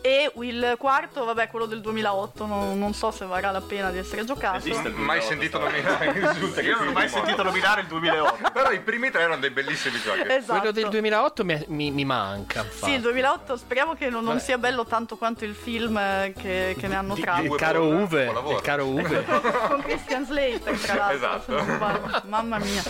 E 0.02 0.32
il 0.36 0.76
quarto, 0.78 1.26
vabbè, 1.26 1.50
quello 1.50 1.66
del 1.66 1.82
2008, 1.82 2.46
non, 2.46 2.80
non 2.80 2.94
so 2.94 3.12
se 3.12 3.26
varrà 3.26 3.52
la 3.52 3.60
pena 3.62 3.90
di 3.92 3.98
essere 3.98 4.24
giocato. 4.24 4.58
Esiste 4.58 4.88
il 4.88 4.94
Mai 4.96 5.20
2008, 5.20 5.26
sentito 5.28 5.58
sta- 5.58 5.70
nominare 5.70 6.12
risulta 6.34 6.62
che 6.62 6.68
Io 6.68 6.78
non 6.78 6.88
ho 6.88 6.92
mai 6.92 7.10
sentito 7.10 7.44
nominare 7.44 7.82
il 7.82 7.88
2008. 7.88 8.50
Però 8.54 8.72
i 8.72 8.80
primi 8.80 9.12
tre 9.12 9.22
erano 9.24 9.40
dei 9.42 9.50
bellissimi 9.50 10.00
giochi. 10.00 10.22
Esatto. 10.28 10.60
Quello 10.60 10.72
del 10.72 10.90
2008 10.90 11.44
mi, 11.44 11.66
mi- 11.68 11.92
mi 11.92 12.06
manca. 12.06 12.66
Sì, 12.70 12.92
il 12.94 13.02
2008 13.02 13.58
speriamo 13.58 13.96
che 13.96 14.06
non, 14.06 14.24
non 14.24 14.34
Vabbè. 14.36 14.40
sia 14.46 14.58
bello 14.58 14.86
tanto 14.86 15.18
quanto 15.18 15.44
il 15.44 15.56
film 15.56 15.98
eh, 15.98 16.34
che, 16.38 16.76
che 16.80 16.88
ne 16.88 16.96
hanno 16.96 17.16
tratto. 17.16 17.44
il 17.44 17.56
caro 17.56 17.88
Uve, 17.88 18.26
Buon 18.32 18.54
il 18.56 18.62
caro 18.62 18.86
Uve. 18.86 19.26
con 19.26 19.82
Christian 19.82 20.26
Slater 20.26 20.78
tra 20.80 20.96
l'altro 20.96 21.18
Esatto. 21.18 21.42
se 21.60 21.66
non 21.66 21.76
sbaglio. 21.76 22.22
mamma 22.28 22.58
mia 22.60 22.84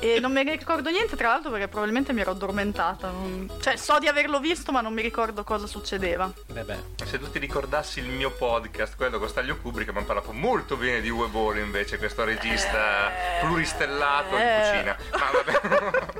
e 0.00 0.18
non 0.20 0.32
mi 0.32 0.42
ricordo 0.42 0.90
niente 0.90 1.14
tra 1.16 1.28
l'altro 1.28 1.50
perché 1.50 1.68
probabilmente 1.68 2.12
mi 2.12 2.20
ero 2.22 2.30
addormentata 2.32 3.10
non- 3.10 3.50
cioè 3.60 3.76
so 3.76 3.98
di 3.98 4.08
averlo 4.08 4.40
visto 4.40 4.72
ma 4.72 4.80
non 4.80 4.92
mi 4.92 5.02
ricordo 5.02 5.44
cosa 5.44 5.66
succedeva 5.66 6.30
Vabbè. 6.48 6.78
Se 7.04 7.18
tu 7.18 7.30
ti 7.30 7.38
ricordassi 7.38 8.00
il 8.00 8.08
mio 8.08 8.30
podcast, 8.32 8.96
quello 8.96 9.18
con 9.18 9.28
Staglio 9.28 9.56
Kubrick, 9.56 9.90
mi 9.90 9.98
hanno 9.98 10.06
parlato 10.06 10.32
molto 10.32 10.76
bene 10.76 11.00
di 11.00 11.08
Uwe 11.10 11.26
Boll 11.28 11.58
invece, 11.58 11.98
questo 11.98 12.24
regista 12.24 13.10
pluristellato 13.40 14.36
Eh. 14.36 14.42
in 14.42 14.60
cucina. 14.70 14.96
Ma 15.12 15.30
vabbè. 15.32 16.18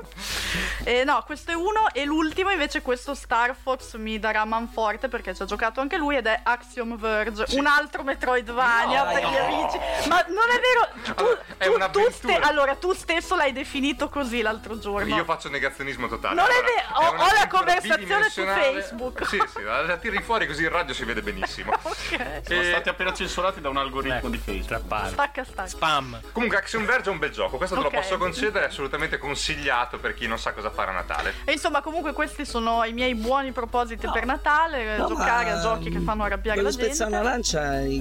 e 0.83 1.03
no 1.03 1.21
questo 1.25 1.51
è 1.51 1.53
uno 1.53 1.87
e 1.93 2.05
l'ultimo 2.05 2.49
invece 2.51 2.81
questo 2.81 3.13
Star 3.13 3.55
Fox 3.59 3.95
mi 3.95 4.19
darà 4.19 4.45
manforte 4.45 5.07
perché 5.07 5.33
ci 5.35 5.41
ha 5.41 5.45
giocato 5.45 5.81
anche 5.81 5.97
lui 5.97 6.15
ed 6.15 6.27
è 6.27 6.39
Axiom 6.43 6.97
Verge 6.97 7.45
un 7.57 7.65
altro 7.67 8.03
Metroidvania 8.03 9.03
No, 9.03 9.11
per 9.11 9.23
gli 9.23 9.31
no. 9.37 9.45
amici 9.45 9.77
ma 10.07 10.23
non 10.27 10.49
è 10.49 10.59
vero 10.59 11.15
tu, 11.15 11.37
È 11.57 11.65
tu- 11.89 12.01
tu 12.01 12.11
ste- 12.11 12.37
allora 12.39 12.75
tu 12.75 12.93
stesso 12.93 13.35
l'hai 13.35 13.51
definito 13.51 14.09
così 14.09 14.41
l'altro 14.41 14.77
giorno 14.79 15.15
Io 15.15 15.23
faccio 15.23 15.49
negazionismo 15.49 16.07
totale. 16.07 16.35
Non 16.35 16.45
è 16.45 16.49
Allora, 16.49 16.67
vero, 16.67 17.23
ho- 17.23 17.23
ho 17.29 17.33
la 17.33 17.47
conversazione 17.47 18.29
su. 18.29 18.43
Facebook. 18.43 19.27
Sì, 19.27 19.41
sì, 19.53 19.61
la 19.63 19.81
la 19.81 19.97
tiri 19.97 20.21
fuori 20.21 20.47
così 20.47 20.63
in 20.63 20.69
radio 20.69 20.93
si 20.93 21.03
vede 21.03 21.21
benissimo. 21.21 21.73
Sono 21.81 22.63
stati 22.63 22.89
appena 22.89 23.13
censurati 23.13 23.61
da 23.61 23.69
un 23.69 23.77
algoritmo 23.77 24.29
di 24.29 24.37
Facebook. 24.37 25.07
stacca 25.07 25.43
stacca 25.43 25.67
Spam. 25.67 26.19
Comunque 26.31 26.57
Axiom 26.57 26.85
Verge 26.85 27.09
è 27.09 27.13
un 27.13 27.19
bel 27.19 27.31
gioco, 27.31 27.57
questo 27.57 27.75
te 27.75 27.85
Ok. 27.85 27.93
lo 27.93 27.99
posso 27.99 28.17
concedere, 28.17 28.65
è 28.65 28.67
assolutamente 28.69 29.17
consigliato 29.17 29.97
per 29.99 30.10
chi 30.13 30.27
non 30.27 30.37
sa 30.39 30.53
cosa 30.53 30.69
fare 30.69 30.91
a 30.91 30.93
Natale. 30.93 31.33
E 31.45 31.53
insomma, 31.53 31.81
comunque, 31.81 32.13
questi 32.13 32.45
sono 32.45 32.83
i 32.83 32.93
miei 32.93 33.15
buoni 33.15 33.51
propositi 33.51 34.07
per 34.11 34.25
Natale: 34.25 34.97
No, 34.97 35.07
giocare 35.07 35.51
ma- 35.51 35.57
a 35.57 35.61
giochi 35.61 35.89
che 35.89 35.99
fanno 35.99 36.23
arrabbiare 36.23 36.61
la 36.61 36.69
Voglio 36.69 36.83
spezzare 36.83 37.09
gente. 37.11 37.25
una 37.25 37.33
lancia 37.33 37.69
nei, 37.79 37.99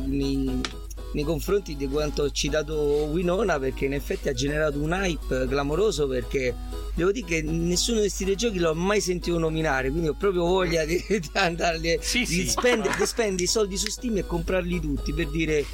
nei- 1.13 1.25
confronti 1.25 1.75
di 1.77 1.89
quanto 1.89 2.23
ho 2.23 2.31
citato 2.31 2.75
Winona 3.11 3.59
perché 3.59 3.85
in 3.87 3.95
effetti 3.95 4.29
ha 4.29 4.33
generato 4.33 4.79
un 4.81 4.93
hype 4.93 5.47
clamoroso 5.49 6.07
perché 6.07 6.55
devo 6.95 7.11
dire 7.11 7.27
che 7.27 7.43
nessuno 7.43 7.97
di 7.97 8.03
questi 8.05 8.25
tre 8.25 8.37
giochi 8.37 8.59
l'ho 8.61 8.75
mai 8.75 9.01
sentito 9.01 9.37
nominare 9.39 9.91
quindi 9.91 10.09
ho 10.09 10.15
proprio 10.15 10.45
voglia 10.45 10.85
di, 10.85 11.03
di 11.09 11.31
andarli 11.35 11.99
Sì, 12.01 12.21
di, 12.21 12.27
sì. 12.27 12.49
spendere, 12.49 12.95
di 12.99 13.07
spendere 13.07 13.43
i 13.43 13.47
soldi 13.49 13.77
su 13.77 13.89
Steam 13.89 14.19
e 14.19 14.27
comprarli 14.27 14.81
tutti 14.81 15.13
per 15.13 15.29
dire 15.31 15.65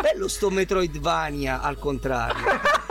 bello 0.00 0.26
sto 0.26 0.50
Metroidvania 0.50 1.60
al 1.60 1.78
contrario 1.78 2.42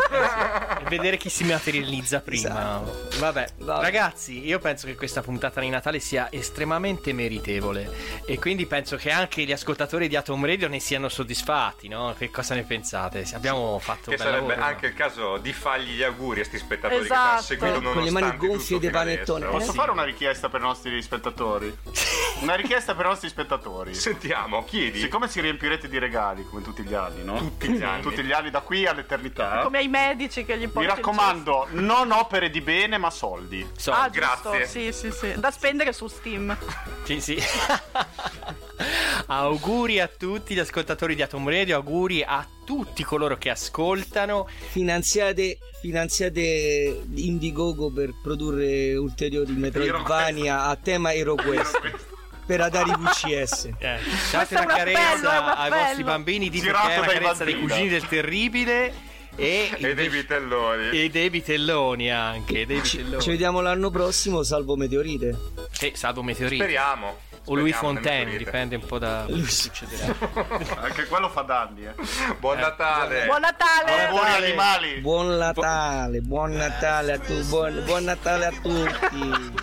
E 0.80 0.84
vedere 0.89 1.17
chi 1.17 1.30
si 1.30 1.43
materializza 1.43 2.20
prima. 2.22 2.82
Vabbè, 3.17 3.47
Vabbè. 3.57 3.82
ragazzi, 3.82 4.45
io 4.45 4.59
penso 4.59 4.88
che 4.88 4.95
questa 4.95 5.22
puntata 5.22 5.59
di 5.61 5.70
Natale 5.70 5.99
sia 5.99 6.28
estremamente 6.32 7.13
meritevole. 7.13 8.22
E 8.26 8.39
quindi 8.39 8.65
penso 8.65 8.95
che 8.95 9.11
anche 9.11 9.43
gli 9.43 9.51
ascoltatori 9.51 10.07
di 10.07 10.15
Atom 10.15 10.45
Radio 10.45 10.67
ne 10.67 10.80
siano 10.80 11.09
soddisfatti, 11.09 11.88
no? 11.88 12.13
Che 12.17 12.30
cosa 12.32 12.55
ne 12.55 12.63
pensate? 12.63 13.26
Abbiamo 13.34 13.78
fatto 13.80 14.11
Che 14.11 14.17
bel 14.17 14.26
sarebbe 14.26 14.47
lavoro, 14.55 14.65
anche 14.67 14.86
il 14.88 14.93
caso 14.93 15.38
di 15.38 15.53
fargli 15.53 15.91
gli 15.95 16.03
auguri 16.03 16.41
a 16.41 16.43
sti 16.45 16.57
spettatori 16.57 17.01
che 17.01 17.07
ti 17.07 17.13
Esatto. 17.13 17.30
hanno 17.30 17.41
seguito 17.41 17.82
Con 17.91 18.03
le 18.03 18.11
mani 18.11 18.38
gonfie 18.38 18.80
dei 18.80 18.89
panettoni. 18.89 19.43
adesso. 19.43 19.57
Posso 19.57 19.72
sì. 19.72 19.78
fare 19.78 19.91
una 19.91 20.03
richiesta 20.03 20.49
per 20.49 20.59
i 20.61 20.63
nostri 20.63 21.01
spettatori? 21.01 21.78
Una 22.42 22.56
richiesta 22.56 22.96
per 22.96 23.06
i 23.06 23.10
nostri 23.10 23.28
spettatori. 23.30 23.94
Sentiamo, 23.94 24.64
chiedi. 24.64 25.00
Siccome 25.00 25.30
ci 25.30 25.42
riempirete 25.42 25.90
di 25.90 25.98
regali 26.00 26.46
come 26.46 26.62
tutti 26.62 26.84
gli 26.84 26.94
anni, 26.94 27.24
no? 27.24 27.38
Tutti 27.38 27.70
gli 27.70 27.82
anni. 27.84 28.02
Tutti 28.02 28.24
gli 28.24 28.32
anni 28.32 28.50
da 28.50 28.62
qui 28.62 28.86
all'eternità. 28.88 29.60
Come 29.64 29.80
ai 29.80 29.88
medici 29.90 30.46
che 30.46 30.58
gli 30.58 30.62
Mi 30.62 30.68
porti 30.70 30.88
il 30.90 30.96
raccomando, 30.96 31.68
non 31.72 32.12
opere 32.12 32.50
di 32.50 32.62
bene, 32.62 32.98
ma 32.98 33.10
soldi. 33.10 33.60
gesto. 33.60 33.80
So, 33.80 33.92
Ah, 33.92 34.10
giusto, 34.10 34.50
grazie. 34.52 34.66
sì, 34.68 34.92
sì, 34.94 35.12
sì. 35.12 35.34
Da 35.38 35.52
spendere 35.52 35.92
su 35.92 36.08
Steam. 36.08 36.56
Sì, 37.04 37.20
sì. 37.20 37.38
auguri 39.28 40.00
a 40.00 40.08
tutti 40.08 40.54
gli 40.56 40.60
ascoltatori 40.60 41.16
di 41.16 41.22
Atom 41.22 41.48
Radio, 41.50 41.76
auguri 41.76 42.24
a 42.24 42.46
tutti 42.66 43.04
coloro 43.04 43.38
che 43.38 43.50
ascoltano. 43.50 44.48
finanziate 44.70 45.58
finanziate 45.82 47.04
Indiegogo 47.16 47.90
per 47.92 48.14
produrre 48.22 48.96
ulteriori 48.98 49.54
Metroidvania 49.54 50.64
a 50.66 50.76
tema 50.76 51.14
HeroQuest 51.14 52.18
per 52.50 52.62
Atari 52.62 52.91
VCS 52.97 53.66
Eh, 53.78 54.00
date 54.32 54.56
una 54.56 54.64
appello, 54.64 54.76
carezza 54.76 55.58
ai 55.58 55.70
vostri 55.70 56.04
bambini, 56.04 56.50
dite 56.50 56.66
Girato 56.66 56.88
che 56.88 56.93
è 56.93 56.97
una 56.97 57.06
dai 57.06 57.20
carezza 57.20 57.43
dei 57.43 57.60
cugini 57.60 57.88
del 57.89 58.08
terribile 58.08 58.93
e, 59.36 59.70
E 59.78 59.93
dei 59.93 60.10
vitelloni. 60.10 60.89
e 60.89 61.10
dei 61.10 61.30
vitelloni 61.30 62.12
anche. 62.12 62.66
Dei 62.66 62.84
ci, 62.84 62.97
vitelloni. 62.97 63.22
ci 63.22 63.30
vediamo 63.30 63.62
l'anno 63.62 63.91
prossimo 63.91 64.41
salvo 64.41 64.76
meteorite 64.76 65.38
Sì, 65.70 65.91
salvo 65.95 66.24
meteorite. 66.24 66.64
Speriamo. 66.64 67.18
O 67.45 67.56
Louis 67.56 67.74
Speriamo, 67.76 68.00
Fontaine, 68.02 68.38
dipende 68.38 68.76
un 68.78 68.86
po' 68.86 68.97
da 68.97 69.26
cosa 69.28 69.45
succederà. 69.47 70.16
Anche 70.82 71.06
quello 71.06 71.30
fa 71.30 71.41
danni, 71.41 71.86
eh. 71.86 71.93
Buon 72.39 72.58
Natale. 72.58 73.26
Buon 73.26 73.41
Natale! 73.41 74.06
Auguri 74.08 74.43
animali. 74.43 75.00
buon 75.02 75.38
Natale 75.38 76.20
buon 76.22 76.52
Natale 76.54 77.14
a 77.14 77.18
tutti 77.20 77.47
buon, 77.47 77.84
buon 77.86 78.04
Natale 78.06 78.45
a 78.47 78.52
tutti 78.52 79.54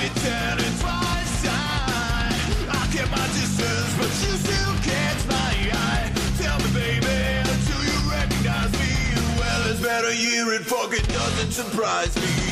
Better 0.03 0.72
year 10.15 10.53
it 10.53 10.63
fucking 10.63 11.07
doesn't 11.07 11.53
surprise 11.53 12.15
me. 12.17 12.52